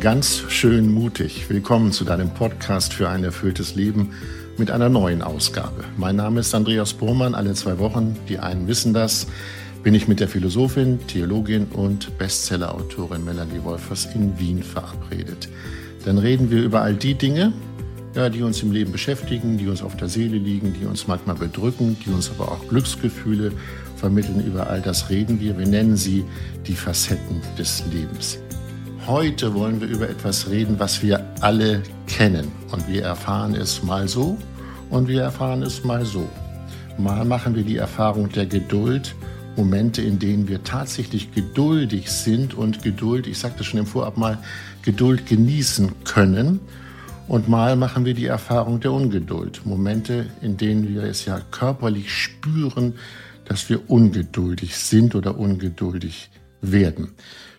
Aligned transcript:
ganz 0.00 0.44
schön 0.48 0.90
mutig. 0.90 1.50
Willkommen 1.50 1.92
zu 1.92 2.06
deinem 2.06 2.30
Podcast 2.30 2.94
für 2.94 3.10
ein 3.10 3.22
erfülltes 3.22 3.74
Leben 3.74 4.14
mit 4.56 4.70
einer 4.70 4.88
neuen 4.88 5.20
Ausgabe. 5.20 5.84
Mein 5.98 6.16
Name 6.16 6.40
ist 6.40 6.54
Andreas 6.54 6.94
Burmann. 6.94 7.34
Alle 7.34 7.52
zwei 7.52 7.78
Wochen, 7.78 8.16
die 8.26 8.38
einen 8.38 8.66
wissen 8.66 8.94
das, 8.94 9.26
bin 9.82 9.94
ich 9.94 10.08
mit 10.08 10.18
der 10.18 10.28
Philosophin, 10.28 11.06
Theologin 11.06 11.66
und 11.66 12.16
Bestsellerautorin 12.16 13.26
Melanie 13.26 13.62
Wolfers 13.62 14.08
in 14.14 14.38
Wien 14.38 14.62
verabredet. 14.62 15.50
Dann 16.06 16.16
reden 16.16 16.50
wir 16.50 16.62
über 16.62 16.80
all 16.80 16.94
die 16.94 17.14
Dinge, 17.14 17.52
ja, 18.14 18.30
die 18.30 18.42
uns 18.42 18.62
im 18.62 18.72
Leben 18.72 18.92
beschäftigen, 18.92 19.58
die 19.58 19.68
uns 19.68 19.82
auf 19.82 19.98
der 19.98 20.08
Seele 20.08 20.38
liegen, 20.38 20.72
die 20.80 20.86
uns 20.86 21.08
manchmal 21.08 21.36
bedrücken, 21.36 21.98
die 22.06 22.10
uns 22.10 22.30
aber 22.30 22.50
auch 22.50 22.66
Glücksgefühle 22.68 23.52
vermitteln. 23.96 24.46
Über 24.46 24.70
all 24.70 24.80
das 24.80 25.10
reden 25.10 25.40
wir. 25.40 25.58
Wir 25.58 25.66
nennen 25.66 25.98
sie 25.98 26.24
die 26.66 26.74
Facetten 26.74 27.42
des 27.58 27.84
Lebens. 27.92 28.38
Heute 29.06 29.54
wollen 29.54 29.80
wir 29.80 29.88
über 29.88 30.08
etwas 30.08 30.50
reden, 30.50 30.78
was 30.78 31.02
wir 31.02 31.24
alle 31.40 31.82
kennen. 32.06 32.52
Und 32.70 32.86
wir 32.86 33.02
erfahren 33.02 33.54
es 33.54 33.82
mal 33.82 34.06
so 34.06 34.36
und 34.90 35.08
wir 35.08 35.22
erfahren 35.22 35.62
es 35.62 35.82
mal 35.84 36.04
so. 36.04 36.28
Mal 36.98 37.24
machen 37.24 37.54
wir 37.54 37.64
die 37.64 37.78
Erfahrung 37.78 38.30
der 38.30 38.44
Geduld, 38.44 39.14
Momente, 39.56 40.02
in 40.02 40.18
denen 40.18 40.48
wir 40.48 40.62
tatsächlich 40.62 41.32
geduldig 41.32 42.10
sind 42.10 42.54
und 42.54 42.82
Geduld, 42.82 43.26
ich 43.26 43.38
sagte 43.38 43.64
schon 43.64 43.80
im 43.80 43.86
Vorab 43.86 44.16
mal, 44.16 44.38
Geduld 44.82 45.26
genießen 45.26 46.04
können. 46.04 46.60
Und 47.26 47.48
mal 47.48 47.76
machen 47.76 48.04
wir 48.04 48.14
die 48.14 48.26
Erfahrung 48.26 48.80
der 48.80 48.92
Ungeduld. 48.92 49.64
Momente, 49.64 50.26
in 50.42 50.56
denen 50.56 50.88
wir 50.88 51.04
es 51.04 51.24
ja 51.24 51.40
körperlich 51.50 52.12
spüren, 52.12 52.94
dass 53.46 53.68
wir 53.70 53.88
ungeduldig 53.90 54.76
sind 54.76 55.14
oder 55.14 55.38
ungeduldig 55.38 56.30
werden. 56.60 57.12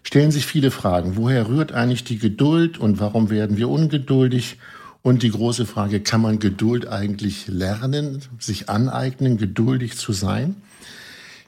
Stellen 0.04 0.32
sich 0.32 0.46
viele 0.46 0.72
Fragen. 0.72 1.16
Woher 1.16 1.48
rührt 1.48 1.72
eigentlich 1.72 2.04
die 2.04 2.18
Geduld 2.18 2.78
und 2.78 3.00
warum 3.00 3.30
werden 3.30 3.58
wir 3.58 3.70
ungeduldig? 3.70 4.58
Und 5.04 5.24
die 5.24 5.32
große 5.32 5.66
Frage, 5.66 6.00
kann 6.00 6.22
man 6.22 6.40
Geduld 6.40 6.88
eigentlich 6.88 7.48
lernen, 7.48 8.22
sich 8.40 8.70
aneignen, 8.70 9.38
geduldig 9.38 9.98
zu 9.98 10.14
sein? 10.14 10.56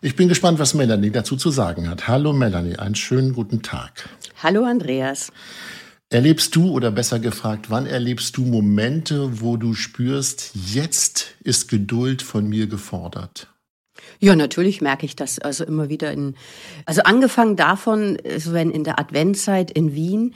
Ich 0.02 0.16
bin 0.16 0.28
gespannt, 0.28 0.60
was 0.60 0.74
Melanie 0.74 1.12
dazu 1.12 1.36
zu 1.38 1.52
sagen 1.52 1.90
hat. 1.90 2.08
Hallo 2.08 2.34
Melanie, 2.34 2.78
einen 2.78 2.96
schönen 2.96 3.34
guten 3.34 3.62
Tag. 3.62 4.10
Hallo 4.42 4.66
Andreas. 4.66 5.32
Erlebst 6.10 6.56
du 6.56 6.72
oder 6.72 6.92
besser 6.92 7.20
gefragt, 7.20 7.70
wann 7.70 7.86
erlebst 7.86 8.38
du 8.38 8.44
Momente, 8.44 9.42
wo 9.42 9.56
du 9.58 9.74
spürst, 9.74 10.52
jetzt 10.54 11.36
ist 11.44 11.70
Geduld 11.70 12.22
von 12.22 12.48
mir 12.50 12.68
gefordert? 12.68 13.48
Ja, 14.20 14.36
natürlich 14.36 14.82
merke 14.82 15.06
ich 15.06 15.16
das 15.16 15.40
also 15.40 15.64
immer 15.64 15.90
wieder 15.90 16.12
in, 16.12 16.36
also 16.86 17.04
angefangen 17.04 17.56
davon, 17.56 18.18
so 18.38 18.54
wenn 18.54 18.72
in 18.72 18.84
der 18.84 19.00
Adventzeit 19.00 19.72
in 19.72 19.96
Wien 19.96 20.34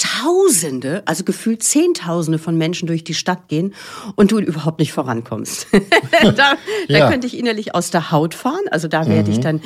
Tausende, 0.00 1.02
also 1.04 1.24
gefühlt 1.24 1.62
Zehntausende 1.62 2.38
von 2.38 2.56
Menschen 2.56 2.86
durch 2.86 3.04
die 3.04 3.12
Stadt 3.12 3.48
gehen 3.48 3.74
und 4.16 4.32
du 4.32 4.38
überhaupt 4.38 4.78
nicht 4.78 4.92
vorankommst. 4.92 5.66
da, 6.22 6.56
ja. 6.88 7.00
da 7.00 7.10
könnte 7.10 7.26
ich 7.26 7.36
innerlich 7.36 7.74
aus 7.74 7.90
der 7.90 8.10
Haut 8.10 8.32
fahren, 8.32 8.64
also 8.70 8.88
da 8.88 9.06
werde 9.06 9.30
mhm. 9.30 9.36
ich 9.36 9.40
dann 9.40 9.60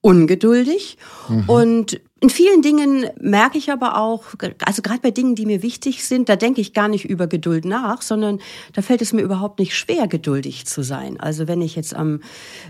ungeduldig 0.00 0.98
mhm. 1.28 1.44
und 1.46 2.00
in 2.20 2.30
vielen 2.30 2.62
Dingen 2.62 3.04
merke 3.20 3.58
ich 3.58 3.70
aber 3.70 3.98
auch, 3.98 4.24
also 4.64 4.80
gerade 4.80 5.00
bei 5.00 5.10
Dingen, 5.10 5.34
die 5.34 5.44
mir 5.44 5.62
wichtig 5.62 6.02
sind, 6.02 6.30
da 6.30 6.36
denke 6.36 6.62
ich 6.62 6.72
gar 6.72 6.88
nicht 6.88 7.04
über 7.04 7.26
Geduld 7.26 7.66
nach, 7.66 8.00
sondern 8.00 8.40
da 8.72 8.80
fällt 8.80 9.02
es 9.02 9.12
mir 9.12 9.20
überhaupt 9.20 9.58
nicht 9.58 9.76
schwer, 9.76 10.08
geduldig 10.08 10.64
zu 10.64 10.82
sein. 10.82 11.20
Also 11.20 11.46
wenn 11.46 11.60
ich 11.60 11.76
jetzt 11.76 11.94
am, 11.94 12.20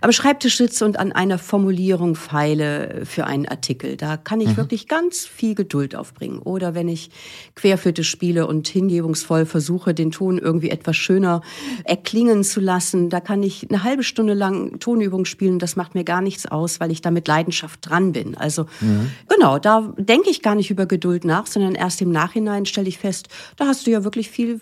am 0.00 0.10
Schreibtisch 0.10 0.56
sitze 0.56 0.84
und 0.84 0.98
an 0.98 1.12
einer 1.12 1.38
Formulierung 1.38 2.16
feile 2.16 3.02
für 3.06 3.24
einen 3.24 3.46
Artikel, 3.46 3.96
da 3.96 4.16
kann 4.16 4.40
ich 4.40 4.48
mhm. 4.48 4.56
wirklich 4.56 4.88
ganz 4.88 5.24
viel 5.24 5.54
Geduld 5.54 5.94
aufbringen. 5.94 6.40
Oder 6.40 6.74
wenn 6.74 6.88
ich 6.88 7.10
Querflöte 7.54 8.02
spiele 8.02 8.48
und 8.48 8.66
hingebungsvoll 8.66 9.46
versuche, 9.46 9.94
den 9.94 10.10
Ton 10.10 10.38
irgendwie 10.38 10.70
etwas 10.70 10.96
schöner 10.96 11.40
erklingen 11.84 12.42
zu 12.42 12.58
lassen, 12.58 13.10
da 13.10 13.20
kann 13.20 13.44
ich 13.44 13.70
eine 13.70 13.84
halbe 13.84 14.02
Stunde 14.02 14.34
lang 14.34 14.80
Tonübung 14.80 15.24
spielen. 15.24 15.60
Das 15.60 15.76
macht 15.76 15.94
mir 15.94 16.02
gar 16.02 16.20
nichts 16.20 16.46
aus, 16.46 16.80
weil 16.80 16.90
ich 16.90 17.00
da 17.00 17.12
mit 17.12 17.28
Leidenschaft 17.28 17.88
dran 17.88 18.10
bin. 18.10 18.36
Also 18.36 18.66
mhm 18.80 19.12
Genau, 19.36 19.45
da 19.54 19.94
denke 19.96 20.30
ich 20.30 20.42
gar 20.42 20.54
nicht 20.54 20.70
über 20.70 20.86
Geduld 20.86 21.24
nach, 21.24 21.46
sondern 21.46 21.74
erst 21.74 22.02
im 22.02 22.10
Nachhinein 22.10 22.66
stelle 22.66 22.88
ich 22.88 22.98
fest, 22.98 23.28
da 23.56 23.66
hast 23.66 23.86
du 23.86 23.90
ja 23.90 24.04
wirklich 24.04 24.30
viel, 24.30 24.60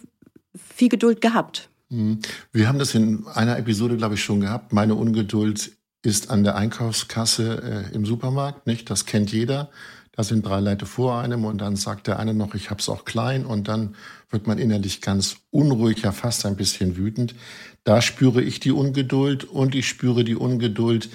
viel 0.74 0.88
Geduld 0.88 1.20
gehabt. 1.20 1.68
Mhm. 1.88 2.18
Wir 2.52 2.68
haben 2.68 2.78
das 2.78 2.94
in 2.94 3.26
einer 3.26 3.58
Episode, 3.58 3.96
glaube 3.96 4.14
ich, 4.14 4.22
schon 4.22 4.40
gehabt. 4.40 4.72
Meine 4.72 4.94
Ungeduld 4.94 5.72
ist 6.02 6.30
an 6.30 6.44
der 6.44 6.56
Einkaufskasse 6.56 7.88
äh, 7.92 7.94
im 7.94 8.04
Supermarkt, 8.04 8.66
nicht? 8.66 8.90
Das 8.90 9.06
kennt 9.06 9.32
jeder. 9.32 9.70
Da 10.12 10.22
sind 10.22 10.46
drei 10.46 10.60
Leute 10.60 10.86
vor 10.86 11.18
einem 11.18 11.44
und 11.44 11.58
dann 11.58 11.74
sagt 11.74 12.06
der 12.06 12.20
eine 12.20 12.34
noch, 12.34 12.54
ich 12.54 12.70
hab's 12.70 12.88
auch 12.88 13.04
klein 13.04 13.44
und 13.44 13.66
dann 13.66 13.96
wird 14.30 14.46
man 14.46 14.58
innerlich 14.58 15.00
ganz 15.00 15.36
unruhig, 15.50 16.02
ja 16.02 16.12
fast 16.12 16.46
ein 16.46 16.56
bisschen 16.56 16.96
wütend. 16.96 17.34
Da 17.82 18.00
spüre 18.00 18.40
ich 18.40 18.60
die 18.60 18.70
Ungeduld 18.70 19.44
und 19.44 19.74
ich 19.74 19.88
spüre 19.88 20.22
die 20.22 20.36
Ungeduld, 20.36 21.08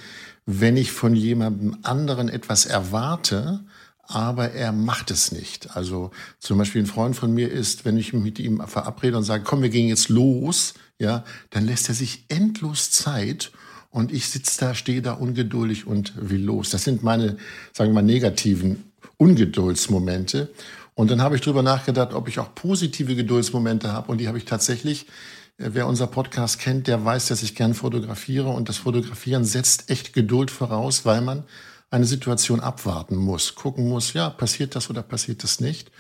wenn 0.51 0.77
ich 0.77 0.91
von 0.91 1.15
jemandem 1.15 1.77
anderen 1.83 2.27
etwas 2.27 2.65
erwarte, 2.65 3.59
aber 4.01 4.53
er 4.53 4.71
macht 4.71 5.11
es 5.11 5.31
nicht. 5.31 5.75
Also 5.77 6.09
zum 6.39 6.57
Beispiel 6.57 6.81
ein 6.81 6.87
Freund 6.87 7.15
von 7.15 7.31
mir 7.31 7.51
ist, 7.51 7.85
wenn 7.85 7.97
ich 7.97 8.13
mich 8.13 8.23
mit 8.23 8.39
ihm 8.39 8.59
verabrede 8.65 9.15
und 9.15 9.23
sage, 9.23 9.43
komm, 9.43 9.61
wir 9.61 9.69
gehen 9.69 9.87
jetzt 9.87 10.09
los, 10.09 10.73
ja, 10.97 11.23
dann 11.51 11.67
lässt 11.67 11.87
er 11.87 11.93
sich 11.93 12.25
endlos 12.29 12.89
Zeit 12.89 13.51
und 13.91 14.11
ich 14.11 14.27
sitze 14.27 14.59
da, 14.59 14.73
stehe 14.73 15.03
da 15.03 15.13
ungeduldig 15.13 15.85
und 15.85 16.13
will 16.17 16.43
los. 16.43 16.71
Das 16.71 16.83
sind 16.83 17.03
meine, 17.03 17.37
sagen 17.71 17.91
wir 17.91 17.95
mal, 17.95 18.01
negativen 18.01 18.85
Ungeduldsmomente. 19.17 20.51
Und 20.95 21.11
dann 21.11 21.21
habe 21.21 21.35
ich 21.35 21.41
drüber 21.41 21.61
nachgedacht, 21.61 22.15
ob 22.15 22.27
ich 22.27 22.39
auch 22.39 22.55
positive 22.55 23.15
Geduldsmomente 23.15 23.93
habe 23.93 24.11
und 24.11 24.17
die 24.17 24.27
habe 24.27 24.39
ich 24.39 24.45
tatsächlich 24.45 25.05
Wer 25.61 25.87
unser 25.87 26.07
Podcast 26.07 26.57
kennt, 26.57 26.87
der 26.87 27.03
weiß, 27.03 27.27
dass 27.27 27.43
ich 27.43 27.53
gern 27.53 27.73
fotografiere 27.73 28.47
und 28.47 28.69
das 28.69 28.77
Fotografieren 28.77 29.43
setzt 29.43 29.91
echt 29.91 30.13
Geduld 30.13 30.51
voraus, 30.51 31.03
weil 31.03 31.19
man 31.19 31.43
eine 31.89 32.05
Situation 32.05 32.61
abwarten 32.61 33.17
muss, 33.17 33.55
gucken 33.55 33.89
muss, 33.89 34.13
ja, 34.13 34.29
passiert 34.29 34.73
das 34.75 34.89
oder 34.89 35.03
passiert 35.03 35.43
das 35.43 35.59
nicht. 35.59 35.91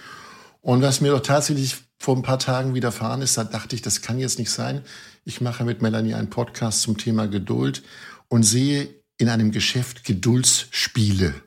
Und 0.61 0.81
was 0.81 1.01
mir 1.01 1.11
doch 1.11 1.19
tatsächlich 1.19 1.75
vor 1.97 2.15
ein 2.15 2.21
paar 2.21 2.39
Tagen 2.39 2.73
widerfahren 2.73 3.21
ist, 3.21 3.37
da 3.37 3.43
dachte 3.43 3.75
ich, 3.75 3.81
das 3.81 4.01
kann 4.01 4.17
jetzt 4.17 4.39
nicht 4.39 4.49
sein. 4.49 4.81
Ich 5.25 5.41
mache 5.41 5.65
mit 5.65 5.81
Melanie 5.81 6.13
einen 6.13 6.29
Podcast 6.29 6.81
zum 6.81 6.97
Thema 6.97 7.27
Geduld 7.27 7.83
und 8.29 8.43
sehe 8.43 8.87
in 9.17 9.27
einem 9.27 9.51
Geschäft 9.51 10.05
Geduldsspiele. 10.05 11.33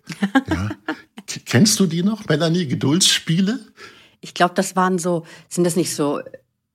Ja. 0.51 0.69
Kennst 1.47 1.81
du 1.81 1.87
die 1.87 2.03
noch, 2.03 2.29
Melanie? 2.29 2.67
Geduldsspiele? 2.67 3.61
Ich 4.21 4.35
glaube, 4.35 4.53
das 4.55 4.77
waren 4.77 4.99
so, 4.99 5.25
sind 5.49 5.65
das 5.65 5.77
nicht 5.77 5.95
so 5.95 6.21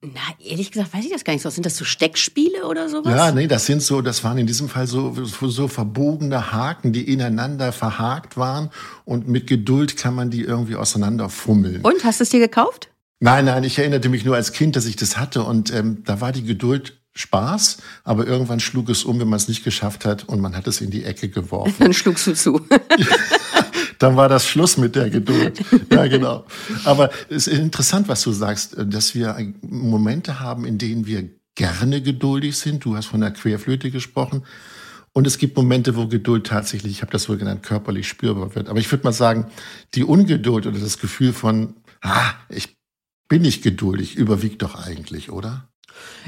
na, 0.01 0.21
ehrlich 0.39 0.71
gesagt, 0.71 0.93
weiß 0.93 1.05
ich 1.05 1.11
das 1.11 1.23
gar 1.23 1.33
nicht 1.33 1.41
so. 1.41 1.49
Sind 1.49 1.65
das 1.65 1.75
so 1.75 1.83
Steckspiele 1.83 2.67
oder 2.67 2.87
sowas? 2.87 3.11
Ja, 3.11 3.31
nee, 3.31 3.47
das 3.47 3.65
sind 3.65 3.81
so, 3.81 4.01
das 4.01 4.23
waren 4.23 4.37
in 4.37 4.45
diesem 4.45 4.69
Fall 4.69 4.85
so, 4.85 5.15
so 5.25 5.67
verbogene 5.67 6.51
Haken, 6.51 6.93
die 6.93 7.11
ineinander 7.11 7.71
verhakt 7.71 8.37
waren 8.37 8.69
und 9.05 9.27
mit 9.27 9.47
Geduld 9.47 9.97
kann 9.97 10.13
man 10.13 10.29
die 10.29 10.41
irgendwie 10.41 10.75
auseinanderfummeln. 10.75 11.81
Und, 11.81 12.03
hast 12.03 12.19
du 12.19 12.23
es 12.23 12.29
dir 12.29 12.39
gekauft? 12.39 12.89
Nein, 13.19 13.45
nein, 13.45 13.63
ich 13.63 13.79
erinnerte 13.79 14.09
mich 14.09 14.23
nur 14.23 14.35
als 14.35 14.51
Kind, 14.51 14.75
dass 14.75 14.85
ich 14.85 14.95
das 14.95 15.17
hatte 15.17 15.43
und 15.43 15.73
ähm, 15.73 16.03
da 16.05 16.21
war 16.21 16.31
die 16.31 16.43
Geduld 16.43 17.01
Spaß, 17.15 17.77
aber 18.03 18.27
irgendwann 18.27 18.59
schlug 18.59 18.89
es 18.89 19.03
um, 19.03 19.19
wenn 19.19 19.27
man 19.27 19.37
es 19.37 19.47
nicht 19.47 19.63
geschafft 19.63 20.05
hat 20.05 20.25
und 20.25 20.39
man 20.39 20.55
hat 20.55 20.67
es 20.67 20.81
in 20.81 20.91
die 20.91 21.03
Ecke 21.03 21.29
geworfen. 21.29 21.73
Dann 21.79 21.93
schlugst 21.93 22.27
du 22.27 22.35
zu. 22.35 22.61
dann 23.99 24.15
war 24.15 24.29
das 24.29 24.47
Schluss 24.47 24.77
mit 24.77 24.95
der 24.95 25.09
Geduld. 25.09 25.59
Ja, 25.91 26.07
genau. 26.07 26.45
Aber 26.83 27.09
es 27.29 27.47
ist 27.47 27.59
interessant, 27.59 28.07
was 28.07 28.21
du 28.21 28.31
sagst, 28.31 28.75
dass 28.77 29.15
wir 29.15 29.35
Momente 29.61 30.39
haben, 30.39 30.65
in 30.65 30.77
denen 30.77 31.07
wir 31.07 31.29
gerne 31.55 32.01
geduldig 32.01 32.57
sind. 32.57 32.85
Du 32.85 32.95
hast 32.95 33.07
von 33.07 33.21
der 33.21 33.31
Querflöte 33.31 33.89
gesprochen. 33.89 34.43
Und 35.13 35.25
es 35.25 35.39
gibt 35.39 35.57
Momente, 35.57 35.95
wo 35.95 36.07
Geduld 36.07 36.45
tatsächlich, 36.45 36.91
ich 36.91 37.01
habe 37.01 37.11
das 37.11 37.27
wohl 37.27 37.37
genannt, 37.37 37.63
körperlich 37.63 38.07
spürbar 38.07 38.53
wird. 38.53 38.69
Aber 38.69 38.79
ich 38.79 38.91
würde 38.91 39.03
mal 39.03 39.13
sagen, 39.13 39.47
die 39.95 40.03
Ungeduld 40.03 40.67
oder 40.67 40.79
das 40.79 40.99
Gefühl 40.99 41.33
von, 41.33 41.75
ah, 42.01 42.33
ich 42.49 42.77
bin 43.27 43.41
nicht 43.41 43.63
geduldig, 43.63 44.15
überwiegt 44.15 44.61
doch 44.61 44.75
eigentlich, 44.75 45.31
oder? 45.31 45.69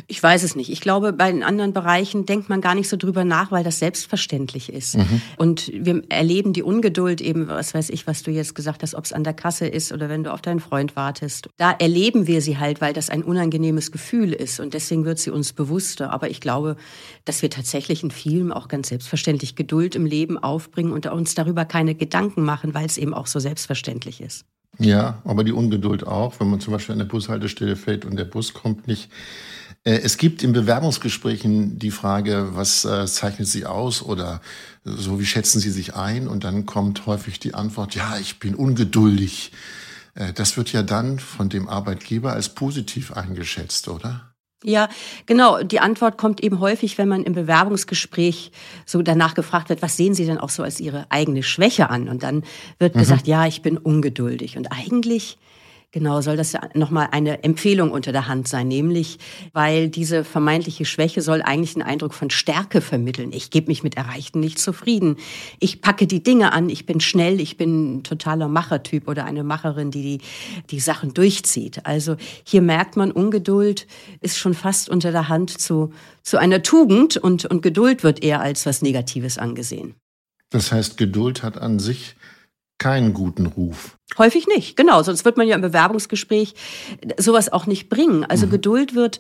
Ich 0.08 0.22
weiß 0.22 0.44
es 0.44 0.56
nicht. 0.56 0.70
Ich 0.70 0.82
glaube, 0.82 1.14
bei 1.14 1.32
den 1.32 1.44
anderen 1.44 1.74
Bereichen 1.74 2.26
denkt 2.26 2.50
man 2.50 2.62
gar 2.62 2.76
nicht 2.76 2.90
so 2.90 2.98
drüber 2.98 3.24
nach, 3.24 3.52
weil 3.52 3.64
das 3.64 3.80
selbstverständlich 3.80 4.72
ist. 4.72 4.98
Mhm. 4.98 5.22
Und 5.38 5.72
wir 5.74 6.04
erleben 6.10 6.54
die 6.54 6.64
Ungeduld 6.64 7.22
eben, 7.22 7.48
was 7.48 7.74
weiß 7.74 7.90
ich, 7.90 8.08
was 8.08 8.24
du 8.24 8.32
jetzt 8.32 8.56
gesagt 8.56 8.84
hast, 8.84 8.96
ob 8.96 9.06
es 9.06 9.14
an 9.14 9.24
der 9.24 9.34
Kasse 9.34 9.68
ist 9.68 9.92
oder 9.92 10.10
wenn 10.10 10.24
du 10.24 10.34
auf 10.34 10.42
deinen 10.42 10.60
Freund 10.60 10.96
wartest. 10.96 11.50
Da 11.58 11.72
erleben 11.72 12.28
wir 12.28 12.42
sie 12.42 12.58
halt, 12.58 12.82
weil 12.82 12.94
das 12.94 13.10
ein 13.10 13.24
unangenehmes 13.24 13.92
Gefühl 13.92 14.34
ist 14.34 14.60
und 14.60 14.74
deswegen 14.74 15.06
wird 15.06 15.20
sie 15.20 15.32
uns 15.32 15.54
bewusster. 15.54 16.12
Aber 16.12 16.30
ich 16.30 16.42
glaube, 16.42 16.76
dass 17.26 17.42
wir 17.42 17.50
tatsächlich 17.50 18.04
in 18.04 18.12
vielen 18.12 18.52
auch 18.52 18.68
ganz 18.68 18.90
selbstverständlich 18.90 19.56
Geduld 19.56 19.96
im 19.96 20.06
Leben 20.06 20.38
aufbringen 20.38 20.92
und 20.92 21.06
uns 21.08 21.36
darüber 21.36 21.66
keine 21.66 21.96
Gedanken 21.96 22.44
machen, 22.44 22.74
weil 22.74 22.86
es 22.86 22.98
eben 22.98 23.14
auch 23.14 23.28
so 23.28 23.40
selbstverständlich 23.40 24.22
ist. 24.22 24.46
Ja, 24.78 25.22
aber 25.26 25.44
die 25.44 25.52
Ungeduld 25.52 26.08
auch, 26.08 26.40
wenn 26.40 26.50
man 26.50 26.60
zum 26.62 26.72
Beispiel 26.72 26.94
an 26.94 27.00
der 27.00 27.06
Bushaltestelle 27.06 27.76
fällt 27.76 28.06
und 28.06 28.16
der 28.16 28.26
Bus 28.26 28.54
kommt 28.54 28.88
nicht. 28.88 29.10
Äh, 29.84 30.00
es 30.04 30.18
gibt 30.18 30.44
in 30.44 30.54
Bewerbungsgesprächen 30.54 31.80
die 31.80 31.92
Frage, 31.92 32.50
was 32.54 32.86
äh, 32.86 33.06
zeichnet 33.06 33.48
Sie 33.48 33.66
aus 33.66 34.02
oder 34.02 34.42
so, 34.84 35.20
wie 35.20 35.26
schätzen 35.26 35.60
Sie 35.60 35.72
sich 35.72 35.96
ein? 35.96 36.28
Und 36.28 36.44
dann 36.44 36.66
kommt 36.66 37.06
häufig 37.06 37.40
die 37.40 37.54
Antwort, 37.54 37.96
ja, 37.96 38.18
ich 38.20 38.40
bin 38.40 38.56
ungeduldig. 38.56 39.52
Äh, 40.16 40.34
das 40.34 40.58
wird 40.58 40.72
ja 40.72 40.84
dann 40.84 41.20
von 41.20 41.50
dem 41.50 41.68
Arbeitgeber 41.68 42.34
als 42.34 42.50
positiv 42.50 43.14
eingeschätzt, 43.14 43.88
oder? 43.88 44.30
Ja, 44.62 44.90
genau. 45.26 45.64
Die 45.64 45.80
Antwort 45.80 46.18
kommt 46.18 46.44
eben 46.44 46.60
häufig, 46.60 46.98
wenn 46.98 47.08
man 47.08 47.24
im 47.24 47.32
Bewerbungsgespräch 47.32 48.52
so 48.86 49.02
danach 49.02 49.34
gefragt 49.34 49.70
wird, 49.70 49.82
was 49.82 49.96
sehen 49.96 50.14
Sie 50.14 50.26
denn 50.26 50.38
auch 50.38 50.50
so 50.50 50.64
als 50.64 50.82
Ihre 50.82 51.10
eigene 51.10 51.44
Schwäche 51.44 51.90
an? 51.90 52.10
Und 52.10 52.24
dann 52.24 52.44
wird 52.78 52.96
mhm. 52.96 53.00
gesagt, 53.00 53.28
ja, 53.28 53.48
ich 53.48 53.62
bin 53.62 53.78
ungeduldig. 53.78 54.58
Und 54.58 54.68
eigentlich 54.68 55.38
Genau, 55.92 56.22
soll 56.22 56.38
das 56.38 56.56
nochmal 56.76 57.10
eine 57.12 57.44
Empfehlung 57.44 57.92
unter 57.92 58.12
der 58.12 58.28
Hand 58.28 58.48
sein, 58.48 58.68
nämlich, 58.68 59.18
weil 59.54 59.90
diese 59.90 60.24
vermeintliche 60.24 60.86
Schwäche 60.86 61.22
soll 61.22 61.42
eigentlich 61.42 61.76
einen 61.76 61.82
Eindruck 61.82 62.14
von 62.14 62.30
Stärke 62.30 62.80
vermitteln. 62.82 63.32
Ich 63.34 63.50
gebe 63.50 63.68
mich 63.68 63.82
mit 63.82 63.98
Erreichten 63.98 64.40
nicht 64.40 64.60
zufrieden. 64.60 65.18
Ich 65.60 65.82
packe 65.82 66.06
die 66.06 66.22
Dinge 66.22 66.54
an, 66.54 66.70
ich 66.70 66.86
bin 66.86 67.00
schnell, 67.00 67.40
ich 67.40 67.58
bin 67.58 67.98
ein 67.98 68.04
totaler 68.04 68.48
Machertyp 68.48 69.08
oder 69.08 69.26
eine 69.26 69.44
Macherin, 69.44 69.90
die, 69.90 70.20
die 70.64 70.80
die 70.80 70.80
Sachen 70.80 71.14
durchzieht. 71.14 71.86
Also 71.86 72.16
hier 72.44 72.62
merkt 72.62 72.96
man, 72.96 73.12
Ungeduld 73.12 73.88
ist 74.22 74.38
schon 74.38 74.54
fast 74.54 74.90
unter 74.90 75.12
der 75.12 75.28
Hand 75.28 75.60
zu, 75.60 75.92
zu 76.24 76.38
einer 76.38 76.62
Tugend 76.64 77.18
und, 77.18 77.46
und 77.46 77.62
Geduld 77.62 78.04
wird 78.04 78.24
eher 78.24 78.42
als 78.42 78.66
was 78.66 78.82
Negatives 78.82 79.38
angesehen. 79.38 79.96
Das 80.50 80.72
heißt, 80.72 80.98
Geduld 80.98 81.44
hat 81.44 81.58
an 81.58 81.80
sich 81.80 82.16
keinen 82.80 83.14
guten 83.14 83.46
Ruf. 83.46 83.98
Häufig 84.18 84.48
nicht, 84.48 84.76
genau. 84.76 85.04
Sonst 85.04 85.24
wird 85.24 85.38
man 85.38 85.48
ja 85.48 85.56
im 85.56 85.62
Bewerbungsgespräch 85.62 86.56
sowas 87.18 87.54
auch 87.54 87.68
nicht 87.68 87.90
bringen. 87.90 88.26
Also 88.26 88.48
mhm. 88.48 88.52
Geduld 88.52 88.96
wird, 88.96 89.20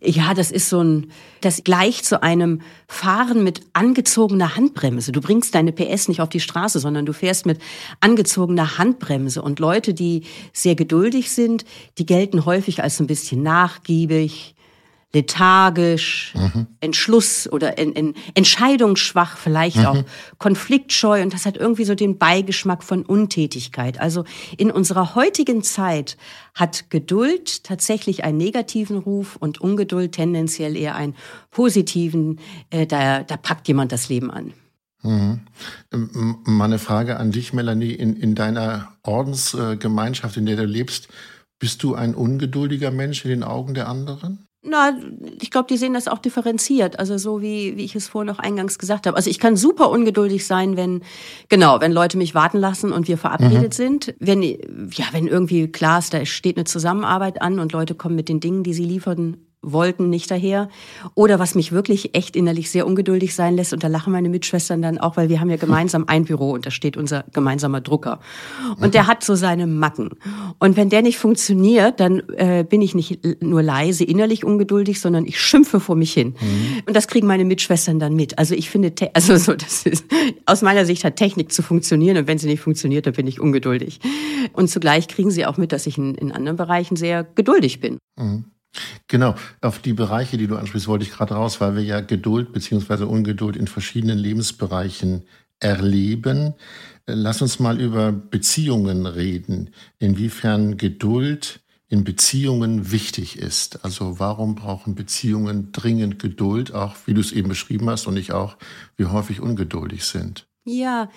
ja, 0.00 0.32
das 0.32 0.50
ist 0.50 0.70
so 0.70 0.82
ein, 0.82 1.10
das 1.42 1.62
gleicht 1.62 2.06
zu 2.06 2.22
einem 2.22 2.62
Fahren 2.88 3.44
mit 3.44 3.60
angezogener 3.74 4.56
Handbremse. 4.56 5.12
Du 5.12 5.20
bringst 5.20 5.54
deine 5.54 5.72
PS 5.72 6.08
nicht 6.08 6.20
auf 6.20 6.30
die 6.30 6.40
Straße, 6.40 6.78
sondern 6.78 7.04
du 7.04 7.12
fährst 7.12 7.44
mit 7.44 7.60
angezogener 8.00 8.78
Handbremse. 8.78 9.42
Und 9.42 9.60
Leute, 9.60 9.92
die 9.92 10.22
sehr 10.52 10.74
geduldig 10.74 11.30
sind, 11.30 11.64
die 11.98 12.06
gelten 12.06 12.46
häufig 12.46 12.82
als 12.82 12.98
ein 12.98 13.06
bisschen 13.06 13.42
nachgiebig, 13.42 14.54
lethargisch, 15.12 16.32
mhm. 16.36 16.66
Entschluss 16.80 17.50
oder 17.50 17.78
en, 17.78 17.94
en, 17.96 18.14
entscheidungsschwach, 18.34 19.36
vielleicht 19.36 19.78
mhm. 19.78 19.86
auch 19.86 20.02
konfliktscheu. 20.38 21.22
Und 21.22 21.34
das 21.34 21.46
hat 21.46 21.56
irgendwie 21.56 21.84
so 21.84 21.94
den 21.94 22.18
Beigeschmack 22.18 22.84
von 22.84 23.04
Untätigkeit. 23.04 24.00
Also 24.00 24.24
in 24.56 24.70
unserer 24.70 25.14
heutigen 25.14 25.62
Zeit 25.62 26.16
hat 26.54 26.90
Geduld 26.90 27.64
tatsächlich 27.64 28.22
einen 28.22 28.38
negativen 28.38 28.98
Ruf 28.98 29.36
und 29.36 29.60
Ungeduld 29.60 30.12
tendenziell 30.12 30.76
eher 30.76 30.94
einen 30.94 31.16
positiven. 31.50 32.38
Äh, 32.70 32.86
da, 32.86 33.24
da 33.24 33.36
packt 33.36 33.66
jemand 33.66 33.92
das 33.92 34.08
Leben 34.08 34.30
an. 34.30 34.52
Mhm. 35.02 35.40
Mal 36.44 36.66
eine 36.66 36.78
Frage 36.78 37.18
an 37.18 37.32
dich, 37.32 37.52
Melanie. 37.52 37.92
In, 37.92 38.16
in 38.16 38.34
deiner 38.34 38.92
Ordensgemeinschaft, 39.02 40.36
in 40.36 40.46
der 40.46 40.56
du 40.56 40.66
lebst, 40.66 41.08
bist 41.58 41.82
du 41.82 41.94
ein 41.94 42.14
ungeduldiger 42.14 42.90
Mensch 42.90 43.24
in 43.24 43.30
den 43.30 43.42
Augen 43.42 43.74
der 43.74 43.88
anderen? 43.88 44.46
Na, 44.62 44.94
ich 45.40 45.50
glaube, 45.50 45.68
die 45.68 45.78
sehen 45.78 45.94
das 45.94 46.06
auch 46.06 46.18
differenziert. 46.18 46.98
Also 46.98 47.16
so 47.16 47.40
wie, 47.40 47.78
wie 47.78 47.84
ich 47.84 47.96
es 47.96 48.08
vorhin 48.08 48.26
noch 48.26 48.38
eingangs 48.38 48.78
gesagt 48.78 49.06
habe. 49.06 49.16
Also 49.16 49.30
ich 49.30 49.38
kann 49.38 49.56
super 49.56 49.90
ungeduldig 49.90 50.46
sein, 50.46 50.76
wenn, 50.76 51.02
genau, 51.48 51.80
wenn 51.80 51.92
Leute 51.92 52.18
mich 52.18 52.34
warten 52.34 52.58
lassen 52.58 52.92
und 52.92 53.08
wir 53.08 53.16
verabredet 53.16 53.72
mhm. 53.72 53.72
sind. 53.72 54.14
Wenn, 54.18 54.42
ja, 54.42 55.06
wenn 55.12 55.26
irgendwie 55.26 55.68
klar 55.68 56.00
ist, 56.00 56.12
da 56.12 56.26
steht 56.26 56.58
eine 56.58 56.64
Zusammenarbeit 56.64 57.40
an 57.40 57.58
und 57.58 57.72
Leute 57.72 57.94
kommen 57.94 58.16
mit 58.16 58.28
den 58.28 58.40
Dingen, 58.40 58.62
die 58.62 58.74
sie 58.74 58.84
liefern 58.84 59.38
wollten 59.62 60.08
nicht 60.08 60.30
daher. 60.30 60.68
Oder 61.14 61.38
was 61.38 61.54
mich 61.54 61.72
wirklich 61.72 62.14
echt 62.14 62.36
innerlich 62.36 62.70
sehr 62.70 62.86
ungeduldig 62.86 63.34
sein 63.34 63.56
lässt, 63.56 63.72
und 63.72 63.84
da 63.84 63.88
lachen 63.88 64.12
meine 64.12 64.28
Mitschwestern 64.28 64.80
dann 64.80 64.98
auch, 64.98 65.16
weil 65.16 65.28
wir 65.28 65.40
haben 65.40 65.50
ja 65.50 65.56
gemeinsam 65.56 66.04
ein 66.06 66.24
Büro 66.24 66.52
und 66.52 66.64
da 66.66 66.70
steht 66.70 66.96
unser 66.96 67.24
gemeinsamer 67.32 67.80
Drucker. 67.80 68.20
Und 68.80 68.94
der 68.94 69.06
hat 69.06 69.22
so 69.22 69.34
seine 69.34 69.66
Macken. 69.66 70.10
Und 70.58 70.76
wenn 70.76 70.88
der 70.88 71.02
nicht 71.02 71.18
funktioniert, 71.18 72.00
dann 72.00 72.22
äh, 72.36 72.64
bin 72.68 72.80
ich 72.80 72.94
nicht 72.94 73.42
nur 73.42 73.62
leise 73.62 74.04
innerlich 74.04 74.44
ungeduldig, 74.44 75.00
sondern 75.00 75.26
ich 75.26 75.38
schimpfe 75.38 75.80
vor 75.80 75.96
mich 75.96 76.12
hin. 76.12 76.34
Mhm. 76.40 76.82
Und 76.86 76.96
das 76.96 77.06
kriegen 77.06 77.26
meine 77.26 77.44
Mitschwestern 77.44 77.98
dann 77.98 78.14
mit. 78.14 78.38
Also 78.38 78.54
ich 78.54 78.70
finde, 78.70 78.92
also 79.14 79.36
so, 79.36 79.54
das 79.54 79.84
ist, 79.84 80.04
aus 80.46 80.62
meiner 80.62 80.86
Sicht 80.86 81.04
hat 81.04 81.16
Technik 81.16 81.52
zu 81.52 81.62
funktionieren 81.62 82.16
und 82.16 82.26
wenn 82.26 82.38
sie 82.38 82.48
nicht 82.48 82.60
funktioniert, 82.60 83.06
dann 83.06 83.14
bin 83.14 83.26
ich 83.26 83.40
ungeduldig. 83.40 84.00
Und 84.52 84.68
zugleich 84.68 85.08
kriegen 85.08 85.30
sie 85.30 85.44
auch 85.44 85.58
mit, 85.58 85.72
dass 85.72 85.86
ich 85.86 85.98
in, 85.98 86.14
in 86.14 86.32
anderen 86.32 86.56
Bereichen 86.56 86.96
sehr 86.96 87.24
geduldig 87.24 87.80
bin. 87.80 87.98
Mhm. 88.18 88.44
Genau, 89.08 89.34
auf 89.60 89.80
die 89.80 89.92
Bereiche, 89.92 90.36
die 90.36 90.46
du 90.46 90.56
ansprichst, 90.56 90.88
wollte 90.88 91.04
ich 91.04 91.10
gerade 91.10 91.34
raus, 91.34 91.60
weil 91.60 91.74
wir 91.74 91.82
ja 91.82 92.00
Geduld 92.00 92.52
beziehungsweise 92.52 93.06
Ungeduld 93.06 93.56
in 93.56 93.66
verschiedenen 93.66 94.18
Lebensbereichen 94.18 95.24
erleben. 95.58 96.54
Lass 97.06 97.42
uns 97.42 97.58
mal 97.58 97.80
über 97.80 98.12
Beziehungen 98.12 99.06
reden. 99.06 99.70
Inwiefern 99.98 100.76
Geduld 100.76 101.60
in 101.88 102.04
Beziehungen 102.04 102.92
wichtig 102.92 103.36
ist. 103.36 103.84
Also 103.84 104.20
warum 104.20 104.54
brauchen 104.54 104.94
Beziehungen 104.94 105.72
dringend 105.72 106.20
Geduld, 106.20 106.72
auch 106.72 106.94
wie 107.06 107.14
du 107.14 107.20
es 107.20 107.32
eben 107.32 107.48
beschrieben 107.48 107.90
hast 107.90 108.06
und 108.06 108.16
ich 108.16 108.32
auch, 108.32 108.56
wie 108.96 109.06
häufig 109.06 109.40
ungeduldig 109.40 110.04
sind? 110.04 110.46
Ja, 110.64 111.10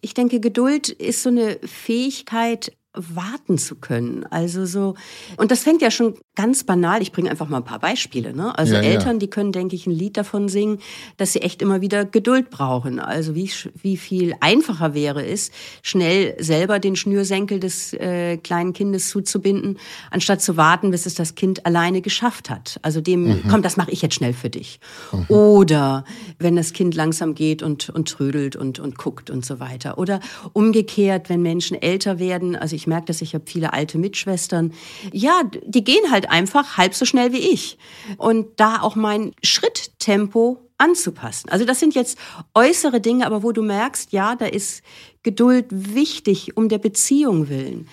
ich 0.00 0.14
denke, 0.14 0.38
Geduld 0.38 0.88
ist 0.88 1.24
so 1.24 1.30
eine 1.30 1.58
Fähigkeit, 1.64 2.72
warten 2.92 3.56
zu 3.56 3.76
können. 3.76 4.24
Also 4.30 4.66
so, 4.66 4.94
und 5.36 5.52
das 5.52 5.62
fängt 5.62 5.80
ja 5.80 5.92
schon 5.92 6.14
ganz 6.34 6.64
banal. 6.64 7.02
Ich 7.02 7.12
bringe 7.12 7.30
einfach 7.30 7.48
mal 7.48 7.58
ein 7.58 7.64
paar 7.64 7.78
Beispiele. 7.78 8.34
Ne? 8.34 8.56
Also 8.58 8.74
ja, 8.74 8.80
Eltern, 8.80 9.16
ja. 9.16 9.18
die 9.18 9.30
können, 9.30 9.52
denke 9.52 9.76
ich, 9.76 9.86
ein 9.86 9.92
Lied 9.92 10.16
davon 10.16 10.48
singen, 10.48 10.78
dass 11.16 11.32
sie 11.32 11.42
echt 11.42 11.62
immer 11.62 11.80
wieder 11.80 12.04
Geduld 12.04 12.50
brauchen. 12.50 12.98
Also 12.98 13.36
wie, 13.36 13.48
wie 13.80 13.96
viel 13.96 14.34
einfacher 14.40 14.92
wäre 14.92 15.24
es, 15.24 15.52
schnell 15.82 16.34
selber 16.42 16.80
den 16.80 16.96
Schnürsenkel 16.96 17.60
des 17.60 17.92
äh, 17.92 18.38
kleinen 18.38 18.72
Kindes 18.72 19.08
zuzubinden, 19.08 19.78
anstatt 20.10 20.42
zu 20.42 20.56
warten, 20.56 20.90
bis 20.90 21.06
es 21.06 21.14
das 21.14 21.36
Kind 21.36 21.66
alleine 21.66 22.00
geschafft 22.00 22.50
hat. 22.50 22.80
Also 22.82 23.00
dem, 23.00 23.24
mhm. 23.24 23.42
komm, 23.48 23.62
das 23.62 23.76
mache 23.76 23.92
ich 23.92 24.02
jetzt 24.02 24.16
schnell 24.16 24.32
für 24.32 24.50
dich. 24.50 24.80
Mhm. 25.12 25.26
Oder 25.28 26.04
wenn 26.40 26.56
das 26.56 26.72
Kind 26.72 26.96
langsam 26.96 27.36
geht 27.36 27.62
und, 27.62 27.88
und 27.90 28.08
trödelt 28.08 28.56
und, 28.56 28.80
und 28.80 28.98
guckt 28.98 29.30
und 29.30 29.46
so 29.46 29.60
weiter. 29.60 29.96
Oder 29.96 30.18
umgekehrt, 30.54 31.28
wenn 31.28 31.40
Menschen 31.40 31.80
älter 31.80 32.18
werden, 32.18 32.56
also 32.56 32.79
ich 32.80 32.86
merke 32.86 33.06
das, 33.06 33.20
ich 33.20 33.34
habe 33.34 33.44
viele 33.46 33.74
alte 33.74 33.98
Mitschwestern. 33.98 34.72
Ja, 35.12 35.42
die 35.66 35.84
gehen 35.84 36.10
halt 36.10 36.30
einfach 36.30 36.78
halb 36.78 36.94
so 36.94 37.04
schnell 37.04 37.32
wie 37.32 37.38
ich. 37.38 37.76
Und 38.16 38.46
da 38.56 38.80
auch 38.80 38.96
mein 38.96 39.32
Schritttempo 39.42 40.58
anzupassen. 40.78 41.50
Also 41.50 41.66
das 41.66 41.78
sind 41.78 41.94
jetzt 41.94 42.16
äußere 42.54 43.02
Dinge, 43.02 43.26
aber 43.26 43.42
wo 43.42 43.52
du 43.52 43.60
merkst, 43.60 44.12
ja, 44.12 44.34
da 44.34 44.46
ist 44.46 44.82
Geduld 45.22 45.66
wichtig 45.70 46.56
um 46.56 46.70
der 46.70 46.78
Beziehung 46.78 47.50
willen. 47.50 47.86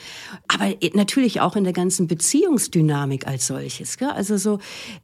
Aber 0.48 0.74
natürlich 0.94 1.42
auch 1.42 1.58
in 1.58 1.66
der 1.66 1.74
ganzen 1.74 2.08
Beziehungsdynamik 2.08 3.28
als 3.28 3.48
solches. 3.48 3.98
Gell? 3.98 4.12
Also 4.12 4.38
so, 4.38 4.60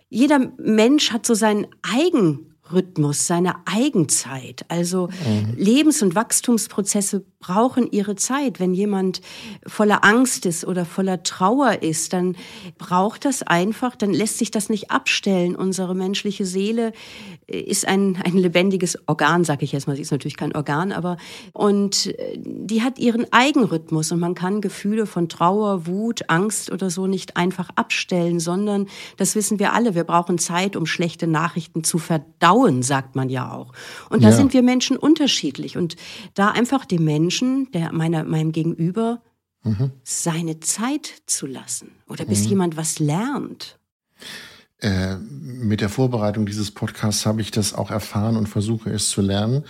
jeder 0.10 0.54
Mensch 0.58 1.12
hat 1.12 1.26
so 1.26 1.34
seinen 1.34 1.68
eigen 1.82 2.53
Rhythmus, 2.72 3.28
seine 3.28 3.56
Eigenzeit. 3.66 4.66
Also 4.70 5.08
mhm. 5.08 5.56
Lebens- 5.58 6.02
und 6.02 6.16
Wachstumsprozesse 6.16 7.26
brauchen 7.40 7.92
ihre 7.92 8.16
Zeit. 8.16 8.62
Wenn 8.62 8.74
jemand 8.74 9.20
voller 9.68 10.06
Angst 10.06 10.46
ist 10.46 10.66
oder 10.66 10.86
voller 10.86 11.24
Trauer 11.24 11.84
ist, 11.84 12.14
dann 12.14 12.38
braucht 12.78 13.26
das 13.26 13.44
einfach, 13.44 13.98
dann 13.98 14.14
lässt 14.14 14.38
sich 14.38 14.50
das 14.50 14.70
nicht 14.70 14.92
abstellen. 14.92 15.56
Unsere 15.56 15.94
menschliche 15.94 16.46
Seele 16.46 16.94
ist 17.48 17.86
ein, 17.86 18.18
ein 18.24 18.38
lebendiges 18.38 18.98
Organ, 19.08 19.44
sag 19.44 19.62
ich 19.62 19.74
jetzt 19.74 19.88
mal. 19.88 19.98
Sie 19.98 20.02
ist 20.02 20.12
natürlich 20.12 20.38
kein 20.38 20.56
Organ, 20.56 20.94
aber 20.94 21.18
und 21.52 22.08
äh, 22.18 22.40
die 22.42 22.82
hat 22.82 22.98
ihren 22.98 23.32
Eigenrhythmus 23.34 24.14
und 24.14 24.20
man 24.20 24.36
kann 24.36 24.62
Gefühle 24.62 25.06
von 25.06 25.28
Trauer, 25.28 25.86
Wut, 25.86 26.30
Angst 26.30 26.72
oder 26.72 26.90
so 26.90 27.08
nicht 27.08 27.36
einfach 27.36 27.70
abstellen, 27.76 28.40
sondern 28.40 28.88
das 29.18 29.36
wissen 29.36 29.60
wir 29.60 29.74
alle. 29.74 29.96
Wir 29.96 30.06
brauchen 30.06 30.38
Zeit, 30.38 30.78
um 30.78 30.86
schlechte 30.86 31.28
Nachrichten 31.28 31.84
zu 31.84 31.98
verdauen 31.98 32.53
Vertrauen, 32.54 32.84
sagt 32.84 33.16
man 33.16 33.30
ja 33.30 33.52
auch. 33.52 33.74
Und 34.10 34.24
da 34.24 34.30
ja. 34.30 34.36
sind 34.36 34.54
wir 34.54 34.64
Menschen 34.64 34.98
unterschiedlich. 34.98 35.78
Und 35.78 35.96
da 36.34 36.52
einfach 36.52 36.86
dem 36.86 37.04
Menschen, 37.04 37.72
der 37.72 37.92
meiner, 37.94 38.24
meinem 38.24 38.52
Gegenüber, 38.52 39.22
mhm. 39.64 39.92
seine 40.04 40.60
Zeit 40.60 41.14
zu 41.26 41.48
lassen. 41.48 41.92
Oder 42.08 42.26
bis 42.26 42.44
mhm. 42.44 42.50
jemand 42.50 42.78
was 42.78 43.00
lernt. 43.00 43.80
Äh, 44.80 45.16
mit 45.18 45.82
der 45.82 45.90
Vorbereitung 45.90 46.46
dieses 46.46 46.72
Podcasts 46.72 47.26
habe 47.26 47.42
ich 47.42 47.52
das 47.52 47.74
auch 47.74 47.90
erfahren 47.90 48.38
und 48.38 48.48
versuche 48.48 48.90
es 48.90 49.10
zu 49.10 49.22
lernen. 49.22 49.64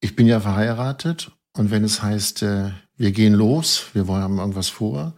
Ich 0.00 0.14
bin 0.14 0.26
ja 0.26 0.40
verheiratet 0.40 1.32
und 1.54 1.70
wenn 1.70 1.84
es 1.84 2.02
heißt, 2.02 2.42
äh, 2.42 2.70
wir 2.96 3.12
gehen 3.12 3.34
los, 3.34 3.86
wir 3.92 4.06
wollen 4.06 4.22
haben 4.22 4.38
irgendwas 4.38 4.68
vor, 4.68 5.14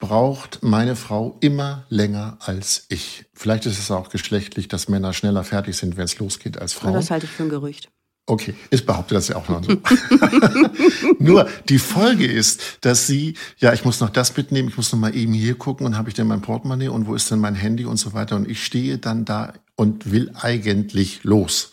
braucht 0.00 0.62
meine 0.62 0.96
Frau 0.96 1.36
immer 1.40 1.84
länger 1.88 2.38
als 2.40 2.86
ich. 2.88 3.26
Vielleicht 3.34 3.66
ist 3.66 3.78
es 3.78 3.90
auch 3.90 4.08
geschlechtlich, 4.08 4.66
dass 4.66 4.88
Männer 4.88 5.12
schneller 5.12 5.44
fertig 5.44 5.76
sind, 5.76 5.96
wenn 5.96 6.04
es 6.04 6.18
losgeht, 6.18 6.58
als 6.58 6.72
Frauen. 6.72 6.94
Das 6.94 7.10
halte 7.10 7.26
ich 7.26 7.32
für 7.32 7.44
ein 7.44 7.50
Gerücht. 7.50 7.90
Okay, 8.26 8.54
ich 8.70 8.86
behaupte 8.86 9.14
das 9.14 9.28
ja 9.28 9.36
auch 9.36 9.48
noch 9.48 9.62
so. 9.62 9.72
Nur 11.18 11.48
die 11.68 11.78
Folge 11.78 12.26
ist, 12.26 12.78
dass 12.80 13.06
sie, 13.06 13.34
ja, 13.58 13.72
ich 13.72 13.84
muss 13.84 14.00
noch 14.00 14.10
das 14.10 14.36
mitnehmen, 14.36 14.68
ich 14.68 14.76
muss 14.76 14.92
noch 14.92 14.98
mal 14.98 15.14
eben 15.14 15.32
hier 15.32 15.56
gucken 15.56 15.86
und 15.86 15.96
habe 15.96 16.08
ich 16.08 16.14
denn 16.14 16.26
mein 16.26 16.40
Portemonnaie 16.40 16.88
und 16.88 17.06
wo 17.06 17.14
ist 17.14 17.30
denn 17.30 17.40
mein 17.40 17.54
Handy 17.54 17.84
und 17.84 17.96
so 17.96 18.12
weiter 18.12 18.36
und 18.36 18.48
ich 18.48 18.64
stehe 18.64 18.98
dann 18.98 19.24
da 19.24 19.52
und 19.76 20.10
will 20.10 20.30
eigentlich 20.34 21.24
los. 21.24 21.72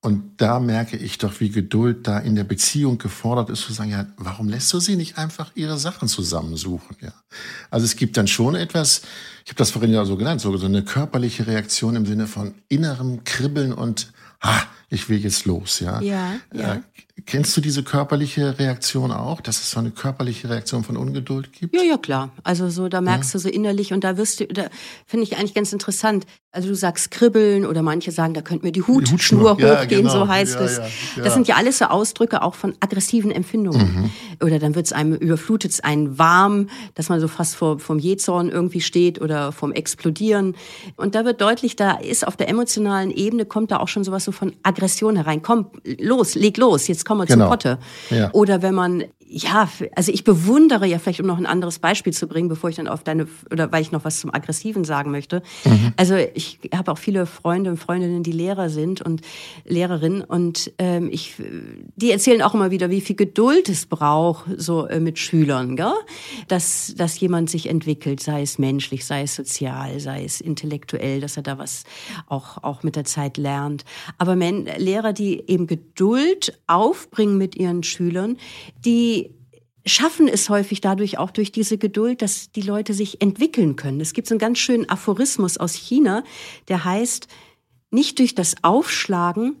Und 0.00 0.40
da 0.40 0.58
merke 0.58 0.96
ich 0.96 1.18
doch, 1.18 1.38
wie 1.38 1.50
Geduld 1.50 2.08
da 2.08 2.18
in 2.18 2.34
der 2.34 2.44
Beziehung 2.44 2.98
gefordert 2.98 3.50
ist, 3.50 3.60
zu 3.60 3.72
sagen, 3.72 3.90
ja, 3.90 4.06
warum 4.16 4.48
lässt 4.48 4.72
du 4.72 4.80
sie 4.80 4.96
nicht 4.96 5.16
einfach 5.16 5.52
ihre 5.54 5.78
Sachen 5.78 6.08
zusammensuchen? 6.08 6.96
Ja. 7.00 7.12
Also 7.70 7.84
es 7.84 7.96
gibt 7.96 8.16
dann 8.16 8.26
schon 8.26 8.54
etwas, 8.54 9.02
ich 9.44 9.50
habe 9.50 9.58
das 9.58 9.70
vorhin 9.70 9.92
ja 9.92 10.04
so 10.04 10.16
genannt, 10.16 10.40
so, 10.40 10.56
so 10.56 10.66
eine 10.66 10.82
körperliche 10.82 11.46
Reaktion 11.46 11.96
im 11.96 12.06
Sinne 12.06 12.26
von 12.26 12.54
innerem 12.68 13.24
Kribbeln 13.24 13.72
und 13.72 14.12
ah, 14.40 14.62
ich 14.88 15.08
will 15.08 15.18
jetzt 15.18 15.46
los, 15.46 15.80
ja. 15.80 16.00
Ja, 16.00 16.34
ja. 16.52 16.82
Kennst 17.26 17.56
du 17.56 17.60
diese 17.60 17.82
körperliche 17.82 18.58
Reaktion 18.58 19.12
auch, 19.12 19.40
dass 19.40 19.60
es 19.60 19.70
so 19.70 19.80
eine 19.80 19.90
körperliche 19.90 20.48
Reaktion 20.48 20.84
von 20.84 20.96
Ungeduld 20.96 21.52
gibt? 21.52 21.74
Ja, 21.74 21.82
ja, 21.82 21.96
klar. 21.96 22.30
Also 22.42 22.68
so, 22.68 22.88
da 22.88 23.00
merkst 23.00 23.32
ja. 23.34 23.38
du 23.38 23.42
so 23.42 23.48
innerlich 23.48 23.92
und 23.92 24.04
da 24.04 24.16
wirst 24.16 24.40
du, 24.40 24.46
da 24.46 24.66
finde 25.06 25.24
ich 25.24 25.36
eigentlich 25.36 25.54
ganz 25.54 25.72
interessant. 25.72 26.26
Also 26.50 26.68
du 26.68 26.74
sagst 26.74 27.10
kribbeln 27.10 27.64
oder 27.64 27.82
manche 27.82 28.12
sagen, 28.12 28.34
da 28.34 28.42
könnte 28.42 28.66
mir 28.66 28.72
die 28.72 28.82
Hutschnur, 28.82 29.56
die 29.56 29.64
hochgehen, 29.64 29.68
ja, 29.68 29.84
genau. 29.84 30.10
so 30.10 30.28
heißt 30.28 30.56
ja, 30.56 30.60
es. 30.60 30.80
Das 31.16 31.32
sind 31.32 31.48
ja 31.48 31.56
alles 31.56 31.78
so 31.78 31.86
Ausdrücke 31.86 32.42
auch 32.42 32.54
von 32.54 32.74
aggressiven 32.80 33.30
Empfindungen. 33.30 34.02
Mhm. 34.02 34.10
Oder 34.44 34.58
dann 34.58 34.74
wird 34.74 34.86
es 34.86 34.92
einem 34.92 35.14
überflutet, 35.14 35.70
es 35.70 35.80
einen 35.80 36.18
warm, 36.18 36.68
dass 36.94 37.08
man 37.08 37.20
so 37.20 37.28
fast 37.28 37.56
vor, 37.56 37.78
vom 37.78 37.98
Jähzorn 37.98 38.50
irgendwie 38.50 38.82
steht 38.82 39.20
oder 39.20 39.52
vom 39.52 39.72
Explodieren. 39.72 40.54
Und 40.96 41.14
da 41.14 41.24
wird 41.24 41.40
deutlich, 41.40 41.76
da 41.76 41.92
ist 41.92 42.26
auf 42.26 42.36
der 42.36 42.48
emotionalen 42.50 43.10
Ebene 43.10 43.46
kommt 43.46 43.70
da 43.70 43.78
auch 43.78 43.88
schon 43.88 44.04
sowas 44.04 44.24
so 44.24 44.32
von 44.32 44.52
Aggression 44.62 44.82
Aggression 44.82 45.16
herein. 45.16 45.42
Komm, 45.42 45.66
los, 45.98 46.34
leg 46.34 46.56
los, 46.56 46.88
jetzt 46.88 47.04
wir 47.18 47.26
genau. 47.26 47.44
zur 47.44 47.50
Potte. 47.50 47.78
Ja. 48.10 48.30
Oder 48.32 48.62
wenn 48.62 48.74
man 48.74 49.04
ja, 49.32 49.68
also 49.96 50.12
ich 50.12 50.24
bewundere 50.24 50.86
ja 50.86 50.98
vielleicht, 50.98 51.20
um 51.20 51.26
noch 51.26 51.38
ein 51.38 51.46
anderes 51.46 51.78
Beispiel 51.78 52.12
zu 52.12 52.26
bringen, 52.26 52.48
bevor 52.48 52.68
ich 52.68 52.76
dann 52.76 52.86
auf 52.86 53.02
deine, 53.02 53.26
oder 53.50 53.72
weil 53.72 53.80
ich 53.80 53.90
noch 53.90 54.04
was 54.04 54.20
zum 54.20 54.32
Aggressiven 54.32 54.84
sagen 54.84 55.10
möchte. 55.10 55.42
Mhm. 55.64 55.94
Also 55.96 56.16
ich 56.16 56.58
habe 56.74 56.92
auch 56.92 56.98
viele 56.98 57.24
Freunde 57.24 57.70
und 57.70 57.78
Freundinnen, 57.78 58.22
die 58.22 58.32
Lehrer 58.32 58.68
sind 58.68 59.00
und 59.00 59.22
Lehrerinnen 59.64 60.22
und 60.22 60.72
ähm, 60.78 61.08
ich, 61.10 61.36
die 61.96 62.10
erzählen 62.10 62.42
auch 62.42 62.52
immer 62.52 62.70
wieder, 62.70 62.90
wie 62.90 63.00
viel 63.00 63.16
Geduld 63.16 63.70
es 63.70 63.86
braucht, 63.86 64.44
so 64.58 64.86
äh, 64.86 65.00
mit 65.00 65.18
Schülern, 65.18 65.76
gell? 65.76 65.94
Dass, 66.48 66.94
dass 66.94 67.18
jemand 67.18 67.48
sich 67.48 67.70
entwickelt, 67.70 68.20
sei 68.20 68.42
es 68.42 68.58
menschlich, 68.58 69.06
sei 69.06 69.22
es 69.22 69.34
sozial, 69.34 69.98
sei 69.98 70.24
es 70.24 70.42
intellektuell, 70.42 71.20
dass 71.20 71.38
er 71.38 71.42
da 71.42 71.56
was 71.56 71.84
auch, 72.26 72.62
auch 72.62 72.82
mit 72.82 72.96
der 72.96 73.04
Zeit 73.04 73.38
lernt. 73.38 73.84
Aber 74.18 74.36
Men 74.36 74.68
Lehrer, 74.76 75.14
die 75.14 75.42
eben 75.48 75.66
Geduld 75.66 76.58
aufbringen 76.66 77.38
mit 77.38 77.56
ihren 77.56 77.82
Schülern, 77.82 78.36
die 78.84 79.21
schaffen 79.84 80.28
es 80.28 80.48
häufig 80.48 80.80
dadurch 80.80 81.18
auch 81.18 81.30
durch 81.30 81.52
diese 81.52 81.78
Geduld, 81.78 82.22
dass 82.22 82.52
die 82.52 82.62
Leute 82.62 82.94
sich 82.94 83.20
entwickeln 83.20 83.76
können. 83.76 84.00
Es 84.00 84.12
gibt 84.12 84.28
so 84.28 84.34
einen 84.34 84.40
ganz 84.40 84.58
schönen 84.58 84.88
Aphorismus 84.88 85.58
aus 85.58 85.74
China, 85.74 86.24
der 86.68 86.84
heißt, 86.84 87.28
nicht 87.90 88.18
durch 88.18 88.34
das 88.34 88.56
Aufschlagen, 88.62 89.56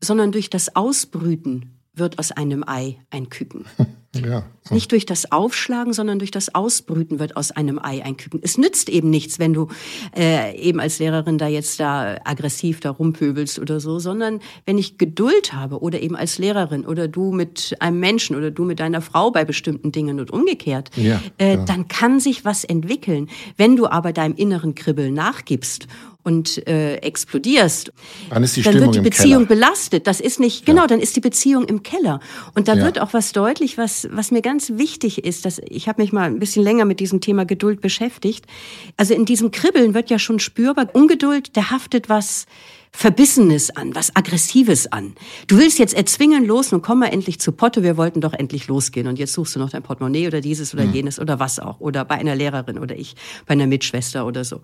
sondern 0.00 0.32
durch 0.32 0.50
das 0.50 0.76
Ausbrüten 0.76 1.80
wird 1.94 2.18
aus 2.18 2.32
einem 2.32 2.64
Ei 2.66 2.98
ein 3.10 3.28
Küken. 3.28 3.64
Ja. 4.24 4.44
Nicht 4.70 4.90
durch 4.90 5.06
das 5.06 5.30
Aufschlagen, 5.30 5.92
sondern 5.92 6.18
durch 6.18 6.30
das 6.30 6.54
Ausbrüten 6.54 7.18
wird 7.18 7.36
aus 7.36 7.52
einem 7.52 7.78
Ei 7.78 8.04
ein 8.04 8.16
Küken. 8.16 8.40
Es 8.42 8.58
nützt 8.58 8.88
eben 8.88 9.10
nichts, 9.10 9.38
wenn 9.38 9.52
du 9.52 9.68
äh, 10.16 10.56
eben 10.56 10.80
als 10.80 10.98
Lehrerin 10.98 11.38
da 11.38 11.46
jetzt 11.46 11.78
da 11.78 12.16
aggressiv 12.24 12.80
da 12.80 12.90
rumpöbelst 12.90 13.58
oder 13.58 13.78
so, 13.78 13.98
sondern 13.98 14.40
wenn 14.64 14.76
ich 14.76 14.98
Geduld 14.98 15.52
habe 15.52 15.80
oder 15.80 16.00
eben 16.00 16.16
als 16.16 16.38
Lehrerin 16.38 16.84
oder 16.84 17.06
du 17.06 17.32
mit 17.32 17.76
einem 17.78 18.00
Menschen 18.00 18.34
oder 18.34 18.50
du 18.50 18.64
mit 18.64 18.80
deiner 18.80 19.02
Frau 19.02 19.30
bei 19.30 19.44
bestimmten 19.44 19.92
Dingen 19.92 20.18
und 20.18 20.30
umgekehrt, 20.30 20.90
ja, 20.96 21.20
äh, 21.38 21.58
dann 21.64 21.86
kann 21.88 22.18
sich 22.18 22.44
was 22.44 22.64
entwickeln. 22.64 23.28
Wenn 23.56 23.76
du 23.76 23.86
aber 23.86 24.12
deinem 24.12 24.34
inneren 24.34 24.74
Kribbeln 24.74 25.14
nachgibst 25.14 25.86
und 26.26 26.66
äh, 26.66 26.96
explodierst, 26.96 27.92
dann, 28.30 28.42
ist 28.42 28.56
die 28.56 28.62
dann 28.62 28.72
Stimmung 28.72 28.94
wird 28.94 29.04
die 29.06 29.08
Beziehung 29.08 29.46
belastet. 29.46 30.08
Das 30.08 30.20
ist 30.20 30.40
nicht, 30.40 30.66
genau, 30.66 30.88
dann 30.88 30.98
ist 30.98 31.14
die 31.14 31.20
Beziehung 31.20 31.66
im 31.66 31.84
Keller. 31.84 32.18
Und 32.56 32.66
da 32.66 32.74
ja. 32.74 32.84
wird 32.84 32.98
auch 32.98 33.12
was 33.12 33.30
deutlich, 33.30 33.78
was, 33.78 34.08
was 34.10 34.32
mir 34.32 34.42
ganz 34.42 34.72
wichtig 34.74 35.24
ist. 35.24 35.44
Dass, 35.44 35.60
ich 35.68 35.88
habe 35.88 36.02
mich 36.02 36.12
mal 36.12 36.24
ein 36.24 36.40
bisschen 36.40 36.64
länger 36.64 36.84
mit 36.84 36.98
diesem 36.98 37.20
Thema 37.20 37.46
Geduld 37.46 37.80
beschäftigt. 37.80 38.44
Also 38.96 39.14
in 39.14 39.24
diesem 39.24 39.52
Kribbeln 39.52 39.94
wird 39.94 40.10
ja 40.10 40.18
schon 40.18 40.40
spürbar, 40.40 40.88
Ungeduld, 40.94 41.54
der 41.54 41.70
haftet 41.70 42.08
was 42.08 42.46
Verbissenes 42.96 43.76
an, 43.76 43.94
was 43.94 44.16
Aggressives 44.16 44.90
an. 44.90 45.14
Du 45.48 45.58
willst 45.58 45.78
jetzt 45.78 45.92
erzwingen 45.92 46.46
los 46.46 46.72
und 46.72 46.80
komm 46.80 47.00
mal 47.00 47.08
endlich 47.08 47.38
zu 47.38 47.52
Potte, 47.52 47.82
wir 47.82 47.98
wollten 47.98 48.22
doch 48.22 48.32
endlich 48.32 48.68
losgehen 48.68 49.06
und 49.06 49.18
jetzt 49.18 49.34
suchst 49.34 49.54
du 49.54 49.58
noch 49.58 49.68
dein 49.68 49.82
Portemonnaie 49.82 50.26
oder 50.26 50.40
dieses 50.40 50.72
oder 50.72 50.86
mhm. 50.86 50.94
jenes 50.94 51.20
oder 51.20 51.38
was 51.38 51.58
auch 51.58 51.78
oder 51.78 52.06
bei 52.06 52.14
einer 52.14 52.34
Lehrerin 52.34 52.78
oder 52.78 52.96
ich 52.96 53.14
bei 53.44 53.52
einer 53.52 53.66
Mitschwester 53.66 54.26
oder 54.26 54.44
so. 54.44 54.62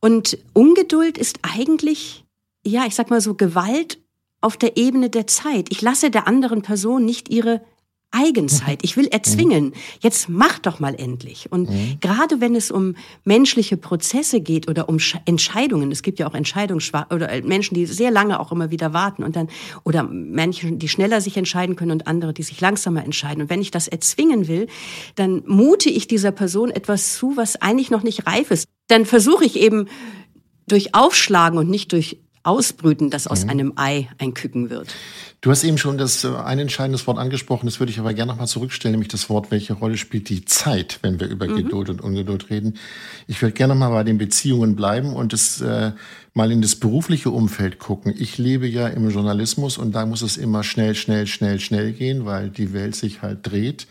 Und 0.00 0.38
Ungeduld 0.54 1.18
ist 1.18 1.40
eigentlich, 1.42 2.24
ja, 2.64 2.86
ich 2.86 2.94
sag 2.94 3.10
mal 3.10 3.20
so 3.20 3.34
Gewalt 3.34 3.98
auf 4.40 4.56
der 4.56 4.78
Ebene 4.78 5.10
der 5.10 5.26
Zeit. 5.26 5.66
Ich 5.68 5.82
lasse 5.82 6.10
der 6.10 6.26
anderen 6.26 6.62
Person 6.62 7.04
nicht 7.04 7.28
ihre 7.28 7.60
Eigenzeit. 8.10 8.80
Ich 8.82 8.96
will 8.96 9.06
erzwingen. 9.08 9.72
Jetzt 10.00 10.28
mach 10.28 10.58
doch 10.58 10.80
mal 10.80 10.94
endlich. 10.94 11.50
Und 11.50 11.68
mhm. 11.68 11.98
gerade 12.00 12.40
wenn 12.40 12.54
es 12.54 12.70
um 12.70 12.94
menschliche 13.24 13.76
Prozesse 13.76 14.40
geht 14.40 14.68
oder 14.68 14.88
um 14.88 14.98
Entscheidungen, 15.26 15.92
es 15.92 16.02
gibt 16.02 16.18
ja 16.18 16.26
auch 16.26 16.34
Entscheidungsschwa 16.34 17.06
oder 17.10 17.28
äh, 17.30 17.42
Menschen, 17.42 17.74
die 17.74 17.86
sehr 17.86 18.10
lange 18.10 18.40
auch 18.40 18.52
immer 18.52 18.70
wieder 18.70 18.92
warten 18.92 19.22
und 19.22 19.36
dann 19.36 19.48
oder 19.84 20.02
Menschen, 20.04 20.78
die 20.78 20.88
schneller 20.88 21.20
sich 21.20 21.36
entscheiden 21.36 21.76
können 21.76 21.90
und 21.90 22.06
andere, 22.06 22.32
die 22.32 22.42
sich 22.42 22.60
langsamer 22.60 23.04
entscheiden. 23.04 23.42
Und 23.42 23.50
wenn 23.50 23.60
ich 23.60 23.70
das 23.70 23.88
erzwingen 23.88 24.48
will, 24.48 24.68
dann 25.16 25.42
mute 25.46 25.90
ich 25.90 26.06
dieser 26.06 26.32
Person 26.32 26.70
etwas 26.70 27.14
zu, 27.14 27.36
was 27.36 27.60
eigentlich 27.60 27.90
noch 27.90 28.02
nicht 28.02 28.26
reif 28.26 28.50
ist. 28.50 28.66
Dann 28.88 29.04
versuche 29.04 29.44
ich 29.44 29.56
eben 29.56 29.88
durch 30.68 30.94
Aufschlagen 30.94 31.58
und 31.58 31.68
nicht 31.68 31.92
durch 31.92 32.18
Ausbrüten, 32.46 33.10
dass 33.10 33.26
aus 33.26 33.44
mhm. 33.44 33.50
einem 33.50 33.72
Ei 33.76 34.08
ein 34.18 34.34
Küken 34.34 34.70
wird. 34.70 34.94
Du 35.40 35.50
hast 35.50 35.64
eben 35.64 35.78
schon 35.78 35.98
das 35.98 36.24
äh, 36.24 36.28
ein 36.28 36.58
entscheidendes 36.58 37.06
Wort 37.06 37.18
angesprochen, 37.18 37.66
das 37.66 37.78
würde 37.80 37.92
ich 37.92 37.98
aber 37.98 38.14
gerne 38.14 38.32
nochmal 38.32 38.46
zurückstellen, 38.46 38.92
nämlich 38.92 39.08
das 39.08 39.28
Wort, 39.28 39.50
welche 39.50 39.74
Rolle 39.74 39.96
spielt 39.96 40.28
die 40.28 40.44
Zeit, 40.44 40.98
wenn 41.02 41.20
wir 41.20 41.28
über 41.28 41.46
mhm. 41.46 41.56
Geduld 41.56 41.90
und 41.90 42.00
Ungeduld 42.00 42.50
reden. 42.50 42.78
Ich 43.26 43.42
würde 43.42 43.52
gerne 43.52 43.74
nochmal 43.74 43.90
bei 43.90 44.04
den 44.04 44.18
Beziehungen 44.18 44.76
bleiben 44.76 45.12
und 45.12 45.32
es 45.32 45.60
äh, 45.60 45.92
mal 46.34 46.52
in 46.52 46.62
das 46.62 46.76
berufliche 46.76 47.30
Umfeld 47.30 47.78
gucken. 47.78 48.14
Ich 48.16 48.38
lebe 48.38 48.66
ja 48.66 48.88
im 48.88 49.08
Journalismus 49.10 49.78
und 49.78 49.92
da 49.92 50.06
muss 50.06 50.22
es 50.22 50.36
immer 50.36 50.62
schnell, 50.62 50.94
schnell, 50.94 51.26
schnell, 51.26 51.60
schnell 51.60 51.92
gehen, 51.92 52.26
weil 52.26 52.50
die 52.50 52.72
Welt 52.72 52.94
sich 52.94 53.22
halt 53.22 53.40
dreht. 53.42 53.86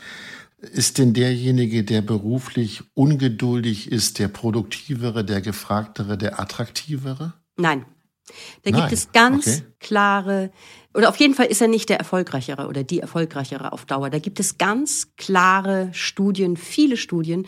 Ist 0.60 0.98
denn 0.98 1.14
derjenige, 1.14 1.84
der 1.84 2.02
beruflich 2.02 2.84
ungeduldig 2.94 3.92
ist, 3.92 4.20
der 4.20 4.28
produktivere, 4.28 5.24
der 5.24 5.42
gefragtere, 5.42 6.18
der 6.18 6.40
attraktivere? 6.40 7.34
Nein. 7.58 7.86
Da 8.64 8.72
Nein. 8.72 8.82
gibt 8.82 8.92
es 8.94 9.12
ganz 9.12 9.48
okay. 9.48 9.64
Klare 9.86 10.50
oder 10.96 11.10
auf 11.10 11.18
jeden 11.18 11.34
Fall 11.34 11.48
ist 11.48 11.62
er 11.62 11.68
nicht 11.68 11.90
der 11.90 11.98
erfolgreichere 11.98 12.68
oder 12.68 12.84
die 12.86 13.02
erfolgreichere 13.02 13.74
auf 13.74 13.86
Dauer. 13.86 14.10
Da 14.10 14.20
gibt 14.20 14.40
es 14.40 14.58
ganz 14.58 15.10
klare 15.18 15.90
Studien, 15.92 16.56
viele 16.56 16.96
Studien. 16.96 17.46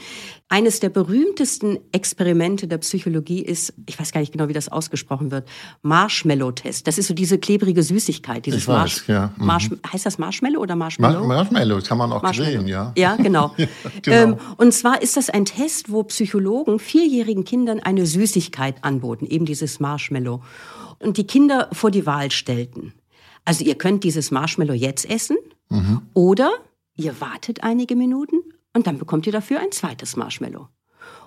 Eines 0.49 0.81
der 0.81 0.89
berühmtesten 0.89 1.79
Experimente 1.93 2.67
der 2.67 2.77
Psychologie 2.79 3.41
ist, 3.41 3.73
ich 3.85 3.97
weiß 3.97 4.11
gar 4.11 4.19
nicht 4.19 4.33
genau, 4.33 4.49
wie 4.49 4.53
das 4.53 4.69
ausgesprochen 4.69 5.31
wird, 5.31 5.47
Marshmallow-Test. 5.81 6.87
Das 6.87 6.97
ist 6.97 7.07
so 7.07 7.13
diese 7.13 7.37
klebrige 7.37 7.83
Süßigkeit. 7.83 8.45
Dieses 8.45 8.63
ich 8.63 8.67
weiß, 8.67 8.75
Marsh 8.75 9.07
ja. 9.07 9.31
Mhm. 9.37 9.45
Marsh 9.45 9.69
heißt 9.93 10.05
das 10.05 10.17
Marshmallow 10.17 10.59
oder 10.59 10.75
Marshmallow? 10.75 11.25
Marshmallow 11.25 11.79
kann 11.81 11.97
man 11.97 12.11
auch 12.11 12.29
drehen, 12.29 12.67
ja. 12.67 12.91
Ja, 12.97 13.15
genau. 13.15 13.53
ja, 13.57 13.67
genau. 14.01 14.17
Ähm, 14.17 14.37
und 14.57 14.73
zwar 14.73 15.01
ist 15.01 15.15
das 15.15 15.29
ein 15.29 15.45
Test, 15.45 15.89
wo 15.89 16.03
Psychologen 16.03 16.79
vierjährigen 16.79 17.45
Kindern 17.45 17.79
eine 17.79 18.05
Süßigkeit 18.05 18.83
anboten, 18.83 19.25
eben 19.25 19.45
dieses 19.45 19.79
Marshmallow. 19.79 20.41
Und 20.99 21.17
die 21.17 21.27
Kinder 21.27 21.69
vor 21.73 21.91
die 21.91 22.05
Wahl 22.05 22.31
stellten. 22.31 22.93
Also 23.45 23.63
ihr 23.63 23.75
könnt 23.75 24.03
dieses 24.03 24.31
Marshmallow 24.31 24.73
jetzt 24.73 25.09
essen 25.09 25.37
mhm. 25.69 26.01
oder 26.13 26.51
ihr 26.95 27.19
wartet 27.21 27.63
einige 27.63 27.95
Minuten 27.95 28.37
und 28.73 28.87
dann 28.87 28.97
bekommt 28.97 29.25
ihr 29.25 29.31
dafür 29.31 29.59
ein 29.59 29.71
zweites 29.71 30.15
Marshmallow. 30.15 30.67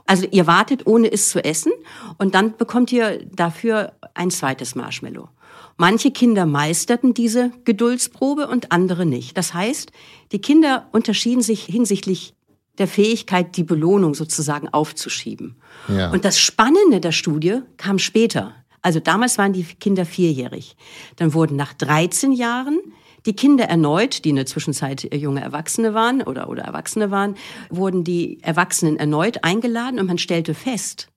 Also 0.06 0.26
ihr 0.30 0.46
wartet, 0.46 0.86
ohne 0.86 1.10
es 1.10 1.30
zu 1.30 1.42
essen 1.44 1.72
und 2.18 2.34
dann 2.34 2.56
bekommt 2.56 2.92
ihr 2.92 3.24
dafür 3.24 3.92
ein 4.14 4.30
zweites 4.30 4.74
Marshmallow. 4.74 5.28
Manche 5.76 6.10
Kinder 6.10 6.44
meisterten 6.44 7.14
diese 7.14 7.52
Geduldsprobe 7.64 8.48
und 8.48 8.70
andere 8.70 9.06
nicht. 9.06 9.38
Das 9.38 9.54
heißt, 9.54 9.92
die 10.32 10.40
Kinder 10.40 10.88
unterschieden 10.92 11.42
sich 11.42 11.64
hinsichtlich 11.64 12.34
der 12.78 12.86
Fähigkeit, 12.86 13.56
die 13.56 13.64
Belohnung 13.64 14.14
sozusagen 14.14 14.68
aufzuschieben. 14.68 15.56
Ja. 15.88 16.10
Und 16.10 16.24
das 16.24 16.38
Spannende 16.38 17.00
der 17.00 17.12
Studie 17.12 17.60
kam 17.76 17.98
später. 17.98 18.54
Also 18.82 19.00
damals 19.00 19.38
waren 19.38 19.52
die 19.52 19.64
Kinder 19.64 20.06
vierjährig. 20.06 20.76
Dann 21.16 21.34
wurden 21.34 21.56
nach 21.56 21.74
13 21.74 22.32
Jahren 22.32 22.80
die 23.26 23.34
Kinder 23.34 23.64
erneut, 23.64 24.24
die 24.24 24.30
in 24.30 24.36
der 24.36 24.46
Zwischenzeit 24.46 25.14
junge 25.14 25.42
Erwachsene 25.42 25.94
waren 25.94 26.22
oder, 26.22 26.48
oder 26.48 26.62
Erwachsene 26.64 27.10
waren, 27.10 27.36
wurden 27.68 28.04
die 28.04 28.42
Erwachsenen 28.42 28.96
erneut 28.96 29.44
eingeladen 29.44 30.00
und 30.00 30.06
man 30.06 30.18
stellte 30.18 30.54
fest, 30.54 31.08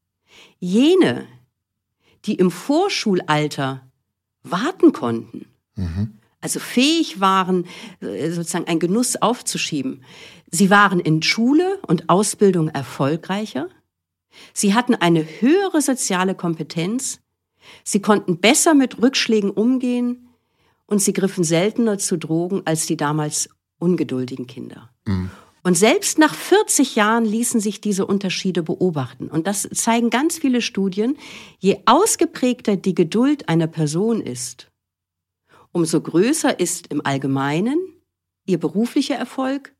jene, 0.59 1.27
die 2.25 2.35
im 2.35 2.51
Vorschulalter 2.51 3.87
warten 4.43 4.91
konnten, 4.91 5.45
mhm. 5.75 6.19
also 6.41 6.59
fähig 6.59 7.21
waren, 7.21 7.65
äh, 8.01 8.29
sozusagen 8.31 8.67
einen 8.67 8.79
Genuss 8.79 9.15
aufzuschieben, 9.21 10.03
sie 10.51 10.69
waren 10.69 10.99
in 10.99 11.21
Schule 11.21 11.79
und 11.87 12.09
Ausbildung 12.09 12.67
erfolgreicher, 12.67 13.69
sie 14.53 14.73
hatten 14.73 14.95
eine 14.95 15.23
höhere 15.23 15.81
soziale 15.81 16.35
Kompetenz 16.35 17.22
Sie 17.83 18.01
konnten 18.01 18.39
besser 18.39 18.73
mit 18.73 19.01
Rückschlägen 19.01 19.51
umgehen 19.51 20.29
und 20.85 20.99
sie 20.99 21.13
griffen 21.13 21.43
seltener 21.43 21.97
zu 21.97 22.17
Drogen 22.17 22.61
als 22.65 22.85
die 22.85 22.97
damals 22.97 23.49
ungeduldigen 23.79 24.47
Kinder. 24.47 24.89
Mhm. 25.05 25.31
Und 25.63 25.77
selbst 25.77 26.17
nach 26.17 26.35
40 26.35 26.95
Jahren 26.95 27.23
ließen 27.23 27.61
sich 27.61 27.79
diese 27.79 28.05
Unterschiede 28.05 28.63
beobachten. 28.63 29.29
Und 29.29 29.47
das 29.47 29.67
zeigen 29.73 30.09
ganz 30.09 30.37
viele 30.37 30.61
Studien. 30.61 31.15
Je 31.59 31.79
ausgeprägter 31.85 32.75
die 32.75 32.93
Geduld 32.93 33.47
einer 33.47 33.67
Person 33.67 34.19
ist, 34.19 34.69
umso 35.71 36.01
größer 36.01 36.59
ist 36.59 36.87
im 36.87 37.05
Allgemeinen 37.05 37.79
ihr 38.45 38.59
beruflicher 38.59 39.15
Erfolg, 39.15 39.73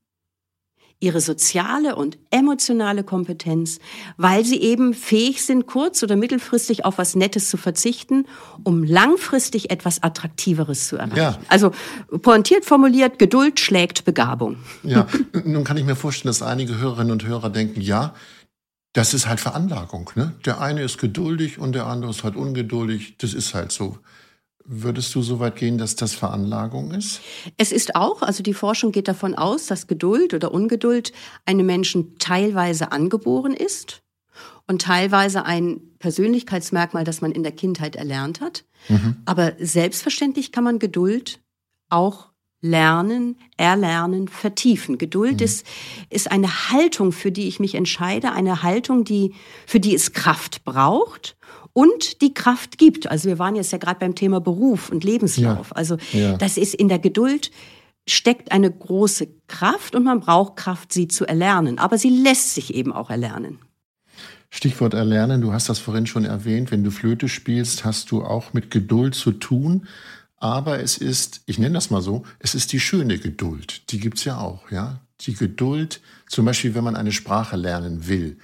ihre 1.04 1.20
soziale 1.20 1.96
und 1.98 2.18
emotionale 2.32 3.04
Kompetenz, 3.04 3.80
weil 4.16 4.46
sie 4.46 4.62
eben 4.62 4.94
fähig 4.94 5.44
sind, 5.44 5.68
kurz- 5.68 6.02
oder 6.02 6.16
mittelfristig 6.16 6.86
auf 6.86 6.98
was 6.98 7.16
Nettes 7.16 7.50
zu 7.50 7.58
verzichten, 7.58 8.26
um 8.64 8.84
langfristig 8.84 9.70
etwas 9.70 10.02
Attraktiveres 10.02 10.88
zu 10.88 10.96
erreichen. 10.96 11.18
Ja. 11.18 11.38
Also 11.50 11.72
pointiert 12.22 12.64
formuliert, 12.64 13.20
Geduld 13.20 13.60
schlägt 13.60 14.06
Begabung. 14.06 14.58
Ja, 14.84 15.08
nun 15.44 15.66
kann 15.66 15.76
ich 15.76 15.84
mir 15.84 15.98
vorstellen, 15.98 16.30
dass 16.30 16.42
einige 16.42 16.78
Hörerinnen 16.78 17.12
und 17.12 17.26
Hörer 17.26 17.50
denken, 17.50 17.82
ja, 17.82 18.14
das 18.94 19.14
ist 19.14 19.28
halt 19.28 19.42
Veranlagung. 19.42 20.10
Ne? 20.16 20.34
Der 20.46 20.62
eine 20.62 20.84
ist 20.84 21.00
geduldig 21.00 21.60
und 21.60 21.74
der 21.74 21.88
andere 21.88 22.12
ist 22.12 22.24
halt 22.24 22.36
ungeduldig. 22.36 23.18
Das 23.18 23.34
ist 23.34 23.54
halt 23.54 23.72
so. 23.72 23.98
Würdest 24.66 25.14
du 25.14 25.22
so 25.22 25.40
weit 25.40 25.58
gehen, 25.58 25.78
dass 25.78 25.96
das 25.96 26.14
Veranlagung 26.14 26.92
ist? 26.92 27.20
Es 27.58 27.72
ist 27.72 27.96
auch, 27.96 28.22
also 28.22 28.44
die 28.44 28.54
Forschung 28.54 28.94
geht 28.94 29.10
davon 29.10 29.36
aus, 29.36 29.66
dass 29.68 29.88
Geduld 29.88 30.34
oder 30.34 30.54
Ungeduld 30.54 31.12
einem 31.46 31.66
Menschen 31.66 32.18
teilweise 32.18 32.92
angeboren 32.94 33.54
ist 33.54 34.04
und 34.68 34.82
teilweise 34.82 35.46
ein 35.46 35.82
Persönlichkeitsmerkmal, 36.00 37.04
das 37.04 37.22
man 37.22 37.32
in 37.32 37.44
der 37.44 37.52
Kindheit 37.52 37.96
erlernt 37.96 38.40
hat. 38.40 38.64
Mhm. 38.88 39.18
Aber 39.26 39.54
selbstverständlich 39.60 40.52
kann 40.52 40.64
man 40.64 40.80
Geduld 40.80 41.42
auch 41.90 42.30
lernen, 42.64 43.36
erlernen, 43.58 44.30
vertiefen. 44.30 44.98
Geduld 44.98 45.40
mhm. 45.40 45.46
ist, 45.46 45.68
ist 46.10 46.32
eine 46.32 46.72
Haltung, 46.72 47.12
für 47.12 47.32
die 47.32 47.48
ich 47.48 47.60
mich 47.60 47.76
entscheide, 47.76 48.32
eine 48.32 48.64
Haltung, 48.64 49.04
die, 49.04 49.34
für 49.68 49.82
die 49.82 49.94
es 49.94 50.14
Kraft 50.14 50.64
braucht 50.64 51.36
und 51.74 52.22
die 52.22 52.34
Kraft 52.34 52.78
gibt. 52.78 53.12
Also 53.12 53.28
wir 53.28 53.38
waren 53.38 53.56
jetzt 53.56 53.74
ja 53.74 53.78
gerade 53.78 54.00
beim 54.00 54.16
Thema 54.16 54.40
Beruf 54.40 54.90
und 54.90 55.04
Lebenslauf. 55.04 55.70
Ja. 55.70 55.76
Also 55.76 55.98
ja. 56.14 56.38
das 56.38 56.58
ist 56.58 56.74
in 56.74 56.88
der 56.88 57.00
Geduld 57.00 57.52
steckt 58.08 58.52
eine 58.52 58.70
große 58.70 59.28
Kraft 59.48 59.96
und 59.96 60.04
man 60.04 60.20
braucht 60.20 60.58
Kraft, 60.58 60.92
sie 60.92 61.08
zu 61.08 61.26
erlernen. 61.26 61.80
Aber 61.80 61.98
sie 61.98 62.10
lässt 62.10 62.54
sich 62.54 62.74
eben 62.74 62.92
auch 62.92 63.10
erlernen. 63.10 63.60
Stichwort 64.50 64.94
erlernen, 64.94 65.42
du 65.42 65.52
hast 65.52 65.70
das 65.70 65.80
vorhin 65.80 66.06
schon 66.06 66.26
erwähnt, 66.26 66.70
wenn 66.70 66.84
du 66.84 66.92
Flöte 66.92 67.28
spielst, 67.28 67.86
hast 67.86 68.12
du 68.12 68.24
auch 68.24 68.54
mit 68.54 68.70
Geduld 68.70 69.16
zu 69.16 69.32
tun. 69.32 69.88
Aber 70.44 70.82
es 70.82 70.98
ist, 70.98 71.42
ich 71.46 71.58
nenne 71.58 71.76
das 71.76 71.90
mal 71.90 72.02
so, 72.02 72.24
es 72.40 72.54
ist 72.54 72.74
die 72.74 72.80
schöne 72.80 73.18
Geduld. 73.18 73.92
Die 73.92 74.00
gibt's 74.00 74.26
ja 74.26 74.40
auch, 74.40 74.70
ja. 74.72 75.00
Die 75.22 75.36
Geduld, 75.36 76.02
zum 76.28 76.46
Beispiel, 76.46 76.76
wenn 76.76 76.84
man 76.84 76.96
eine 76.96 77.12
Sprache 77.14 77.56
lernen 77.56 78.08
will 78.08 78.38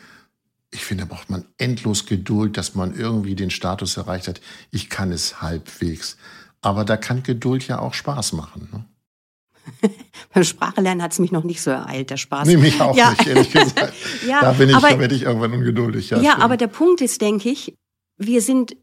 ich 0.72 0.86
finde, 0.86 1.06
da 1.06 1.14
braucht 1.14 1.30
man 1.30 1.46
endlos 1.58 2.06
Geduld, 2.06 2.58
dass 2.58 2.76
man 2.76 2.96
irgendwie 2.96 3.36
den 3.36 3.50
Status 3.50 3.98
erreicht 3.98 4.28
hat. 4.28 4.42
Ich 4.72 4.90
kann 4.90 5.12
es 5.12 5.42
halbwegs. 5.42 6.18
Aber 6.62 6.86
da 6.86 6.98
kann 6.98 7.24
Geduld 7.24 7.68
ja 7.68 7.80
auch 7.80 7.94
Spaß 7.94 8.34
machen. 8.34 8.70
Ne? 8.72 9.90
Beim 10.34 10.44
Sprachelernen 10.44 11.02
hat 11.02 11.14
es 11.14 11.20
mich 11.20 11.32
noch 11.32 11.44
nicht 11.44 11.62
so 11.62 11.72
ereilt, 11.72 12.10
der 12.10 12.18
Spaß. 12.18 12.48
Nee, 12.48 12.58
mich 12.58 12.80
auch 12.82 12.96
ja. 12.96 13.12
nicht, 13.12 13.28
ehrlich 13.28 13.52
gesagt. 13.52 13.94
ja, 14.28 14.42
da 14.42 14.54
bin 14.54 14.70
ich, 14.70 14.76
aber, 14.76 14.90
da 14.90 15.00
werde 15.00 15.16
ich 15.16 15.24
irgendwann 15.24 15.54
ungeduldig. 15.54 16.12
Ja, 16.12 16.22
ja 16.22 16.38
aber 16.38 16.58
der 16.58 16.68
Punkt 16.68 17.02
ist, 17.02 17.22
denke 17.22 17.50
ich, 17.50 17.76
wir 18.18 18.42
sind, 18.42 18.76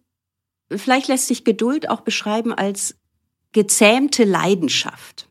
vielleicht 0.71 1.09
lässt 1.09 1.29
sich 1.29 1.45
Geduld 1.45 1.89
auch 1.89 2.01
beschreiben 2.01 2.53
als 2.53 2.97
gezähmte 3.57 4.25
Leidenschaft. 4.25 5.26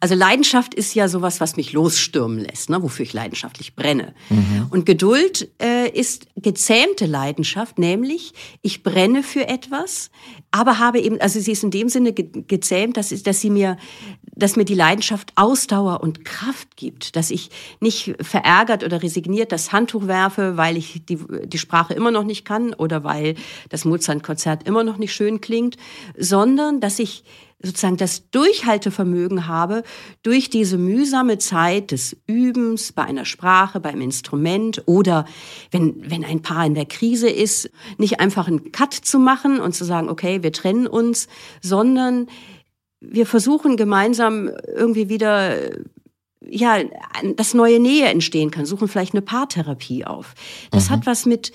Also 0.00 0.14
Leidenschaft 0.14 0.74
ist 0.74 0.94
ja 0.94 1.08
sowas, 1.08 1.40
was 1.40 1.56
mich 1.56 1.72
losstürmen 1.72 2.38
lässt, 2.40 2.70
ne, 2.70 2.82
wofür 2.82 3.04
ich 3.04 3.12
leidenschaftlich 3.12 3.74
brenne. 3.74 4.14
Mhm. 4.28 4.66
Und 4.70 4.86
Geduld 4.86 5.50
äh, 5.62 5.88
ist 5.88 6.26
gezähmte 6.36 7.06
Leidenschaft, 7.06 7.78
nämlich 7.78 8.32
ich 8.62 8.82
brenne 8.82 9.22
für 9.22 9.46
etwas, 9.48 10.10
aber 10.50 10.78
habe 10.78 11.00
eben, 11.00 11.20
also 11.20 11.38
sie 11.38 11.52
ist 11.52 11.62
in 11.62 11.70
dem 11.70 11.88
Sinne 11.88 12.12
ge 12.12 12.28
gezähmt, 12.46 12.96
dass, 12.96 13.10
dass 13.22 13.40
sie 13.40 13.50
mir, 13.50 13.76
dass 14.34 14.56
mir 14.56 14.64
die 14.64 14.74
Leidenschaft 14.74 15.32
Ausdauer 15.36 16.02
und 16.02 16.24
Kraft 16.24 16.76
gibt, 16.76 17.16
dass 17.16 17.30
ich 17.30 17.50
nicht 17.80 18.14
verärgert 18.20 18.84
oder 18.84 19.02
resigniert 19.02 19.52
das 19.52 19.72
Handtuch 19.72 20.06
werfe, 20.06 20.56
weil 20.56 20.76
ich 20.76 21.02
die, 21.06 21.18
die 21.44 21.58
Sprache 21.58 21.94
immer 21.94 22.10
noch 22.10 22.24
nicht 22.24 22.44
kann 22.44 22.74
oder 22.74 23.04
weil 23.04 23.34
das 23.68 23.84
Mozart-Konzert 23.84 24.66
immer 24.66 24.84
noch 24.84 24.96
nicht 24.96 25.12
schön 25.12 25.40
klingt, 25.40 25.76
sondern 26.16 26.80
dass 26.80 26.98
ich 26.98 27.24
sozusagen 27.62 27.96
das 27.96 28.30
Durchhaltevermögen 28.30 29.46
habe, 29.46 29.82
durch 30.22 30.48
diese 30.50 30.78
mühsame 30.78 31.38
Zeit 31.38 31.90
des 31.90 32.16
Übens 32.26 32.92
bei 32.92 33.02
einer 33.04 33.24
Sprache, 33.24 33.80
beim 33.80 34.00
Instrument 34.00 34.82
oder 34.86 35.26
wenn, 35.70 36.10
wenn 36.10 36.24
ein 36.24 36.42
Paar 36.42 36.64
in 36.64 36.74
der 36.74 36.86
Krise 36.86 37.28
ist, 37.28 37.70
nicht 37.98 38.20
einfach 38.20 38.48
einen 38.48 38.72
Cut 38.72 38.94
zu 38.94 39.18
machen 39.18 39.60
und 39.60 39.74
zu 39.74 39.84
sagen, 39.84 40.08
okay, 40.08 40.42
wir 40.42 40.52
trennen 40.52 40.86
uns, 40.86 41.28
sondern 41.60 42.28
wir 43.00 43.26
versuchen 43.26 43.76
gemeinsam 43.76 44.50
irgendwie 44.74 45.08
wieder 45.08 45.56
ja, 46.48 46.78
dass 47.36 47.54
neue 47.54 47.80
Nähe 47.80 48.06
entstehen 48.06 48.50
kann, 48.50 48.64
suchen 48.64 48.88
vielleicht 48.88 49.14
eine 49.14 49.22
Paartherapie 49.22 50.04
auf. 50.04 50.34
Das 50.70 50.88
mhm. 50.88 50.94
hat 50.94 51.06
was 51.06 51.26
mit 51.26 51.52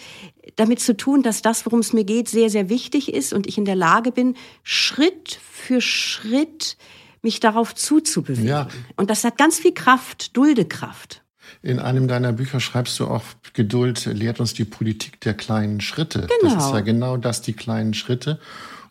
damit 0.56 0.80
zu 0.80 0.96
tun, 0.96 1.24
dass 1.24 1.42
das, 1.42 1.66
worum 1.66 1.80
es 1.80 1.92
mir 1.92 2.04
geht, 2.04 2.30
sehr, 2.30 2.50
sehr 2.50 2.70
wichtig 2.70 3.14
ist 3.14 3.34
und 3.34 3.48
ich 3.48 3.58
in 3.58 3.66
der 3.66 3.76
Lage 3.76 4.12
bin, 4.12 4.36
Schritt 4.64 5.40
für 5.52 5.82
Schritt 5.82 6.78
mich 7.22 7.40
darauf 7.40 7.74
zuzubewegen. 7.74 8.48
Ja. 8.48 8.68
Und 8.96 9.10
das 9.10 9.24
hat 9.24 9.38
ganz 9.38 9.60
viel 9.60 9.74
Kraft, 9.74 10.38
Duldekraft. 10.38 11.24
In 11.62 11.80
einem 11.80 12.08
deiner 12.08 12.32
Bücher 12.32 12.60
schreibst 12.60 13.00
du 13.00 13.08
auch, 13.08 13.24
Geduld 13.54 14.06
lehrt 14.06 14.40
uns 14.40 14.54
die 14.54 14.66
Politik 14.66 15.20
der 15.22 15.34
kleinen 15.34 15.82
Schritte. 15.82 16.28
Genau. 16.42 16.54
Das 16.54 16.68
ist 16.68 16.74
ja 16.74 16.82
genau 16.82 17.18
das, 17.18 17.42
die 17.42 17.54
kleinen 17.54 17.94
Schritte. 17.94 18.40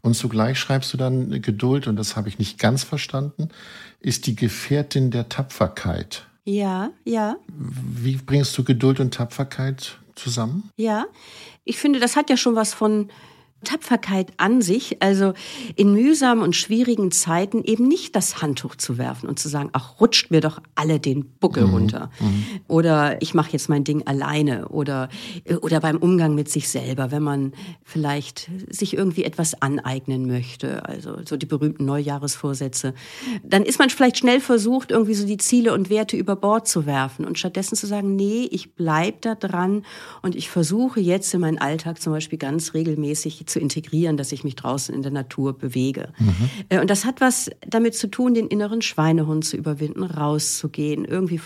Und 0.05 0.13
zugleich 0.13 0.59
schreibst 0.59 0.93
du 0.93 0.99
dann, 0.99 1.41
Geduld, 1.41 1.87
und 1.87 1.97
das 1.97 2.15
habe 2.15 2.29
ich 2.29 2.39
nicht 2.39 2.59
ganz 2.59 2.85
verstanden, 2.85 3.49
ist 4.01 4.27
die 4.27 4.37
Gefährtin 4.37 5.11
der 5.11 5.31
Tapferkeit. 5.31 6.27
Ja, 6.45 6.91
ja. 7.05 7.37
Wie 7.49 8.17
bringst 8.17 8.57
du 8.59 8.65
Geduld 8.65 9.01
und 9.01 9.15
Tapferkeit 9.15 9.97
zusammen? 10.15 10.69
Ja, 10.77 11.07
ich 11.65 11.79
finde, 11.79 12.01
das 12.01 12.17
hat 12.17 12.29
ja 12.29 12.37
schon 12.37 12.55
was 12.55 12.75
von 12.75 13.09
Tapferkeit 13.65 14.33
an 14.37 14.63
sich, 14.63 15.03
also 15.03 15.33
in 15.77 15.93
mühsamen 15.93 16.43
und 16.43 16.55
schwierigen 16.55 17.11
Zeiten 17.11 17.63
eben 17.65 17.89
nicht 17.89 18.15
das 18.17 18.43
Handtuch 18.43 18.77
zu 18.77 18.99
werfen 18.99 19.29
und 19.29 19.39
zu 19.39 19.49
sagen, 19.49 19.71
ach, 19.73 20.01
rutscht 20.01 20.31
mir 20.31 20.41
doch 20.41 20.61
alle 20.75 21.01
den 21.01 21.25
Buckel 21.41 21.67
mhm. 21.67 21.75
runter. 21.75 22.11
Mhm. 22.21 22.45
Oder 22.69 23.21
ich 23.23 23.35
mache 23.35 23.53
jetzt 23.53 23.69
mein 23.69 23.85
Ding 23.85 24.07
alleine. 24.07 24.69
Oder, 24.69 25.09
oder 25.61 25.81
beim 25.81 25.97
Umgang 25.97 26.35
mit 26.35 26.49
sich 26.49 26.69
selber, 26.69 27.11
wenn 27.11 27.23
man 27.23 27.53
vielleicht 27.83 28.51
sich 28.69 28.97
irgendwie 28.97 29.25
etwas 29.25 29.61
aneignen 29.61 30.27
möchte, 30.27 30.85
also 30.87 31.19
so 31.25 31.37
die 31.37 31.47
berühmten 31.47 31.85
Neujahresvorsätze, 31.85 32.95
dann 33.43 33.65
ist 33.65 33.79
man 33.79 33.91
vielleicht 33.91 34.19
schnell 34.19 34.41
versucht, 34.41 34.91
irgendwie 34.91 35.15
so 35.15 35.27
die 35.27 35.37
Ziele 35.37 35.73
und 35.73 35.91
Werte 35.91 36.17
über 36.17 36.37
Bord 36.37 36.69
zu 36.69 36.87
werfen 36.87 37.25
und 37.25 37.39
stattdessen 37.39 37.77
zu 37.77 37.87
sagen, 37.87 38.17
nee, 38.17 38.49
ich 38.51 38.75
bleib 38.75 39.23
da 39.23 39.35
dran 39.35 39.85
und 40.23 40.35
ich 40.35 40.51
versuche 40.51 41.01
jetzt 41.01 41.33
in 41.35 41.41
meinen 41.41 41.59
Alltag 41.59 42.01
zum 42.01 42.13
Beispiel 42.13 42.39
ganz 42.39 42.75
regelmäßig 42.75 43.47
zu 43.55 43.61
integrieren, 43.61 44.17
dass 44.17 44.33
ich 44.33 44.43
mich 44.43 44.57
draußen 44.57 44.93
in 44.93 45.03
der 45.03 45.13
Natur 45.13 45.57
bewege. 45.57 46.09
Mhm. 46.19 46.81
Und 46.81 46.91
das 46.91 47.05
hat 47.05 47.21
was 47.21 47.51
damit 47.65 47.95
zu 47.95 48.09
tun, 48.09 48.35
den 48.35 48.49
inneren 48.49 48.83
Schweinehund 48.83 49.45
zu 49.45 49.57
überwinden, 49.57 50.03
rauszugehen, 50.03 51.05
irgendwie 51.05 51.41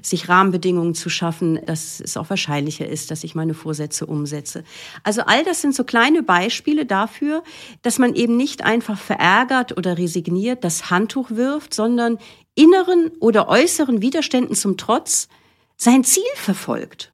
sich 0.00 0.30
Rahmenbedingungen 0.30 0.94
zu 0.94 1.10
schaffen, 1.10 1.60
dass 1.66 2.00
es 2.00 2.16
auch 2.16 2.30
wahrscheinlicher 2.30 2.88
ist, 2.88 3.10
dass 3.10 3.24
ich 3.24 3.34
meine 3.34 3.52
Vorsätze 3.52 4.06
umsetze. 4.06 4.64
Also 5.04 5.20
all 5.26 5.44
das 5.44 5.60
sind 5.60 5.74
so 5.74 5.84
kleine 5.84 6.22
Beispiele 6.22 6.86
dafür, 6.86 7.44
dass 7.82 7.98
man 7.98 8.14
eben 8.14 8.38
nicht 8.38 8.64
einfach 8.64 8.98
verärgert 8.98 9.76
oder 9.76 9.98
resigniert 9.98 10.64
das 10.64 10.90
Handtuch 10.90 11.30
wirft, 11.30 11.74
sondern 11.74 12.16
inneren 12.54 13.10
oder 13.20 13.48
äußeren 13.48 14.00
Widerständen 14.00 14.56
zum 14.56 14.78
Trotz 14.78 15.28
sein 15.76 16.04
Ziel 16.04 16.22
verfolgt. 16.36 17.12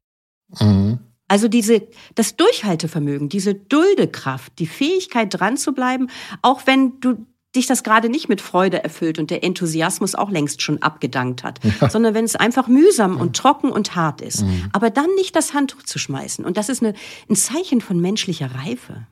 Mhm. 0.61 0.99
Also 1.27 1.47
diese, 1.47 1.87
das 2.15 2.35
Durchhaltevermögen, 2.35 3.29
diese 3.29 3.53
Duldekraft, 3.53 4.57
die 4.59 4.67
Fähigkeit 4.67 5.27
dran 5.31 5.57
zu 5.57 5.73
bleiben, 5.73 6.09
auch 6.41 6.61
wenn 6.65 6.99
du 6.99 7.25
dich 7.55 7.65
das 7.65 7.83
gerade 7.83 8.09
nicht 8.09 8.29
mit 8.29 8.39
Freude 8.39 8.83
erfüllt 8.83 9.19
und 9.19 9.31
der 9.31 9.43
Enthusiasmus 9.43 10.15
auch 10.15 10.29
längst 10.29 10.61
schon 10.61 10.81
abgedankt 10.81 11.43
hat, 11.43 11.59
ja. 11.81 11.89
sondern 11.89 12.13
wenn 12.13 12.25
es 12.25 12.35
einfach 12.35 12.67
mühsam 12.67 13.15
ja. 13.15 13.21
und 13.21 13.35
trocken 13.35 13.71
und 13.71 13.95
hart 13.95 14.21
ist. 14.21 14.43
Mhm. 14.43 14.69
Aber 14.73 14.89
dann 14.89 15.13
nicht 15.15 15.35
das 15.35 15.53
Handtuch 15.53 15.83
zu 15.83 15.99
schmeißen. 15.99 16.45
Und 16.45 16.57
das 16.57 16.69
ist 16.69 16.83
eine, 16.83 16.93
ein 17.29 17.35
Zeichen 17.35 17.81
von 17.81 17.99
menschlicher 17.99 18.51
Reife. 18.53 19.07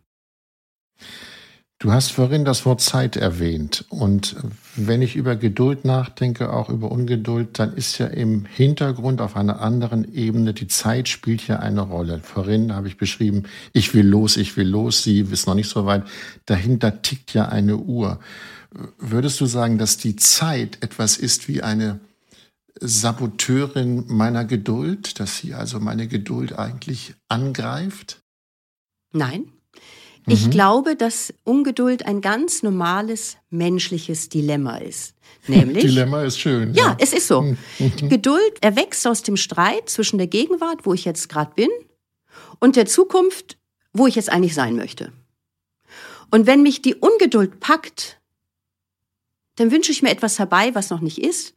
Du 1.85 1.93
hast 1.93 2.13
vorhin 2.13 2.45
das 2.45 2.65
Wort 2.65 2.81
Zeit 2.81 3.15
erwähnt. 3.15 3.85
Und 3.89 4.37
wenn 4.75 5.03
ich 5.03 5.15
über 5.15 5.35
Geduld 5.35 5.85
nachdenke, 5.85 6.51
auch 6.51 6.69
über 6.69 6.91
Ungeduld, 6.91 7.59
dann 7.59 7.75
ist 7.75 7.99
ja 7.99 8.07
im 8.07 8.45
Hintergrund 8.45 9.21
auf 9.21 9.35
einer 9.35 9.61
anderen 9.61 10.11
Ebene, 10.11 10.55
die 10.55 10.67
Zeit 10.67 11.07
spielt 11.07 11.47
ja 11.47 11.59
eine 11.59 11.81
Rolle. 11.81 12.21
Vorhin 12.23 12.73
habe 12.73 12.87
ich 12.87 12.97
beschrieben, 12.97 13.43
ich 13.71 13.93
will 13.93 14.07
los, 14.07 14.35
ich 14.35 14.57
will 14.57 14.67
los, 14.67 15.03
sie 15.03 15.19
ist 15.19 15.45
noch 15.45 15.53
nicht 15.53 15.69
so 15.69 15.85
weit. 15.85 16.05
Dahinter 16.47 17.03
tickt 17.03 17.35
ja 17.35 17.49
eine 17.49 17.77
Uhr. 17.77 18.19
Würdest 18.97 19.39
du 19.39 19.45
sagen, 19.45 19.77
dass 19.77 19.97
die 19.97 20.15
Zeit 20.15 20.79
etwas 20.81 21.17
ist 21.17 21.47
wie 21.47 21.61
eine 21.61 21.99
Saboteurin 22.79 24.05
meiner 24.07 24.43
Geduld, 24.43 25.19
dass 25.19 25.37
sie 25.37 25.53
also 25.53 25.79
meine 25.79 26.07
Geduld 26.07 26.57
eigentlich 26.57 27.13
angreift? 27.27 28.23
Nein, 29.11 29.49
ich 30.27 30.45
mhm. 30.47 30.49
glaube, 30.51 30.95
dass 30.95 31.33
Ungeduld 31.43 32.05
ein 32.05 32.21
ganz 32.21 32.63
normales 32.63 33.37
menschliches 33.49 34.29
Dilemma 34.29 34.77
ist. 34.77 35.13
Nämlich. 35.47 35.83
Dilemma 35.85 36.23
ist 36.23 36.39
schön. 36.39 36.73
Ja, 36.73 36.87
ja. 36.87 36.97
es 36.99 37.13
ist 37.13 37.27
so. 37.27 37.41
Mhm. 37.41 37.57
Geduld 38.09 38.53
erwächst 38.61 39.05
aus 39.05 39.21
dem 39.21 39.37
Streit 39.37 39.89
zwischen 39.89 40.17
der 40.17 40.27
Gegenwart, 40.27 40.85
wo 40.85 40.93
ich 40.93 41.05
jetzt 41.05 41.29
gerade 41.29 41.53
bin, 41.55 41.69
und 42.59 42.75
der 42.75 42.85
Zukunft, 42.85 43.57
wo 43.93 44.07
ich 44.07 44.15
jetzt 44.15 44.29
eigentlich 44.29 44.55
sein 44.55 44.75
möchte. 44.75 45.11
Und 46.31 46.47
wenn 46.47 46.63
mich 46.63 46.81
die 46.81 46.95
Ungeduld 46.95 47.59
packt, 47.59 48.19
dann 49.55 49.71
wünsche 49.71 49.91
ich 49.91 50.01
mir 50.01 50.09
etwas 50.09 50.39
herbei, 50.39 50.73
was 50.73 50.89
noch 50.89 51.01
nicht 51.01 51.19
ist, 51.19 51.53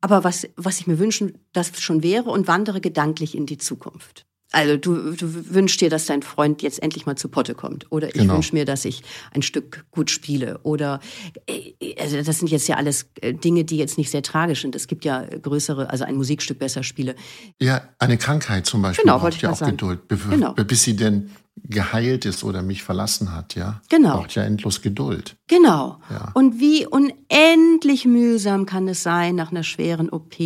aber 0.00 0.24
was, 0.24 0.48
was 0.56 0.80
ich 0.80 0.86
mir 0.86 0.98
wünschen, 0.98 1.38
das 1.52 1.80
schon 1.80 2.02
wäre 2.02 2.30
und 2.30 2.48
wandere 2.48 2.80
gedanklich 2.80 3.34
in 3.34 3.46
die 3.46 3.58
Zukunft. 3.58 4.26
Also 4.52 4.76
du, 4.76 5.12
du 5.12 5.54
wünschst 5.54 5.80
dir, 5.80 5.90
dass 5.90 6.06
dein 6.06 6.22
Freund 6.22 6.62
jetzt 6.62 6.82
endlich 6.82 7.06
mal 7.06 7.16
zu 7.16 7.28
Potte 7.28 7.54
kommt. 7.54 7.86
Oder 7.90 8.08
ich 8.08 8.14
genau. 8.14 8.34
wünsche 8.34 8.54
mir, 8.54 8.64
dass 8.64 8.84
ich 8.84 9.02
ein 9.32 9.42
Stück 9.42 9.84
gut 9.90 10.10
spiele. 10.10 10.58
Oder 10.62 11.00
äh, 11.46 11.74
also 12.00 12.20
das 12.22 12.38
sind 12.38 12.50
jetzt 12.50 12.66
ja 12.66 12.76
alles 12.76 13.06
äh, 13.20 13.32
Dinge, 13.32 13.64
die 13.64 13.76
jetzt 13.76 13.96
nicht 13.96 14.10
sehr 14.10 14.22
tragisch 14.22 14.62
sind. 14.62 14.74
Es 14.74 14.88
gibt 14.88 15.04
ja 15.04 15.24
größere, 15.24 15.90
also 15.90 16.04
ein 16.04 16.16
Musikstück 16.16 16.58
besser 16.58 16.82
spiele. 16.82 17.14
Ja, 17.60 17.82
eine 17.98 18.18
Krankheit 18.18 18.66
zum 18.66 18.82
Beispiel 18.82 19.04
genau, 19.04 19.18
braucht 19.18 19.40
ja 19.40 19.50
auch 19.50 19.56
sagen. 19.56 19.72
Geduld, 19.72 20.00
genau. 20.08 20.54
bis 20.54 20.82
sie 20.82 20.96
denn 20.96 21.30
geheilt 21.64 22.24
ist 22.24 22.44
oder 22.44 22.62
mich 22.62 22.82
verlassen 22.82 23.34
hat, 23.34 23.54
ja. 23.54 23.80
Genau. 23.88 24.18
Braucht 24.18 24.34
ja 24.34 24.42
endlos 24.42 24.82
Geduld. 24.82 25.36
Genau. 25.46 25.98
Ja. 26.10 26.30
Und 26.34 26.60
wie 26.60 26.86
unendlich 26.86 28.04
mühsam 28.04 28.66
kann 28.66 28.88
es 28.88 29.02
sein, 29.02 29.34
nach 29.34 29.50
einer 29.50 29.62
schweren 29.62 30.10
OP 30.10 30.36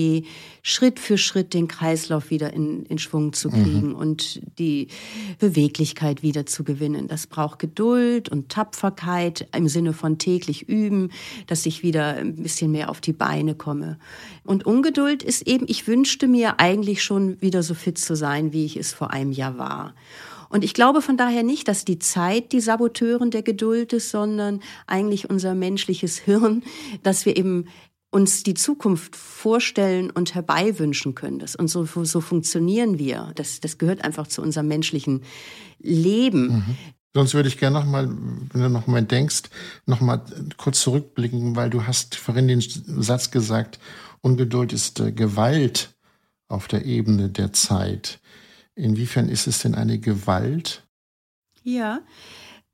Schritt 0.67 0.99
für 0.99 1.19
Schritt 1.19 1.53
den 1.53 1.69
Kreislauf 1.69 2.31
wieder 2.31 2.55
in, 2.55 2.87
in 2.87 2.99
Schwung 2.99 3.35
zu 3.35 3.51
mhm. 3.51 3.53
kriegen 3.53 3.89
mhm. 3.89 3.95
und 3.97 4.41
die 4.59 4.89
Beweglichkeit 5.39 6.23
wieder 6.23 6.47
zu 6.47 6.65
gewinnen. 6.65 7.07
Das 7.07 7.27
braucht 7.27 7.59
Geduld 7.59 8.31
und 8.31 8.49
Tapferkeit 8.49 9.47
im 9.55 9.69
Sinne 9.69 9.93
von 9.93 10.17
täglich 10.17 10.67
üben, 10.67 11.11
dass 11.49 11.67
ich 11.67 11.83
wieder 11.83 12.17
ein 12.17 12.37
bisschen 12.37 12.73
mehr 12.73 12.89
auf 12.89 13.03
die 13.03 13.13
Beine 13.13 13.55
komme. 13.55 13.99
Und 14.43 14.65
Ungeduld 14.65 15.23
ist 15.23 15.47
eben, 15.47 15.67
ich 15.69 15.87
wünschte 15.87 16.29
mir 16.29 16.59
eigentlich 16.59 17.03
schon 17.03 17.41
wieder 17.43 17.63
so 17.63 17.75
fit 17.75 17.99
zu 17.99 18.17
sein, 18.17 18.55
wie 18.55 18.65
ich 18.65 18.79
es 18.79 18.95
vor 18.95 19.11
einem 19.11 19.33
Jahr 19.33 19.59
war. 19.59 19.95
Und 20.55 20.63
ich 20.63 20.73
glaube 20.73 21.03
von 21.03 21.17
daher 21.17 21.43
nicht, 21.43 21.67
dass 21.67 21.85
die 21.85 21.99
Zeit 21.99 22.53
die 22.53 22.61
Saboteurin 22.61 23.33
der 23.33 23.43
Geduld 23.43 23.93
ist, 23.93 24.11
sondern 24.11 24.61
eigentlich 24.87 25.29
unser 25.29 25.53
menschliches 25.53 26.17
Hirn, 26.19 26.63
dass 27.03 27.27
wir 27.27 27.37
eben 27.37 27.67
uns 28.13 28.45
die 28.45 28.55
Zukunft 28.55 29.17
vorstellen 29.17 30.13
und 30.13 30.37
herbeiwünschen 30.37 31.17
können. 31.17 31.41
Das, 31.41 31.57
und 31.57 31.67
so, 31.67 31.85
so 31.85 32.21
funktionieren 32.21 33.01
wir. 33.01 33.33
Das, 33.35 33.59
das 33.59 33.79
gehört 33.79 34.05
einfach 34.05 34.29
zu 34.29 34.43
unserem 34.43 34.69
menschlichen 34.69 35.25
Leben. 35.81 36.47
Mhm. 36.47 36.77
Sonst 37.15 37.35
würde 37.35 37.49
ich 37.49 37.59
gerne 37.59 37.81
noch 37.81 37.85
mal, 37.85 38.09
wenn 38.53 38.63
du 38.63 38.69
noch 38.69 38.87
mal 38.87 39.03
denkst, 39.03 39.43
noch 39.87 40.01
mal 40.01 40.25
kurz 40.57 40.79
zurückblicken, 40.83 41.57
weil 41.57 41.69
du 41.69 41.85
hast 41.85 42.15
vorhin 42.15 42.47
den 42.47 42.61
Satz 42.61 43.33
gesagt, 43.33 43.81
Ungeduld 44.21 44.73
ist 44.73 45.01
äh, 45.01 45.11
Gewalt 45.11 45.97
auf 46.47 46.69
der 46.69 46.85
Ebene 46.85 47.29
der 47.29 47.53
Zeit. 47.53 48.21
Inwiefern 48.77 49.29
ist 49.29 49.47
es 49.47 49.61
denn 49.61 49.75
eine 49.75 49.99
Gewalt? 49.99 50.83
Ja, 51.63 52.01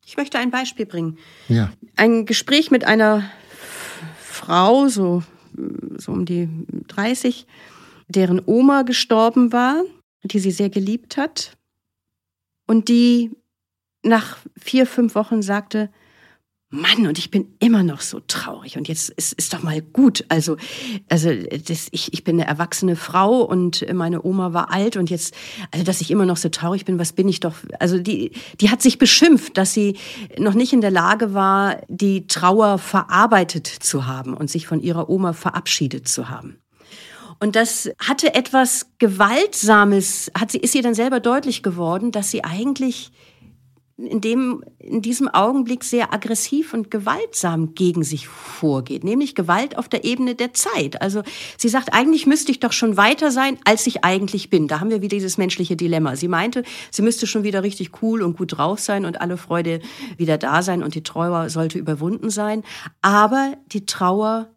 ich 0.05 0.17
möchte 0.17 0.39
ein 0.39 0.51
Beispiel 0.51 0.87
bringen. 0.87 1.19
Ja. 1.49 1.73
Ein 1.97 2.27
Gespräch 2.27 2.71
mit 2.71 2.85
einer 2.85 3.31
Frau, 4.19 4.89
so, 4.89 5.23
so 5.97 6.13
um 6.13 6.25
die 6.25 6.49
30, 6.89 7.47
deren 8.09 8.43
Oma 8.45 8.83
gestorben 8.83 9.53
war, 9.53 9.83
die 10.25 10.39
sie 10.39 10.51
sehr 10.51 10.71
geliebt 10.71 11.17
hat 11.17 11.57
und 12.67 12.89
die 12.89 13.31
nach 14.03 14.39
vier, 14.59 14.87
fünf 14.87 15.15
Wochen 15.15 15.43
sagte, 15.43 15.91
Mann, 16.73 17.09
und 17.09 17.19
ich 17.19 17.33
bin 17.33 17.49
immer 17.59 17.83
noch 17.83 18.01
so 18.01 18.21
traurig. 18.29 18.77
Und 18.77 18.87
jetzt 18.87 19.11
ist, 19.11 19.33
ist 19.33 19.53
doch 19.53 19.65
mal 19.65 19.83
gut. 19.83 20.25
Also, 20.29 20.57
also 21.09 21.31
das, 21.33 21.89
ich, 21.91 22.13
ich 22.13 22.23
bin 22.23 22.41
eine 22.41 22.49
erwachsene 22.49 22.95
Frau 22.95 23.43
und 23.43 23.85
meine 23.93 24.25
Oma 24.25 24.53
war 24.53 24.71
alt 24.71 24.97
und 24.97 25.11
jetzt, 25.11 25.35
also 25.73 25.85
dass 25.85 26.01
ich 26.01 26.13
immer 26.13 26.27
noch 26.27 26.37
so 26.37 26.49
traurig 26.49 26.85
bin, 26.85 27.01
was 27.01 27.13
bin 27.13 27.29
ich 27.29 27.41
doch? 27.41 27.57
Also 27.81 27.99
die, 27.99 28.31
die 28.61 28.71
hat 28.71 28.83
sich 28.83 28.99
beschimpft, 28.99 29.57
dass 29.57 29.75
sie 29.75 29.97
noch 30.39 30.55
nicht 30.55 30.73
in 30.73 30.81
der 30.81 30.93
Lage 30.93 31.35
war, 31.35 31.81
die 31.89 32.29
Trauer 32.29 32.79
verarbeitet 32.79 33.67
zu 33.67 34.07
haben 34.07 34.35
und 34.35 34.49
sich 34.49 34.69
von 34.69 34.81
ihrer 34.81 35.11
Oma 35.11 35.33
verabschiedet 35.33 36.07
zu 36.07 36.29
haben. 36.29 36.61
Und 37.41 37.57
das 37.57 37.91
hatte 37.99 38.35
etwas 38.35 38.91
Gewaltsames, 38.99 40.31
hat 40.39 40.53
sie, 40.53 40.59
ist 40.59 40.75
ihr 40.77 40.83
dann 40.83 40.95
selber 40.95 41.19
deutlich 41.19 41.65
geworden, 41.65 42.13
dass 42.13 42.31
sie 42.31 42.45
eigentlich 42.45 43.11
in 44.07 44.21
dem, 44.21 44.65
in 44.79 45.03
diesem 45.03 45.29
Augenblick 45.29 45.85
sehr 45.85 46.13
aggressiv 46.13 46.73
und 46.75 46.91
gewaltsam 46.91 47.75
gegen 47.75 48.03
sich 48.03 48.29
vorgeht, 48.29 49.05
nämlich 49.05 49.35
Gewalt 49.35 49.77
auf 49.79 49.89
der 49.89 50.05
Ebene 50.05 50.35
der 50.35 50.55
Zeit. 50.55 51.01
Also 51.03 51.23
sie 51.57 51.69
sagt, 51.69 51.93
eigentlich 51.93 52.27
müsste 52.27 52.53
ich 52.53 52.61
doch 52.61 52.73
schon 52.73 52.97
weiter 52.97 53.31
sein, 53.31 53.59
als 53.65 53.87
ich 53.87 54.05
eigentlich 54.05 54.51
bin. 54.51 54.69
Da 54.69 54.81
haben 54.81 54.91
wir 54.91 55.03
wieder 55.03 55.17
dieses 55.17 55.39
menschliche 55.39 55.77
Dilemma. 55.77 56.17
Sie 56.17 56.29
meinte, 56.29 56.63
sie 56.91 57.03
müsste 57.03 57.27
schon 57.27 57.43
wieder 57.43 57.63
richtig 57.63 58.03
cool 58.03 58.23
und 58.23 58.37
gut 58.37 58.57
drauf 58.57 58.81
sein 58.81 59.05
und 59.05 59.21
alle 59.21 59.37
Freude 59.37 59.81
wieder 60.17 60.39
da 60.39 60.63
sein 60.63 60.83
und 60.83 60.95
die 60.95 61.03
Trauer 61.03 61.51
sollte 61.51 61.79
überwunden 61.79 62.31
sein. 62.31 62.63
Aber 63.03 63.55
die 63.73 63.87
Trauer 63.87 64.49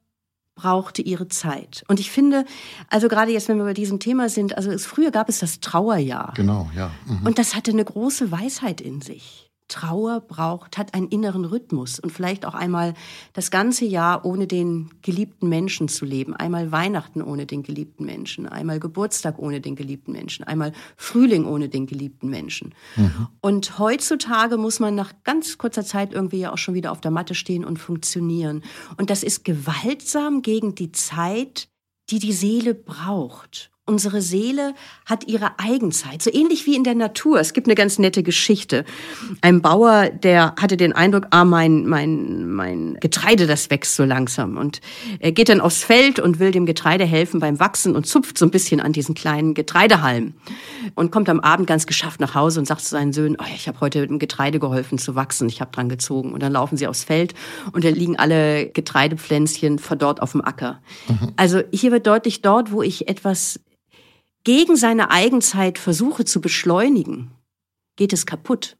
brauchte 0.56 1.02
ihre 1.02 1.28
Zeit. 1.28 1.84
Und 1.88 2.00
ich 2.00 2.12
finde, 2.12 2.46
also 2.90 3.08
gerade 3.08 3.32
jetzt, 3.32 3.48
wenn 3.50 3.58
wir 3.58 3.66
bei 3.66 3.74
diesem 3.74 4.00
Thema 4.00 4.30
sind, 4.30 4.56
also 4.56 4.72
es, 4.72 4.86
früher 4.86 5.12
gab 5.12 5.30
es 5.30 5.40
das 5.40 5.60
Trauerjahr. 5.60 6.34
Genau, 6.36 6.70
ja. 6.76 6.92
Mhm. 7.06 7.26
Und 7.26 7.40
das 7.40 7.56
hatte 7.56 7.72
eine 7.72 7.84
große 7.84 8.32
Weisheit 8.32 8.82
in 8.82 9.02
sich. 9.02 9.43
Trauer 9.74 10.22
braucht, 10.22 10.78
hat 10.78 10.94
einen 10.94 11.08
inneren 11.08 11.46
Rhythmus 11.46 12.00
und 12.00 12.12
vielleicht 12.12 12.46
auch 12.46 12.54
einmal 12.54 12.94
das 13.34 13.50
ganze 13.50 13.86
Jahr 13.86 14.24
ohne 14.24 14.46
den 14.46 14.92
geliebten 15.02 15.50
Menschen 15.50 15.88
zu 15.88 16.06
leben. 16.06 16.36
Einmal 16.36 16.72
Weihnachten 16.72 17.24
ohne 17.24 17.48
den 17.48 17.64
geliebten 17.64 18.06
Menschen, 18.06 18.48
einmal 18.48 18.80
Geburtstag 18.80 19.40
ohne 19.40 19.62
den 19.62 19.76
geliebten 19.76 20.12
Menschen, 20.12 20.46
einmal 20.46 20.74
Frühling 20.96 21.46
ohne 21.46 21.70
den 21.70 21.88
geliebten 21.88 22.30
Menschen. 22.30 22.76
Mhm. 22.96 23.28
Und 23.42 23.80
heutzutage 23.80 24.58
muss 24.58 24.80
man 24.80 24.94
nach 24.94 25.12
ganz 25.24 25.58
kurzer 25.58 25.84
Zeit 25.84 26.14
irgendwie 26.14 26.42
ja 26.42 26.54
auch 26.54 26.60
schon 26.60 26.76
wieder 26.76 26.92
auf 26.92 27.02
der 27.02 27.12
Matte 27.12 27.34
stehen 27.34 27.66
und 27.66 27.80
funktionieren. 27.80 28.62
Und 28.98 29.10
das 29.10 29.24
ist 29.24 29.44
gewaltsam 29.44 30.44
gegen 30.44 30.76
die 30.76 30.92
Zeit, 30.92 31.68
die 32.12 32.20
die 32.20 32.34
Seele 32.34 32.76
braucht. 32.76 33.73
Unsere 33.86 34.22
Seele 34.22 34.76
hat 35.06 35.28
ihre 35.28 35.60
Eigenzeit, 35.60 36.22
so 36.22 36.32
ähnlich 36.32 36.66
wie 36.66 36.78
in 36.78 36.86
der 36.86 36.96
Natur. 36.96 37.42
Es 37.42 37.52
gibt 37.52 37.68
eine 37.68 37.76
ganz 37.76 38.00
nette 38.00 38.24
Geschichte. 38.24 38.86
Ein 39.42 39.62
Bauer, 39.62 40.10
der 40.10 40.56
hatte 40.58 40.78
den 40.78 40.94
Eindruck, 40.94 41.28
ah, 41.32 41.44
mein, 41.44 41.86
mein, 41.86 42.48
mein 42.50 42.96
Getreide, 43.02 43.46
das 43.46 43.70
wächst 43.70 43.98
so 43.98 44.06
langsam. 44.06 44.56
Und 44.56 44.80
er 45.20 45.34
geht 45.34 45.50
dann 45.50 45.60
aufs 45.60 45.84
Feld 45.84 46.22
und 46.22 46.40
will 46.40 46.52
dem 46.52 46.66
Getreide 46.66 47.04
helfen 47.04 47.42
beim 47.42 47.60
Wachsen 47.60 47.94
und 47.94 48.08
zupft 48.08 48.38
so 48.38 48.46
ein 48.46 48.52
bisschen 48.52 48.80
an 48.80 48.94
diesen 48.94 49.16
kleinen 49.16 49.54
Getreidehalm. 49.54 50.34
Und 50.96 51.12
kommt 51.12 51.28
am 51.28 51.42
Abend 51.42 51.68
ganz 51.68 51.86
geschafft 51.86 52.22
nach 52.22 52.36
Hause 52.36 52.62
und 52.62 52.66
sagt 52.66 52.84
zu 52.84 52.92
seinen 52.92 53.12
Söhnen, 53.12 53.36
oh, 53.38 53.46
ich 53.54 53.68
habe 53.68 53.82
heute 53.82 54.08
dem 54.08 54.18
Getreide 54.18 54.60
geholfen 54.60 54.98
zu 54.98 55.16
wachsen, 55.16 55.50
ich 55.50 55.60
habe 55.60 55.72
dran 55.72 55.90
gezogen. 55.90 56.32
Und 56.32 56.42
dann 56.42 56.54
laufen 56.54 56.78
sie 56.78 56.88
aufs 56.88 57.04
Feld 57.04 57.34
und 57.74 57.84
da 57.84 57.90
liegen 57.90 58.18
alle 58.18 58.68
Getreidepflänzchen 58.68 59.78
verdorrt 59.78 60.22
auf 60.22 60.32
dem 60.32 60.42
Acker. 60.42 60.80
Mhm. 61.10 61.34
Also 61.36 61.64
hier 61.74 61.92
wird 61.92 62.08
deutlich, 62.08 62.42
dort, 62.42 62.72
wo 62.72 62.82
ich 62.82 63.10
etwas 63.10 63.60
gegen 64.44 64.76
seine 64.76 65.12
Eigenzeit 65.12 65.78
versuche 65.78 66.26
zu 66.26 66.42
beschleunigen, 66.42 67.32
geht 67.96 68.14
es 68.14 68.26
kaputt. 68.26 68.78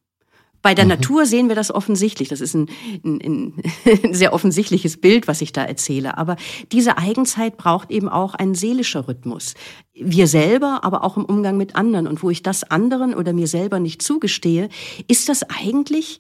Bei 0.64 0.74
der 0.74 0.86
mhm. 0.86 0.92
Natur 0.92 1.26
sehen 1.26 1.50
wir 1.50 1.56
das 1.56 1.72
offensichtlich. 1.72 2.30
Das 2.30 2.40
ist 2.40 2.56
ein, 2.56 2.70
ein, 3.04 3.54
ein, 3.86 4.14
sehr 4.14 4.34
offensichtliches 4.34 5.00
Bild, 5.00 5.28
was 5.28 5.42
ich 5.42 5.52
da 5.52 5.64
erzähle. 5.64 6.18
Aber 6.18 6.38
diese 6.72 6.98
Eigenzeit 6.98 7.58
braucht 7.58 7.92
eben 7.92 8.08
auch 8.08 8.34
einen 8.34 8.56
seelischer 8.56 9.08
Rhythmus. 9.08 9.56
Wir 9.94 10.26
selber, 10.26 10.80
aber 10.84 11.04
auch 11.04 11.18
im 11.18 11.26
Umgang 11.26 11.58
mit 11.58 11.76
anderen. 11.76 12.08
Und 12.08 12.24
wo 12.24 12.30
ich 12.30 12.44
das 12.44 12.64
anderen 12.64 13.14
oder 13.14 13.34
mir 13.34 13.48
selber 13.48 13.80
nicht 13.80 14.02
zugestehe, 14.02 14.70
ist 15.08 15.28
das 15.28 15.44
eigentlich 15.44 16.20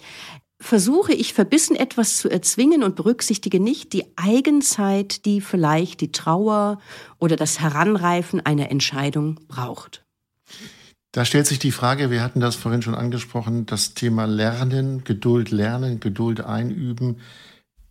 versuche 0.63 1.13
ich 1.13 1.34
verbissen 1.34 1.76
etwas 1.76 2.17
zu 2.17 2.30
erzwingen 2.30 2.84
und 2.84 2.95
berücksichtige 2.95 3.60
nicht 3.60 3.93
die 3.93 4.06
Eigenzeit, 4.15 5.26
die 5.26 5.41
vielleicht 5.41 6.02
die 6.02 6.12
Trauer 6.12 6.80
oder 7.19 7.36
das 7.36 7.60
Heranreifen 7.60 8.43
einer 8.45 8.71
Entscheidung 8.71 9.39
braucht. 9.47 10.06
Da 11.12 11.26
stellt 11.26 11.45
sich 11.45 11.60
die 11.60 11.71
Frage, 11.71 12.10
wir 12.10 12.23
hatten 12.23 12.39
das 12.39 12.56
vorhin 12.56 12.82
schon 12.82 12.95
angesprochen, 12.95 13.67
das 13.67 13.93
Thema 13.93 14.26
Lernen, 14.26 15.04
Geduld 15.04 15.52
lernen, 15.52 15.99
Geduld 15.99 16.41
einüben. 16.41 17.17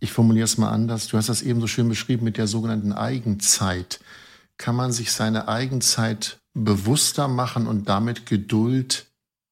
Ich 0.01 0.11
formuliere 0.11 0.43
es 0.43 0.57
mal 0.57 0.71
anders. 0.71 1.07
Du 1.07 1.15
hast 1.15 1.29
das 1.29 1.41
eben 1.41 1.61
so 1.61 1.67
schön 1.67 1.87
beschrieben 1.87 2.25
mit 2.25 2.37
der 2.37 2.47
sogenannten 2.47 2.91
Eigenzeit. 2.91 4.01
Kann 4.57 4.75
man 4.75 4.91
sich 4.91 5.13
seine 5.13 5.47
Eigenzeit 5.47 6.39
bewusster 6.53 7.29
machen 7.29 7.67
und 7.67 7.87
damit 7.87 8.25
Geduld 8.25 9.05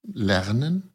lernen? 0.04 0.91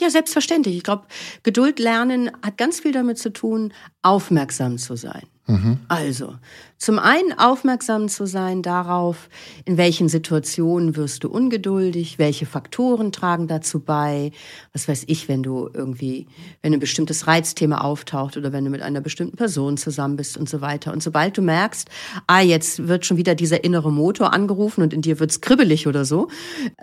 Ja, 0.00 0.10
selbstverständlich. 0.10 0.76
Ich 0.76 0.82
glaube, 0.84 1.06
Geduld 1.42 1.78
lernen 1.78 2.30
hat 2.44 2.56
ganz 2.56 2.80
viel 2.80 2.92
damit 2.92 3.18
zu 3.18 3.32
tun, 3.32 3.72
aufmerksam 4.02 4.78
zu 4.78 4.96
sein. 4.96 5.26
Mhm. 5.48 5.78
Also, 5.88 6.34
zum 6.76 7.00
einen 7.00 7.32
aufmerksam 7.36 8.08
zu 8.08 8.26
sein 8.26 8.62
darauf, 8.62 9.28
in 9.64 9.78
welchen 9.78 10.08
Situationen 10.08 10.94
wirst 10.94 11.24
du 11.24 11.28
ungeduldig, 11.28 12.18
welche 12.18 12.46
Faktoren 12.46 13.10
tragen 13.10 13.48
dazu 13.48 13.80
bei, 13.80 14.30
was 14.72 14.86
weiß 14.86 15.04
ich, 15.08 15.26
wenn 15.26 15.42
du 15.42 15.68
irgendwie, 15.72 16.26
wenn 16.62 16.72
ein 16.72 16.78
bestimmtes 16.78 17.26
Reizthema 17.26 17.78
auftaucht 17.80 18.36
oder 18.36 18.52
wenn 18.52 18.64
du 18.64 18.70
mit 18.70 18.82
einer 18.82 19.00
bestimmten 19.00 19.36
Person 19.36 19.76
zusammen 19.76 20.16
bist 20.16 20.36
und 20.36 20.48
so 20.50 20.60
weiter. 20.60 20.92
Und 20.92 21.02
sobald 21.02 21.36
du 21.36 21.42
merkst, 21.42 21.88
ah, 22.26 22.42
jetzt 22.42 22.86
wird 22.86 23.06
schon 23.06 23.16
wieder 23.16 23.34
dieser 23.34 23.64
innere 23.64 23.90
Motor 23.90 24.34
angerufen 24.34 24.82
und 24.82 24.92
in 24.92 25.00
dir 25.00 25.18
wird's 25.18 25.40
kribbelig 25.40 25.88
oder 25.88 26.04
so, 26.04 26.28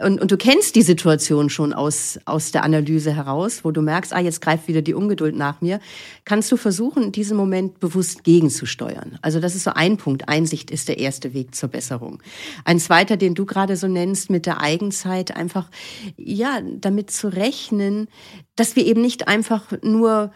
und, 0.04 0.20
und 0.20 0.32
du 0.32 0.38
kennst 0.38 0.76
die 0.76 0.82
Situation 0.82 1.50
schon 1.50 1.72
aus, 1.72 2.20
aus 2.26 2.52
der 2.52 2.64
Analyse 2.64 3.16
heraus, 3.16 3.64
wo 3.64 3.72
du 3.72 3.82
merkst, 3.82 4.12
ah, 4.12 4.20
jetzt 4.20 4.42
greift 4.42 4.68
wieder 4.68 4.82
die 4.82 4.96
Ungeduld 4.96 5.38
nach 5.38 5.62
mir, 5.62 5.80
kannst 6.26 6.52
du 6.52 6.58
versuchen, 6.58 7.14
diesen 7.14 7.38
Moment 7.38 7.80
bewusst 7.80 8.26
gegenzusteuern. 8.56 9.20
Also 9.22 9.40
das 9.40 9.56
ist 9.56 9.64
so 9.64 9.72
ein 9.72 9.98
Punkt. 9.98 10.30
Einsicht 10.30 10.72
ist 10.72 10.88
der 10.88 10.98
erste 10.98 11.34
Weg 11.34 11.54
zur 11.56 11.70
Besserung. 11.70 12.22
Ein 12.64 12.80
zweiter, 12.80 13.18
den 13.18 13.36
du 13.36 13.46
gerade 13.46 13.76
so 13.76 13.88
nennst, 13.88 14.30
mit 14.30 14.46
der 14.46 14.62
Eigenzeit, 14.62 15.36
einfach, 15.36 15.70
ja, 16.18 16.62
damit 16.62 17.12
zu 17.12 17.28
rechnen, 17.28 18.08
dass 18.56 18.76
wir 18.76 18.86
eben 18.86 19.02
nicht 19.02 19.28
einfach 19.28 19.72
nur 19.84 20.32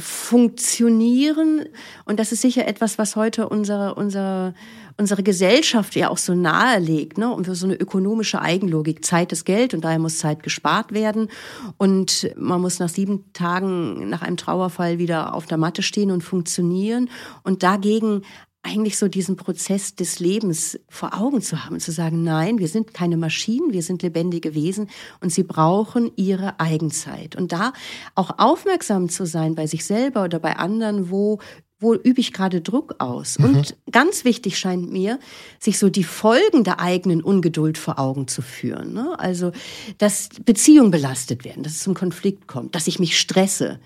funktionieren. 0.00 1.66
Und 2.04 2.18
das 2.18 2.32
ist 2.32 2.40
sicher 2.40 2.66
etwas, 2.66 2.98
was 2.98 3.16
heute 3.16 3.48
unsere, 3.48 3.94
unsere, 3.94 4.54
unsere 4.96 5.22
Gesellschaft 5.22 5.94
ja 5.94 6.08
auch 6.08 6.18
so 6.18 6.34
nahelegt. 6.34 7.18
Ne? 7.18 7.32
Und 7.32 7.44
für 7.44 7.54
so 7.54 7.66
eine 7.66 7.76
ökonomische 7.76 8.40
Eigenlogik. 8.40 9.04
Zeit 9.04 9.32
ist 9.32 9.44
Geld 9.44 9.74
und 9.74 9.84
daher 9.84 9.98
muss 9.98 10.18
Zeit 10.18 10.42
gespart 10.42 10.92
werden. 10.92 11.28
Und 11.76 12.30
man 12.36 12.60
muss 12.60 12.78
nach 12.78 12.88
sieben 12.88 13.32
Tagen 13.32 14.08
nach 14.08 14.22
einem 14.22 14.36
Trauerfall 14.36 14.98
wieder 14.98 15.34
auf 15.34 15.46
der 15.46 15.58
Matte 15.58 15.82
stehen 15.82 16.10
und 16.10 16.22
funktionieren. 16.22 17.10
Und 17.42 17.62
dagegen 17.62 18.22
eigentlich 18.62 18.98
so 18.98 19.08
diesen 19.08 19.36
Prozess 19.36 19.94
des 19.94 20.20
Lebens 20.20 20.78
vor 20.88 21.18
Augen 21.18 21.40
zu 21.40 21.64
haben, 21.64 21.80
zu 21.80 21.92
sagen, 21.92 22.22
nein, 22.22 22.58
wir 22.58 22.68
sind 22.68 22.92
keine 22.92 23.16
Maschinen, 23.16 23.72
wir 23.72 23.82
sind 23.82 24.02
lebendige 24.02 24.54
Wesen 24.54 24.90
und 25.20 25.32
sie 25.32 25.44
brauchen 25.44 26.10
ihre 26.16 26.60
Eigenzeit. 26.60 27.36
Und 27.36 27.52
da 27.52 27.72
auch 28.14 28.38
aufmerksam 28.38 29.08
zu 29.08 29.24
sein 29.24 29.54
bei 29.54 29.66
sich 29.66 29.84
selber 29.84 30.24
oder 30.24 30.38
bei 30.38 30.56
anderen, 30.56 31.10
wo 31.10 31.38
wo 31.82 31.94
übe 31.94 32.20
ich 32.20 32.34
gerade 32.34 32.60
Druck 32.60 32.96
aus? 32.98 33.38
Mhm. 33.38 33.44
Und 33.46 33.76
ganz 33.90 34.24
wichtig 34.24 34.58
scheint 34.58 34.92
mir, 34.92 35.18
sich 35.58 35.78
so 35.78 35.88
die 35.88 36.04
Folgen 36.04 36.62
der 36.62 36.78
eigenen 36.78 37.22
Ungeduld 37.22 37.78
vor 37.78 37.98
Augen 37.98 38.28
zu 38.28 38.42
führen. 38.42 38.92
Ne? 38.92 39.18
Also, 39.18 39.52
dass 39.96 40.28
Beziehungen 40.44 40.90
belastet 40.90 41.44
werden, 41.44 41.62
dass 41.62 41.72
es 41.72 41.82
zum 41.82 41.94
Konflikt 41.94 42.46
kommt, 42.46 42.74
dass 42.74 42.86
ich 42.86 42.98
mich 42.98 43.18
stresse. 43.18 43.80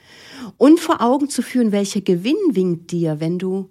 Und 0.56 0.80
vor 0.80 1.00
Augen 1.00 1.30
zu 1.30 1.40
führen, 1.40 1.70
welcher 1.70 2.00
Gewinn 2.00 2.36
winkt 2.50 2.90
dir, 2.90 3.20
wenn 3.20 3.38
du 3.38 3.70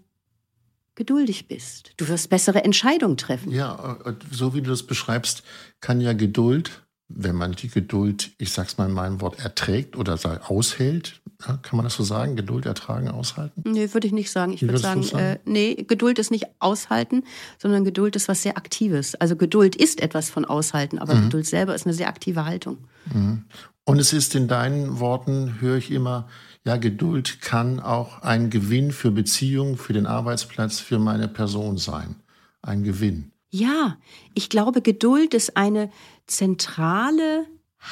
geduldig 0.95 1.47
bist. 1.47 1.93
Du 1.97 2.07
wirst 2.07 2.29
bessere 2.29 2.63
Entscheidungen 2.63 3.17
treffen. 3.17 3.51
Ja, 3.51 3.97
äh, 4.05 4.13
so 4.31 4.53
wie 4.53 4.61
du 4.61 4.69
das 4.69 4.83
beschreibst, 4.83 5.43
kann 5.81 6.01
ja 6.01 6.13
Geduld, 6.13 6.83
wenn 7.07 7.35
man 7.35 7.53
die 7.53 7.69
Geduld, 7.69 8.31
ich 8.37 8.51
sag's 8.51 8.77
mal 8.77 8.87
in 8.87 8.93
meinem 8.93 9.21
Wort, 9.21 9.39
erträgt 9.39 9.97
oder 9.97 10.17
aushält, 10.47 11.21
kann 11.39 11.59
man 11.73 11.83
das 11.83 11.95
so 11.95 12.03
sagen? 12.03 12.35
Geduld 12.35 12.65
ertragen, 12.65 13.09
aushalten? 13.09 13.63
Nee, 13.65 13.93
würde 13.93 14.07
ich 14.07 14.13
nicht 14.13 14.31
sagen. 14.31 14.53
Ich 14.53 14.61
würde 14.61 14.77
sagen, 14.77 15.03
sagen? 15.03 15.23
Äh, 15.23 15.39
nee, 15.45 15.75
Geduld 15.75 16.19
ist 16.19 16.31
nicht 16.31 16.45
aushalten, 16.59 17.23
sondern 17.57 17.83
Geduld 17.83 18.15
ist 18.15 18.27
was 18.27 18.43
sehr 18.43 18.57
Aktives. 18.57 19.15
Also 19.15 19.35
Geduld 19.35 19.75
ist 19.75 20.01
etwas 20.01 20.29
von 20.29 20.45
aushalten, 20.45 20.99
aber 20.99 21.15
mhm. 21.15 21.25
Geduld 21.25 21.45
selber 21.45 21.75
ist 21.75 21.85
eine 21.85 21.93
sehr 21.93 22.07
aktive 22.07 22.45
Haltung. 22.45 22.77
Mhm. 23.13 23.43
Und 23.85 23.99
es 23.99 24.13
ist 24.13 24.33
in 24.35 24.47
deinen 24.47 24.99
Worten, 24.99 25.59
höre 25.59 25.77
ich 25.77 25.91
immer, 25.91 26.29
ja, 26.65 26.77
Geduld 26.77 27.41
kann 27.41 27.79
auch 27.79 28.21
ein 28.21 28.49
Gewinn 28.49 28.91
für 28.91 29.11
Beziehungen, 29.11 29.77
für 29.77 29.93
den 29.93 30.05
Arbeitsplatz, 30.05 30.79
für 30.79 30.99
meine 30.99 31.27
Person 31.27 31.77
sein. 31.77 32.15
Ein 32.61 32.83
Gewinn. 32.83 33.31
Ja, 33.49 33.97
ich 34.33 34.49
glaube, 34.49 34.81
Geduld 34.81 35.33
ist 35.33 35.57
eine 35.57 35.91
zentrale 36.25 37.45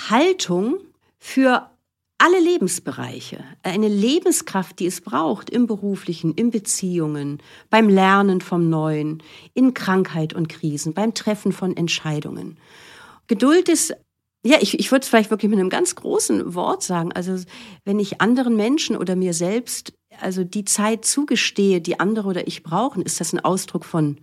Haltung 0.10 0.78
für 1.20 1.70
alle 2.18 2.40
Lebensbereiche. 2.40 3.44
Eine 3.64 3.88
Lebenskraft, 3.88 4.80
die 4.80 4.86
es 4.86 5.02
braucht 5.02 5.50
im 5.50 5.68
beruflichen, 5.68 6.34
in 6.36 6.52
Beziehungen, 6.52 7.40
beim 7.70 7.90
Lernen 7.90 8.42
vom 8.42 8.70
Neuen, 8.70 9.22
in 9.54 9.74
Krankheit 9.74 10.34
und 10.34 10.48
Krisen, 10.48 10.94
beim 10.94 11.14
Treffen 11.14 11.52
von 11.52 11.76
Entscheidungen. 11.76 12.58
Geduld 13.28 13.70
ist 13.70 13.96
ja, 14.44 14.58
ich, 14.60 14.80
ich 14.80 14.92
würde 14.92 15.04
es 15.04 15.10
vielleicht 15.10 15.30
wirklich 15.30 15.50
mit 15.50 15.60
einem 15.60 15.70
ganz 15.70 15.96
großen 15.96 16.56
Wort 16.56 16.84
sagen. 16.84 17.12
Also 17.12 17.38
wenn 17.86 18.00
ich 18.00 18.22
anderen 18.22 18.56
Menschen 18.56 18.98
oder 18.98 19.16
mir 19.16 19.34
selbst 19.34 19.94
also 20.20 20.44
die 20.44 20.66
Zeit 20.66 21.06
zugestehe, 21.06 21.82
die 21.82 22.00
andere 22.00 22.28
oder 22.28 22.48
ich 22.48 22.64
brauchen, 22.64 23.02
ist 23.02 23.20
das 23.20 23.34
ein 23.34 23.40
Ausdruck 23.40 23.86
von 23.86 24.18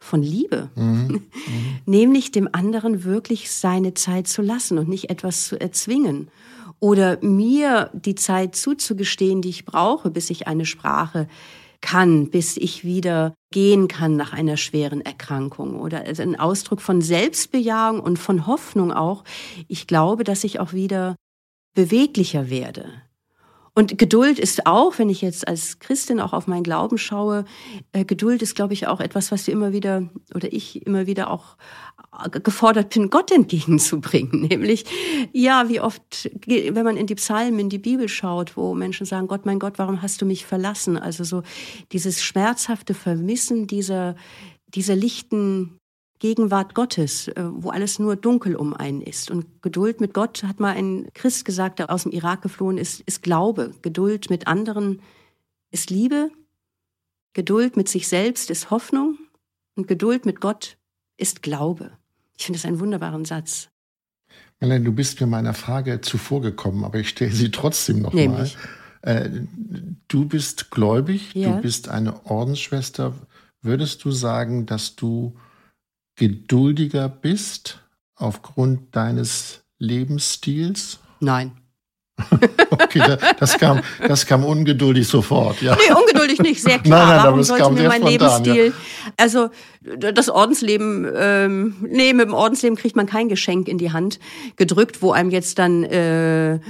von 0.00 0.22
Liebe, 0.22 0.70
mhm. 0.74 0.82
Mhm. 0.84 1.22
nämlich 1.86 2.30
dem 2.30 2.48
anderen 2.52 3.04
wirklich 3.04 3.50
seine 3.50 3.94
Zeit 3.94 4.28
zu 4.28 4.42
lassen 4.42 4.76
und 4.76 4.88
nicht 4.88 5.08
etwas 5.08 5.46
zu 5.46 5.58
erzwingen 5.58 6.28
oder 6.78 7.18
mir 7.22 7.90
die 7.94 8.14
Zeit 8.14 8.54
zuzugestehen, 8.54 9.40
die 9.40 9.48
ich 9.48 9.64
brauche, 9.64 10.10
bis 10.10 10.28
ich 10.28 10.46
eine 10.46 10.66
Sprache 10.66 11.26
kann, 11.84 12.30
bis 12.30 12.56
ich 12.56 12.82
wieder 12.82 13.34
gehen 13.52 13.88
kann 13.88 14.16
nach 14.16 14.32
einer 14.32 14.56
schweren 14.56 15.02
Erkrankung 15.02 15.78
oder 15.78 16.04
ein 16.04 16.40
Ausdruck 16.40 16.80
von 16.80 17.02
Selbstbejahung 17.02 18.00
und 18.00 18.18
von 18.18 18.46
Hoffnung 18.46 18.90
auch. 18.90 19.22
Ich 19.68 19.86
glaube, 19.86 20.24
dass 20.24 20.44
ich 20.44 20.60
auch 20.60 20.72
wieder 20.72 21.14
beweglicher 21.74 22.48
werde. 22.48 22.86
Und 23.74 23.98
Geduld 23.98 24.38
ist 24.38 24.66
auch, 24.66 24.98
wenn 24.98 25.10
ich 25.10 25.20
jetzt 25.20 25.46
als 25.46 25.78
Christin 25.78 26.20
auch 26.20 26.32
auf 26.32 26.46
meinen 26.46 26.62
Glauben 26.62 26.96
schaue, 26.96 27.44
äh, 27.92 28.06
Geduld 28.06 28.40
ist, 28.40 28.54
glaube 28.54 28.72
ich, 28.72 28.86
auch 28.86 29.00
etwas, 29.00 29.30
was 29.30 29.46
wir 29.46 29.52
immer 29.52 29.72
wieder 29.72 30.08
oder 30.34 30.50
ich 30.50 30.86
immer 30.86 31.06
wieder 31.06 31.30
auch 31.30 31.56
gefordert 32.42 32.94
bin, 32.94 33.10
Gott 33.10 33.30
entgegenzubringen. 33.30 34.42
Nämlich, 34.48 34.84
ja, 35.32 35.68
wie 35.68 35.80
oft, 35.80 36.30
wenn 36.46 36.84
man 36.84 36.96
in 36.96 37.06
die 37.06 37.14
Psalmen, 37.14 37.58
in 37.58 37.68
die 37.68 37.78
Bibel 37.78 38.08
schaut, 38.08 38.56
wo 38.56 38.74
Menschen 38.74 39.06
sagen, 39.06 39.28
Gott, 39.28 39.46
mein 39.46 39.58
Gott, 39.58 39.78
warum 39.78 40.02
hast 40.02 40.22
du 40.22 40.26
mich 40.26 40.46
verlassen? 40.46 40.96
Also 40.96 41.24
so 41.24 41.42
dieses 41.92 42.22
schmerzhafte 42.22 42.94
Vermissen 42.94 43.66
dieser, 43.66 44.16
dieser 44.68 44.96
lichten 44.96 45.78
Gegenwart 46.24 46.74
Gottes, 46.74 47.28
äh, 47.28 47.44
wo 47.52 47.70
alles 47.70 47.98
nur 47.98 48.16
dunkel 48.16 48.56
um 48.56 48.72
einen 48.72 49.02
ist. 49.02 49.30
Und 49.30 49.62
Geduld 49.62 50.00
mit 50.00 50.14
Gott, 50.14 50.42
hat 50.44 50.60
mal 50.60 50.74
ein 50.74 51.08
Christ 51.12 51.44
gesagt, 51.44 51.78
der 51.78 51.90
aus 51.90 52.04
dem 52.04 52.12
Irak 52.12 52.42
geflohen 52.42 52.78
ist, 52.78 53.00
ist 53.00 53.22
Glaube. 53.22 53.74
Geduld 53.82 54.30
mit 54.30 54.46
anderen 54.46 55.02
ist 55.70 55.90
Liebe. 55.90 56.30
Geduld 57.34 57.76
mit 57.76 57.88
sich 57.88 58.08
selbst 58.08 58.50
ist 58.50 58.70
Hoffnung. 58.70 59.18
Und 59.76 59.88
Geduld 59.88 60.24
mit 60.24 60.40
Gott 60.40 60.78
ist 61.18 61.42
Glaube. 61.42 61.92
Ich 62.36 62.46
finde 62.46 62.58
das 62.58 62.66
einen 62.66 62.80
wunderbaren 62.80 63.24
Satz. 63.24 63.68
Melanie, 64.60 64.84
du 64.84 64.92
bist 64.92 65.20
mir 65.20 65.26
meiner 65.26 65.54
Frage 65.54 66.00
zuvor 66.00 66.40
gekommen, 66.40 66.84
aber 66.84 66.98
ich 66.98 67.10
stelle 67.10 67.32
sie 67.32 67.50
trotzdem 67.50 68.00
noch 68.02 68.12
mal. 68.12 68.50
Äh, 69.02 69.28
du 70.08 70.26
bist 70.26 70.70
gläubig, 70.70 71.34
ja. 71.34 71.56
du 71.56 71.62
bist 71.62 71.88
eine 71.88 72.24
Ordensschwester. 72.26 73.14
Würdest 73.60 74.04
du 74.04 74.10
sagen, 74.10 74.66
dass 74.66 74.96
du 74.96 75.36
geduldiger 76.16 77.08
bist 77.08 77.80
aufgrund 78.14 78.94
deines 78.96 79.64
Lebensstils? 79.78 81.00
Nein. 81.20 81.52
okay, 82.70 83.16
das 83.40 83.58
kam, 83.58 83.80
das 84.06 84.24
kam 84.24 84.44
ungeduldig 84.44 85.08
sofort, 85.08 85.60
ja. 85.60 85.76
Nee, 85.76 85.94
ungeduldig 85.94 86.38
nicht, 86.40 86.62
sehr 86.62 86.78
klar. 86.82 87.06
Nein, 87.06 87.16
nein, 87.16 87.26
Warum 87.26 87.42
sollte 87.42 87.70
mir 87.70 87.88
mein 87.88 88.02
spontan, 88.02 88.12
Lebensstil, 88.44 88.66
ja. 88.66 89.12
also 89.16 89.50
das 89.98 90.28
Ordensleben, 90.28 91.10
ähm, 91.16 91.76
nee, 91.80 92.12
mit 92.12 92.26
dem 92.26 92.34
Ordensleben 92.34 92.76
kriegt 92.76 92.94
man 92.94 93.06
kein 93.06 93.28
Geschenk 93.28 93.68
in 93.68 93.78
die 93.78 93.92
Hand 93.92 94.20
gedrückt, 94.56 95.02
wo 95.02 95.10
einem 95.10 95.30
jetzt 95.30 95.58
dann 95.58 95.82
äh, 95.84 96.60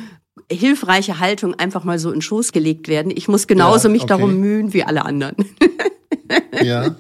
hilfreiche 0.51 1.21
Haltung 1.21 1.55
einfach 1.55 1.85
mal 1.85 1.99
so 1.99 2.11
in 2.11 2.23
Schoß 2.23 2.53
gelegt 2.53 2.89
werden. 2.89 3.13
Ich 3.15 3.29
muss 3.29 3.47
genauso 3.47 3.89
ja, 3.89 3.93
mich 3.93 4.05
darum 4.05 4.37
mühen 4.41 4.73
wie 4.73 4.85
alle 4.85 5.05
anderen. 5.05 5.37
ja, 6.63 6.97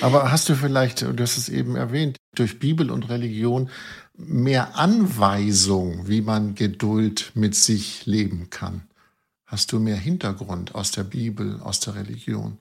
aber 0.00 0.30
hast 0.30 0.48
du 0.48 0.54
vielleicht, 0.54 1.02
du 1.02 1.22
hast 1.22 1.36
es 1.36 1.48
eben 1.48 1.76
erwähnt, 1.76 2.16
durch 2.34 2.58
Bibel 2.58 2.90
und 2.90 3.08
Religion 3.08 3.70
mehr 4.16 4.76
Anweisung, 4.76 6.08
wie 6.08 6.20
man 6.20 6.54
Geduld 6.54 7.32
mit 7.34 7.54
sich 7.54 8.06
leben 8.06 8.50
kann? 8.50 8.82
Hast 9.46 9.72
du 9.72 9.78
mehr 9.78 9.96
Hintergrund 9.96 10.74
aus 10.74 10.90
der 10.90 11.04
Bibel, 11.04 11.60
aus 11.60 11.80
der 11.80 11.94
Religion? 11.94 12.58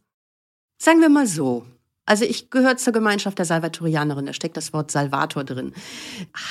Sagen 0.81 1.01
wir 1.01 1.09
mal 1.09 1.27
so. 1.27 1.65
Also 2.07 2.23
ich 2.23 2.49
gehöre 2.49 2.77
zur 2.77 2.93
Gemeinschaft 2.93 3.37
der 3.37 3.45
Salvatorianerin, 3.45 4.25
da 4.25 4.33
steckt 4.33 4.55
das 4.55 4.71
Wort 4.71 4.89
Salvator 4.91 5.43
drin. 5.43 5.73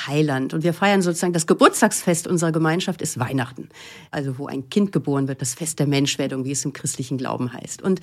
Heiland. 0.05 0.53
Und 0.53 0.63
wir 0.63 0.73
feiern 0.73 1.01
sozusagen 1.01 1.33
das 1.33 1.47
Geburtstagsfest 1.47 2.27
unserer 2.27 2.51
Gemeinschaft 2.51 3.01
ist 3.01 3.19
Weihnachten. 3.19 3.69
Also 4.11 4.37
wo 4.37 4.45
ein 4.45 4.69
Kind 4.69 4.91
geboren 4.91 5.27
wird, 5.27 5.41
das 5.41 5.55
Fest 5.55 5.79
der 5.79 5.87
Menschwerdung, 5.87 6.45
wie 6.45 6.51
es 6.51 6.63
im 6.63 6.73
christlichen 6.73 7.17
Glauben 7.17 7.51
heißt. 7.51 7.81
Und 7.81 8.01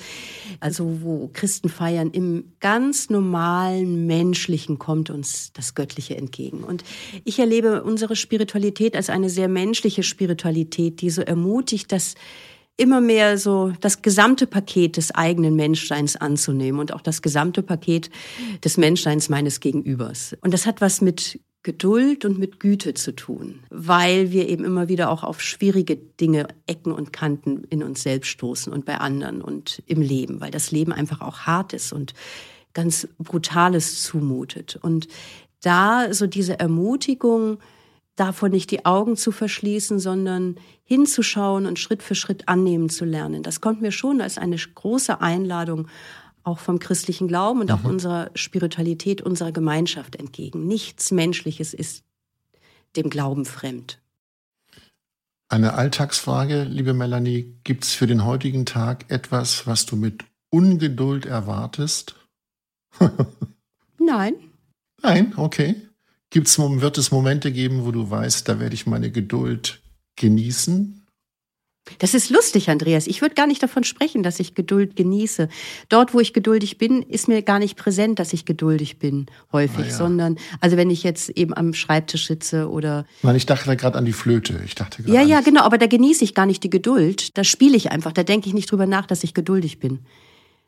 also 0.59 1.01
wo 1.01 1.31
Christen 1.33 1.69
feiern, 1.69 2.11
im 2.11 2.53
ganz 2.59 3.09
normalen 3.09 4.05
Menschlichen 4.07 4.81
kommt 4.81 5.09
uns 5.09 5.53
das 5.53 5.77
Göttliche 5.77 6.17
entgegen. 6.17 6.65
Und 6.65 6.83
ich 7.25 7.39
erlebe 7.39 7.85
unsere 7.85 8.17
Spiritualität 8.17 8.97
als 8.97 9.11
eine 9.11 9.31
sehr 9.31 9.49
menschliche 9.49 10.03
Spiritualität, 10.03 11.01
die 11.01 11.11
so 11.11 11.23
ermutigt, 11.23 11.93
dass 11.93 12.17
immer 12.77 13.01
mehr 13.01 13.39
so 13.39 13.73
das 13.81 14.03
gesamte 14.03 14.47
Paket 14.47 14.97
des 14.97 15.15
eigenen 15.15 15.55
Menschseins 15.55 16.17
anzunehmen 16.17 16.81
und 16.81 16.93
auch 16.93 17.01
das 17.01 17.23
gesamte 17.23 17.63
Paket 17.63 18.11
des 18.65 18.77
Menschseins 18.77 19.29
meines 19.29 19.61
Gegenübers. 19.61 20.37
Und 20.41 20.53
das 20.53 20.67
hat 20.67 20.81
was 20.81 21.01
mit 21.01 21.41
Geduld 21.63 22.27
und 22.27 22.39
mit 22.39 22.61
Güte 22.61 22.93
zu 22.93 23.13
tun, 23.13 23.61
weil 23.71 24.33
wir 24.33 24.49
eben 24.51 24.65
immer 24.65 24.89
wieder 24.89 25.09
auch 25.09 25.25
auf 25.25 25.41
schwierige 25.41 25.97
Dinge, 25.97 26.47
Ecken 26.67 26.93
und 26.93 27.13
Kanten 27.13 27.65
in 27.71 27.83
uns 27.83 28.03
selbst 28.03 28.29
stoßen 28.29 28.71
und 28.71 28.85
bei 28.85 28.99
anderen 28.99 29.41
und 29.41 29.83
im 29.87 30.03
Leben, 30.03 30.43
weil 30.43 30.51
das 30.51 30.73
Leben 30.73 30.93
einfach 30.93 31.23
auch 31.23 31.41
hart 31.41 31.73
ist 31.73 31.93
und 31.93 32.13
ganz 32.75 33.09
Brutales 33.19 34.03
zumutet. 34.03 34.77
Und 34.83 35.09
da 35.63 36.13
so 36.13 36.27
diese 36.27 36.59
Ermutigung, 36.61 37.59
davon 38.17 38.53
nicht 38.53 38.71
die 38.71 38.85
Augen 38.85 39.17
zu 39.17 39.33
verschließen, 39.33 39.99
sondern 39.99 40.57
hinzuschauen 40.85 41.67
und 41.67 41.79
Schritt 41.79 42.03
für 42.03 42.15
Schritt 42.15 42.49
annehmen 42.49 42.89
zu 42.89 43.05
lernen. 43.05 43.43
Das 43.43 43.61
kommt 43.61 43.83
mir 43.83 43.93
schon 43.93 44.21
als 44.21 44.39
eine 44.39 44.57
große 44.57 45.21
Einladung 45.21 45.89
auch 46.45 46.59
vom 46.59 46.79
christlichen 46.79 47.27
Glauben 47.27 47.61
und 47.61 47.73
auch 47.73 47.83
mhm. 47.83 47.91
unserer 47.91 48.31
Spiritualität, 48.35 49.23
unserer 49.23 49.51
Gemeinschaft 49.51 50.17
entgegen. 50.17 50.67
Nichts 50.67 51.11
Menschliches 51.11 51.73
ist 51.75 52.05
dem 52.97 53.11
Glauben 53.11 53.47
fremd. 53.47 53.99
Eine 55.49 55.75
Alltagsfrage, 55.75 56.65
liebe 56.65 56.95
Melanie, 56.95 57.55
gibt 57.65 57.85
es 57.85 57.95
für 57.95 58.07
den 58.07 58.25
heutigen 58.25 58.67
Tag 58.67 59.07
etwas, 59.11 59.67
was 59.67 59.87
du 59.87 59.97
mit 59.97 60.25
Ungeduld 60.51 61.27
erwartest? 61.27 62.17
Nein. 63.99 64.35
Nein, 65.03 65.33
okay. 65.37 65.77
Gibt's, 66.35 66.59
wird 66.59 66.99
es 66.99 67.13
Momente 67.13 67.53
geben, 67.53 67.85
wo 67.85 67.93
du 67.93 68.11
weißt, 68.11 68.49
da 68.49 68.59
werde 68.59 68.75
ich 68.75 68.89
meine 68.89 69.13
Geduld 69.13 69.81
genießen? 70.17 71.07
Das 72.01 72.13
ist 72.13 72.29
lustig, 72.29 72.71
Andreas. 72.71 73.07
Ich 73.07 73.23
würde 73.23 73.37
gar 73.37 73.47
nicht 73.47 73.63
davon 73.63 73.85
sprechen, 73.85 74.25
dass 74.25 74.41
ich 74.41 74.57
Geduld 74.57 74.97
genieße. 74.97 75.49
Dort, 75.91 76.13
wo 76.13 76.19
ich 76.19 76.33
geduldig 76.33 76.77
bin, 76.77 77.03
ist 77.03 77.29
mir 77.29 77.43
gar 77.43 77.61
nicht 77.61 77.77
präsent, 77.77 78.19
dass 78.19 78.33
ich 78.33 78.45
geduldig 78.47 78.99
bin, 78.99 79.27
häufig, 79.53 79.87
ja. 79.87 79.93
sondern, 79.93 80.37
also 80.61 80.77
wenn 80.77 80.91
ich 80.91 81.05
jetzt 81.05 81.31
eben 81.31 81.55
am 81.55 81.73
Schreibtisch 81.73 82.27
sitze 82.27 82.69
oder. 82.69 83.07
Nein, 83.23 83.37
ich 83.37 83.47
dachte 83.47 83.77
gerade 83.77 83.97
an 83.97 84.05
die 84.05 84.13
Flöte. 84.13 84.61
Ich 84.65 84.75
dachte 84.75 85.05
Ja, 85.07 85.23
ja, 85.23 85.41
genau, 85.41 85.63
aber 85.63 85.79
da 85.79 85.87
genieße 85.87 86.25
ich 86.25 86.35
gar 86.35 86.47
nicht 86.47 86.65
die 86.65 86.71
Geduld. 86.71 87.39
Da 87.39 87.45
spiele 87.45 87.77
ich 87.77 87.93
einfach. 87.93 88.11
Da 88.11 88.25
denke 88.25 88.49
ich 88.49 88.55
nicht 88.55 88.73
drüber 88.73 88.87
nach, 88.87 89.07
dass 89.07 89.23
ich 89.23 89.35
geduldig 89.35 89.79
bin. 89.79 90.01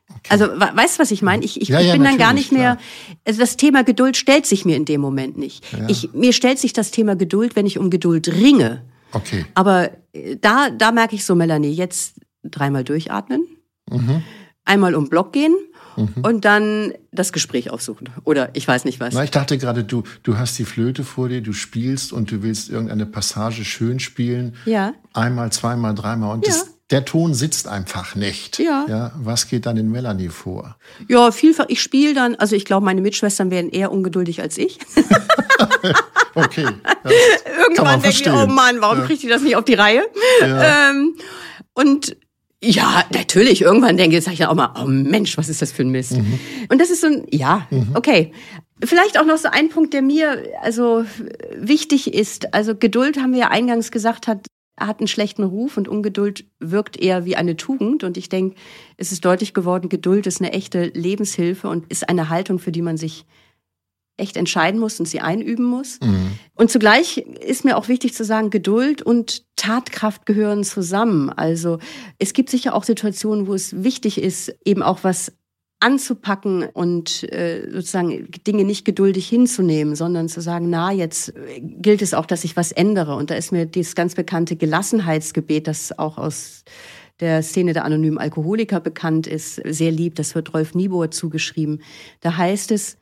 Okay. 0.09 0.29
Also 0.29 0.45
weißt 0.45 0.97
du, 0.97 1.01
was 1.01 1.11
ich 1.11 1.21
meine? 1.21 1.43
Ich, 1.43 1.61
ich, 1.61 1.67
ja, 1.67 1.79
ja, 1.79 1.93
bin 1.93 2.03
dann 2.03 2.17
gar 2.17 2.33
nicht 2.33 2.51
mehr. 2.51 2.77
Also 3.25 3.39
das 3.39 3.57
Thema 3.57 3.83
Geduld 3.83 4.15
stellt 4.15 4.45
sich 4.45 4.65
mir 4.65 4.75
in 4.75 4.85
dem 4.85 5.01
Moment 5.01 5.37
nicht. 5.37 5.65
Ja. 5.73 5.89
Ich, 5.89 6.13
mir 6.13 6.33
stellt 6.33 6.59
sich 6.59 6.73
das 6.73 6.91
Thema 6.91 7.15
Geduld, 7.15 7.55
wenn 7.55 7.65
ich 7.65 7.77
um 7.77 7.89
Geduld 7.89 8.27
ringe. 8.29 8.83
Okay. 9.11 9.45
Aber 9.53 9.91
äh, 10.13 10.37
da, 10.37 10.69
da 10.69 10.91
merke 10.91 11.15
ich 11.15 11.25
so, 11.25 11.35
Melanie, 11.35 11.71
jetzt 11.71 12.15
dreimal 12.43 12.83
durchatmen, 12.83 13.45
mhm. 13.89 14.23
einmal 14.63 14.95
um 14.95 15.09
Block 15.09 15.33
gehen 15.33 15.55
mhm. 15.97 16.13
und 16.23 16.45
dann 16.45 16.93
das 17.11 17.33
Gespräch 17.33 17.69
aufsuchen. 17.69 18.09
Oder 18.23 18.49
ich 18.53 18.67
weiß 18.67 18.85
nicht 18.85 18.99
was. 18.99 19.13
Na, 19.13 19.23
ich 19.23 19.31
dachte 19.31 19.57
gerade, 19.57 19.83
du, 19.83 20.03
du 20.23 20.37
hast 20.37 20.57
die 20.57 20.65
Flöte 20.65 21.03
vor 21.03 21.29
dir, 21.29 21.41
du 21.41 21.53
spielst 21.53 22.13
und 22.13 22.31
du 22.31 22.43
willst 22.43 22.69
irgendeine 22.69 23.05
Passage 23.05 23.65
schön 23.65 23.99
spielen. 23.99 24.55
Ja. 24.65 24.93
Einmal, 25.13 25.51
zweimal, 25.51 25.93
dreimal 25.93 26.33
und 26.33 26.47
ja. 26.47 26.53
das 26.53 26.76
der 26.89 27.03
Ton 27.03 27.33
sitzt 27.33 27.67
einfach 27.67 28.15
nicht. 28.15 28.59
Ja. 28.59 28.85
ja. 28.87 29.11
Was 29.17 29.47
geht 29.47 29.65
dann 29.65 29.75
in 29.77 29.91
Melanie 29.91 30.29
vor? 30.29 30.77
Ja, 31.09 31.31
vielfach. 31.31 31.65
Ich 31.67 31.81
spiele 31.81 32.13
dann, 32.13 32.35
also 32.35 32.55
ich 32.55 32.65
glaube, 32.65 32.85
meine 32.85 33.01
Mitschwestern 33.01 33.51
wären 33.51 33.69
eher 33.69 33.91
ungeduldig 33.91 34.41
als 34.41 34.57
ich. 34.57 34.79
okay. 36.35 36.65
Irgendwann 37.61 38.01
denke 38.01 38.17
ich, 38.21 38.29
oh 38.29 38.47
Mann, 38.47 38.79
warum 38.79 38.99
ja. 38.99 39.05
kriegt 39.05 39.23
die 39.23 39.27
das 39.27 39.41
nicht 39.41 39.57
auf 39.57 39.65
die 39.65 39.73
Reihe? 39.73 40.03
Ja. 40.41 40.89
Ähm, 40.89 41.15
und 41.73 42.15
ja, 42.63 43.03
natürlich. 43.11 43.61
Irgendwann 43.61 43.97
denke 43.97 44.17
ich, 44.17 44.23
sage 44.23 44.33
ich 44.33 44.39
dann 44.39 44.49
auch 44.49 44.55
mal, 44.55 44.73
oh 44.81 44.87
Mensch, 44.87 45.37
was 45.37 45.49
ist 45.49 45.61
das 45.61 45.71
für 45.71 45.83
ein 45.83 45.89
Mist? 45.89 46.13
Mhm. 46.13 46.39
Und 46.69 46.79
das 46.79 46.89
ist 46.89 47.01
so 47.01 47.07
ein, 47.07 47.25
ja, 47.31 47.67
mhm. 47.69 47.89
okay. 47.95 48.31
Vielleicht 48.83 49.19
auch 49.19 49.25
noch 49.25 49.37
so 49.37 49.49
ein 49.49 49.69
Punkt, 49.69 49.93
der 49.93 50.03
mir 50.03 50.43
also 50.61 51.03
wichtig 51.55 52.13
ist. 52.13 52.53
Also 52.53 52.75
Geduld, 52.75 53.17
haben 53.17 53.33
wir 53.33 53.39
ja 53.39 53.47
eingangs 53.49 53.91
gesagt, 53.91 54.27
hat 54.27 54.47
hat 54.79 54.99
einen 54.99 55.07
schlechten 55.07 55.43
Ruf 55.43 55.77
und 55.77 55.87
Ungeduld 55.87 56.45
wirkt 56.59 56.97
eher 56.97 57.25
wie 57.25 57.35
eine 57.35 57.57
Tugend. 57.57 58.03
Und 58.03 58.17
ich 58.17 58.29
denke, 58.29 58.55
es 58.95 59.11
ist 59.11 59.25
deutlich 59.25 59.53
geworden, 59.53 59.89
Geduld 59.89 60.27
ist 60.27 60.39
eine 60.39 60.53
echte 60.53 60.85
Lebenshilfe 60.85 61.67
und 61.67 61.91
ist 61.91 62.07
eine 62.07 62.29
Haltung, 62.29 62.59
für 62.59 62.71
die 62.71 62.81
man 62.81 62.97
sich 62.97 63.25
echt 64.17 64.35
entscheiden 64.35 64.79
muss 64.79 64.99
und 64.99 65.05
sie 65.05 65.21
einüben 65.21 65.65
muss. 65.65 65.99
Mhm. 66.01 66.39
Und 66.55 66.71
zugleich 66.71 67.17
ist 67.17 67.65
mir 67.65 67.77
auch 67.77 67.87
wichtig 67.87 68.13
zu 68.15 68.25
sagen, 68.25 68.49
Geduld 68.49 69.01
und 69.01 69.45
Tatkraft 69.55 70.25
gehören 70.25 70.63
zusammen. 70.63 71.29
Also 71.29 71.77
es 72.17 72.33
gibt 72.33 72.49
sicher 72.49 72.73
auch 72.73 72.83
Situationen, 72.83 73.47
wo 73.47 73.53
es 73.53 73.83
wichtig 73.83 74.21
ist, 74.21 74.55
eben 74.65 74.81
auch 74.81 75.03
was 75.03 75.33
anzupacken 75.79 76.63
und 76.63 77.23
äh, 77.31 77.69
sozusagen 77.71 78.29
Dinge 78.47 78.63
nicht 78.63 78.83
geduldig 78.83 79.27
hinzunehmen, 79.29 79.95
sondern 79.95 80.27
zu 80.27 80.41
sagen, 80.41 80.69
na, 80.69 80.91
jetzt 80.91 81.33
gilt 81.59 82.01
es 82.01 82.13
auch, 82.13 82.25
dass 82.25 82.43
ich 82.43 82.55
was 82.55 82.71
ändere. 82.71 83.15
Und 83.15 83.29
da 83.29 83.35
ist 83.35 83.51
mir 83.51 83.65
dieses 83.65 83.93
ganz 83.93 84.15
bekannte 84.15 84.55
Gelassenheitsgebet, 84.55 85.67
das 85.67 85.97
auch 85.97 86.17
aus 86.17 86.63
der 87.19 87.43
Szene 87.43 87.73
der 87.73 87.85
anonymen 87.85 88.17
Alkoholiker 88.17 88.79
bekannt 88.79 89.27
ist, 89.27 89.61
sehr 89.65 89.91
lieb. 89.91 90.15
Das 90.15 90.33
wird 90.33 90.53
Rolf 90.53 90.73
Niebuhr 90.73 91.11
zugeschrieben. 91.11 91.83
Da 92.21 92.37
heißt 92.37 92.71
es, 92.71 92.97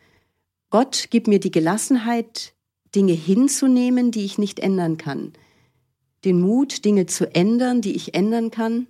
Gott 0.70 1.08
gib 1.10 1.28
mir 1.28 1.40
die 1.40 1.52
Gelassenheit, 1.52 2.54
Dinge 2.94 3.14
hinzunehmen, 3.14 4.12
die 4.12 4.26
ich 4.26 4.38
nicht 4.38 4.60
ändern 4.60 4.98
kann. 4.98 5.34
Den 6.24 6.40
Mut, 6.42 6.84
Dinge 6.86 7.06
zu 7.06 7.34
ändern, 7.34 7.82
die 7.82 7.96
ich 7.96 8.16
ändern 8.16 8.52
kann. 8.52 8.88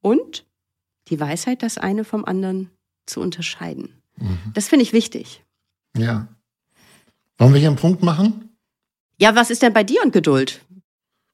Und 0.00 0.46
die 1.08 1.18
Weisheit, 1.18 1.62
das 1.62 1.78
eine 1.78 2.04
vom 2.04 2.24
anderen 2.24 2.70
zu 3.08 3.20
unterscheiden. 3.20 4.02
Mhm. 4.16 4.38
Das 4.54 4.68
finde 4.68 4.84
ich 4.84 4.92
wichtig. 4.92 5.42
Ja. 5.96 6.28
Wollen 7.38 7.52
wir 7.52 7.60
hier 7.60 7.68
einen 7.68 7.76
Punkt 7.76 8.02
machen? 8.02 8.50
Ja, 9.20 9.34
was 9.34 9.50
ist 9.50 9.62
denn 9.62 9.72
bei 9.72 9.84
dir 9.84 10.02
und 10.02 10.12
Geduld? 10.12 10.60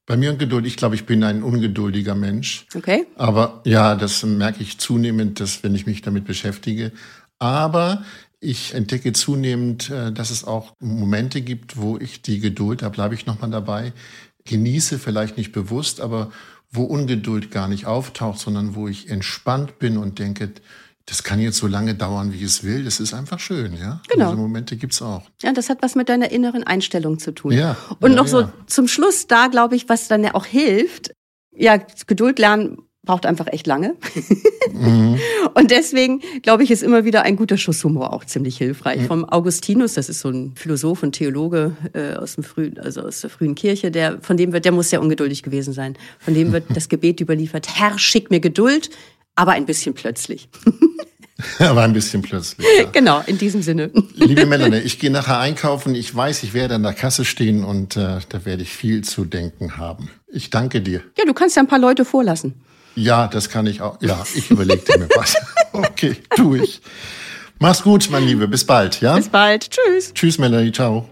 Bei 0.07 0.17
mir 0.17 0.31
und 0.31 0.37
Geduld, 0.37 0.65
ich 0.67 0.77
glaube, 0.77 0.95
ich 0.95 1.05
bin 1.05 1.23
ein 1.23 1.41
ungeduldiger 1.41 2.13
Mensch. 2.13 2.67
Okay. 2.75 3.07
Aber 3.15 3.61
ja, 3.65 3.95
das 3.95 4.23
merke 4.23 4.61
ich 4.61 4.77
zunehmend, 4.77 5.39
dass, 5.39 5.63
wenn 5.63 5.73
ich 5.73 5.87
mich 5.87 6.03
damit 6.03 6.25
beschäftige. 6.25 6.91
Aber 7.39 8.03
ich 8.39 8.75
entdecke 8.75 9.13
zunehmend, 9.13 9.89
äh, 9.89 10.11
dass 10.11 10.29
es 10.29 10.43
auch 10.43 10.73
Momente 10.79 11.41
gibt, 11.41 11.77
wo 11.77 11.97
ich 11.97 12.21
die 12.21 12.39
Geduld, 12.39 12.83
da 12.83 12.89
bleibe 12.89 13.15
ich 13.15 13.25
nochmal 13.25 13.49
dabei, 13.49 13.93
genieße, 14.45 14.99
vielleicht 14.99 15.37
nicht 15.37 15.51
bewusst, 15.51 16.01
aber 16.01 16.31
wo 16.71 16.83
Ungeduld 16.83 17.51
gar 17.51 17.67
nicht 17.67 17.85
auftaucht, 17.85 18.39
sondern 18.39 18.75
wo 18.75 18.87
ich 18.87 19.09
entspannt 19.09 19.79
bin 19.79 19.97
und 19.97 20.19
denke, 20.19 20.51
das 21.07 21.23
kann 21.23 21.39
jetzt 21.39 21.57
so 21.57 21.67
lange 21.67 21.93
dauern, 21.93 22.33
wie 22.33 22.43
es 22.43 22.63
will. 22.63 22.83
Das 22.83 22.99
ist 22.99 23.13
einfach 23.13 23.39
schön, 23.39 23.77
ja. 23.77 24.01
Genau. 24.09 24.31
Diese 24.31 24.41
Momente 24.41 24.75
gibt's 24.75 25.01
auch. 25.01 25.23
Ja, 25.41 25.53
das 25.53 25.69
hat 25.69 25.81
was 25.81 25.95
mit 25.95 26.09
deiner 26.09 26.31
inneren 26.31 26.63
Einstellung 26.63 27.19
zu 27.19 27.31
tun. 27.31 27.51
Ja. 27.51 27.77
Und 27.99 28.11
ja, 28.11 28.17
noch 28.17 28.27
so 28.27 28.41
ja. 28.41 28.53
zum 28.65 28.87
Schluss, 28.87 29.27
da 29.27 29.47
glaube 29.47 29.75
ich, 29.75 29.87
was 29.87 30.07
dann 30.07 30.23
ja 30.23 30.33
auch 30.33 30.45
hilft. 30.45 31.11
Ja, 31.55 31.77
Geduld 32.07 32.39
lernen 32.39 32.79
braucht 33.05 33.25
einfach 33.25 33.47
echt 33.47 33.67
lange. 33.67 33.95
Mhm. 34.73 35.19
Und 35.53 35.71
deswegen, 35.71 36.21
glaube 36.41 36.63
ich, 36.63 36.71
ist 36.71 36.83
immer 36.83 37.05
wieder 37.05 37.21
ein 37.21 37.35
guter 37.35 37.57
Schuss 37.57 37.83
Humor 37.83 38.11
auch 38.11 38.25
ziemlich 38.25 38.57
hilfreich. 38.57 39.01
Mhm. 39.01 39.05
Vom 39.05 39.25
Augustinus, 39.29 39.93
das 39.93 40.09
ist 40.09 40.19
so 40.21 40.29
ein 40.29 40.53
Philosoph 40.55 41.03
und 41.03 41.13
Theologe 41.13 41.77
äh, 41.93 42.15
aus 42.15 42.35
dem 42.35 42.43
frühen, 42.43 42.79
also 42.79 43.01
aus 43.01 43.21
der 43.21 43.29
frühen 43.29 43.55
Kirche, 43.55 43.91
der, 43.91 44.19
von 44.21 44.37
dem 44.37 44.51
wird, 44.51 44.65
der 44.65 44.71
muss 44.71 44.89
sehr 44.89 45.01
ungeduldig 45.01 45.43
gewesen 45.43 45.71
sein. 45.71 45.95
Von 46.19 46.33
dem 46.33 46.51
wird 46.51 46.65
das 46.75 46.89
Gebet 46.89 47.21
überliefert, 47.21 47.67
Herr, 47.75 47.97
schick 47.99 48.31
mir 48.31 48.39
Geduld, 48.39 48.89
aber 49.35 49.53
ein 49.53 49.65
bisschen 49.65 49.93
plötzlich. 49.93 50.49
Aber 51.59 51.83
ein 51.83 51.91
bisschen 51.91 52.21
plötzlich. 52.21 52.65
Ja. 52.79 52.85
Genau, 52.91 53.21
in 53.25 53.37
diesem 53.37 53.61
Sinne. 53.61 53.91
Liebe 54.15 54.45
Melanie, 54.45 54.77
ich 54.77 54.99
gehe 54.99 55.11
nachher 55.11 55.37
einkaufen. 55.37 55.93
Ich 55.93 56.15
weiß, 56.15 56.43
ich 56.43 56.53
werde 56.53 56.75
an 56.75 56.83
der 56.83 56.93
Kasse 56.93 57.25
stehen 57.25 57.65
und 57.65 57.97
äh, 57.97 58.19
da 58.29 58.45
werde 58.45 58.63
ich 58.63 58.69
viel 58.69 59.03
zu 59.03 59.25
denken 59.25 59.75
haben. 59.75 60.09
Ich 60.29 60.49
danke 60.49 60.81
dir. 60.81 61.01
Ja, 61.17 61.25
du 61.25 61.33
kannst 61.33 61.57
ja 61.57 61.61
ein 61.61 61.67
paar 61.67 61.79
Leute 61.79 62.05
vorlassen. 62.05 62.53
Ja, 62.95 63.27
das 63.27 63.49
kann 63.49 63.67
ich 63.67 63.81
auch. 63.81 64.01
Ja, 64.01 64.25
ich 64.33 64.49
überlegte 64.49 64.97
mir 64.97 65.09
was. 65.15 65.35
Okay, 65.73 66.15
tu 66.33 66.55
ich. 66.55 66.81
Mach's 67.59 67.83
gut, 67.83 68.07
mein 68.09 68.23
Liebe. 68.23 68.47
Bis 68.47 68.63
bald, 68.63 69.01
ja? 69.01 69.17
Bis 69.17 69.27
bald. 69.27 69.69
Tschüss. 69.69 70.13
Tschüss, 70.13 70.37
Melanie. 70.37 70.71
Ciao. 70.71 71.09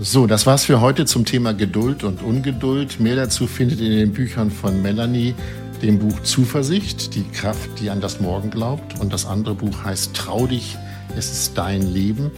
So, 0.00 0.26
das 0.26 0.46
war's 0.46 0.64
für 0.64 0.80
heute 0.80 1.04
zum 1.04 1.26
Thema 1.26 1.52
Geduld 1.52 2.02
und 2.02 2.22
Ungeduld. 2.22 2.98
Mehr 2.98 3.16
dazu 3.16 3.46
findet 3.46 3.80
ihr 3.80 3.90
in 3.90 3.98
den 3.98 4.12
Büchern 4.12 4.50
von 4.50 4.80
Melanie 4.80 5.34
dem 5.82 5.98
Buch 5.98 6.22
Zuversicht, 6.22 7.14
die 7.14 7.24
Kraft, 7.24 7.68
die 7.80 7.90
an 7.90 8.00
das 8.00 8.20
Morgen 8.20 8.50
glaubt. 8.50 8.98
Und 9.00 9.12
das 9.12 9.26
andere 9.26 9.54
Buch 9.54 9.84
heißt 9.84 10.14
Trau 10.14 10.46
dich, 10.46 10.78
es 11.16 11.30
ist 11.30 11.58
dein 11.58 11.82
Leben. 11.82 12.30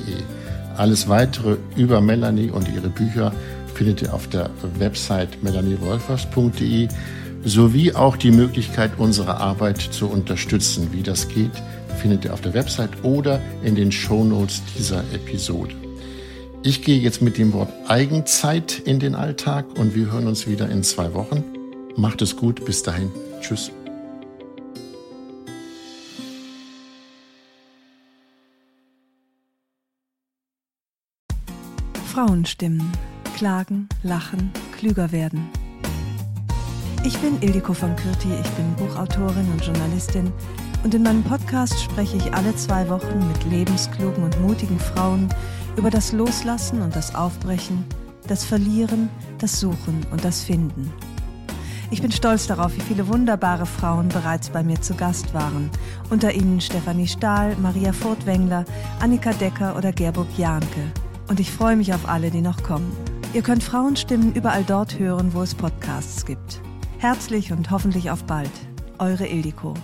Alles 0.78 1.09
weitere 1.09 1.57
über 1.76 1.99
Melanie 1.99 2.51
und 2.51 2.70
ihre 2.74 2.89
Bücher 2.89 3.34
findet 3.80 4.01
ihr 4.01 4.13
auf 4.13 4.27
der 4.27 4.49
Website 4.77 5.41
melaniewolfers.de 5.41 6.89
sowie 7.45 7.93
auch 7.93 8.17
die 8.17 8.32
Möglichkeit, 8.32 8.91
unsere 8.97 9.38
Arbeit 9.38 9.77
zu 9.77 10.09
unterstützen. 10.09 10.89
Wie 10.91 11.01
das 11.01 11.30
geht, 11.30 11.53
findet 12.01 12.25
ihr 12.25 12.34
auf 12.34 12.41
der 12.41 12.53
Website 12.53 12.89
oder 13.03 13.39
in 13.63 13.75
den 13.75 13.93
Shownotes 13.93 14.61
dieser 14.77 14.99
Episode. 15.13 15.73
Ich 16.61 16.84
gehe 16.84 16.99
jetzt 16.99 17.21
mit 17.21 17.38
dem 17.38 17.53
Wort 17.53 17.71
Eigenzeit 17.88 18.80
in 18.80 18.99
den 18.99 19.15
Alltag 19.15 19.65
und 19.77 19.95
wir 19.95 20.11
hören 20.11 20.27
uns 20.27 20.45
wieder 20.45 20.69
in 20.69 20.84
zwei 20.84 21.13
Wochen. 21.13 21.45
Macht 21.95 22.21
es 22.21 22.36
gut, 22.36 22.65
bis 22.65 22.84
dahin. 22.84 23.09
Tschüss. 23.39 23.71
Frauenstimmen. 32.11 32.91
Klagen, 33.40 33.88
lachen, 34.04 34.52
klüger 34.78 35.14
werden. 35.14 35.48
Ich 37.06 37.18
bin 37.20 37.42
Ildiko 37.42 37.74
von 37.74 37.96
Kürti, 37.96 38.28
ich 38.34 38.50
bin 38.50 38.76
Buchautorin 38.76 39.50
und 39.54 39.66
Journalistin 39.66 40.30
und 40.84 40.94
in 40.94 41.04
meinem 41.04 41.24
Podcast 41.24 41.82
spreche 41.82 42.18
ich 42.18 42.34
alle 42.34 42.54
zwei 42.58 42.90
Wochen 42.90 43.26
mit 43.30 43.46
lebensklugen 43.50 44.26
und 44.26 44.42
mutigen 44.42 44.78
Frauen 44.78 45.30
über 45.78 45.90
das 45.90 46.12
Loslassen 46.12 46.82
und 46.82 46.98
das 46.98 47.16
Aufbrechen, 47.16 47.86
das 48.28 48.44
Verlieren, 48.44 49.08
das 49.38 49.58
Suchen 49.58 50.06
und 50.12 50.26
das 50.26 50.42
Finden. 50.42 50.92
Ich 51.92 52.02
bin 52.02 52.12
stolz 52.12 52.46
darauf, 52.46 52.76
wie 52.76 52.82
viele 52.82 53.08
wunderbare 53.08 53.66
Frauen 53.66 54.10
bereits 54.10 54.50
bei 54.50 54.64
mir 54.64 54.82
zu 54.82 54.96
Gast 54.96 55.34
waren. 55.34 55.70
Unter 56.10 56.34
ihnen 56.34 56.60
Stefanie 56.60 57.08
Stahl, 57.08 57.56
Maria 57.56 57.94
Furtwängler, 57.94 58.66
Annika 59.00 59.32
Decker 59.32 59.78
oder 59.78 59.94
Gerburg 59.94 60.28
Jahnke. 60.38 60.92
Und 61.30 61.40
ich 61.40 61.50
freue 61.50 61.78
mich 61.78 61.94
auf 61.94 62.10
alle, 62.10 62.32
die 62.32 62.42
noch 62.42 62.64
kommen. 62.64 62.92
Ihr 63.32 63.43
könnt 63.43 63.63
Frauenstimmen 63.63 64.34
überall 64.34 64.63
dort 64.63 64.97
hören, 64.97 65.36
wo 65.36 65.43
es 65.43 65.53
Podcasts 65.53 66.25
gibt. 66.25 66.61
Herzlich 66.97 67.51
und 67.51 67.69
hoffentlich 67.69 68.09
auf 68.09 68.23
bald. 68.23 68.49
Eure 68.97 69.27
Ildiko. 69.27 69.75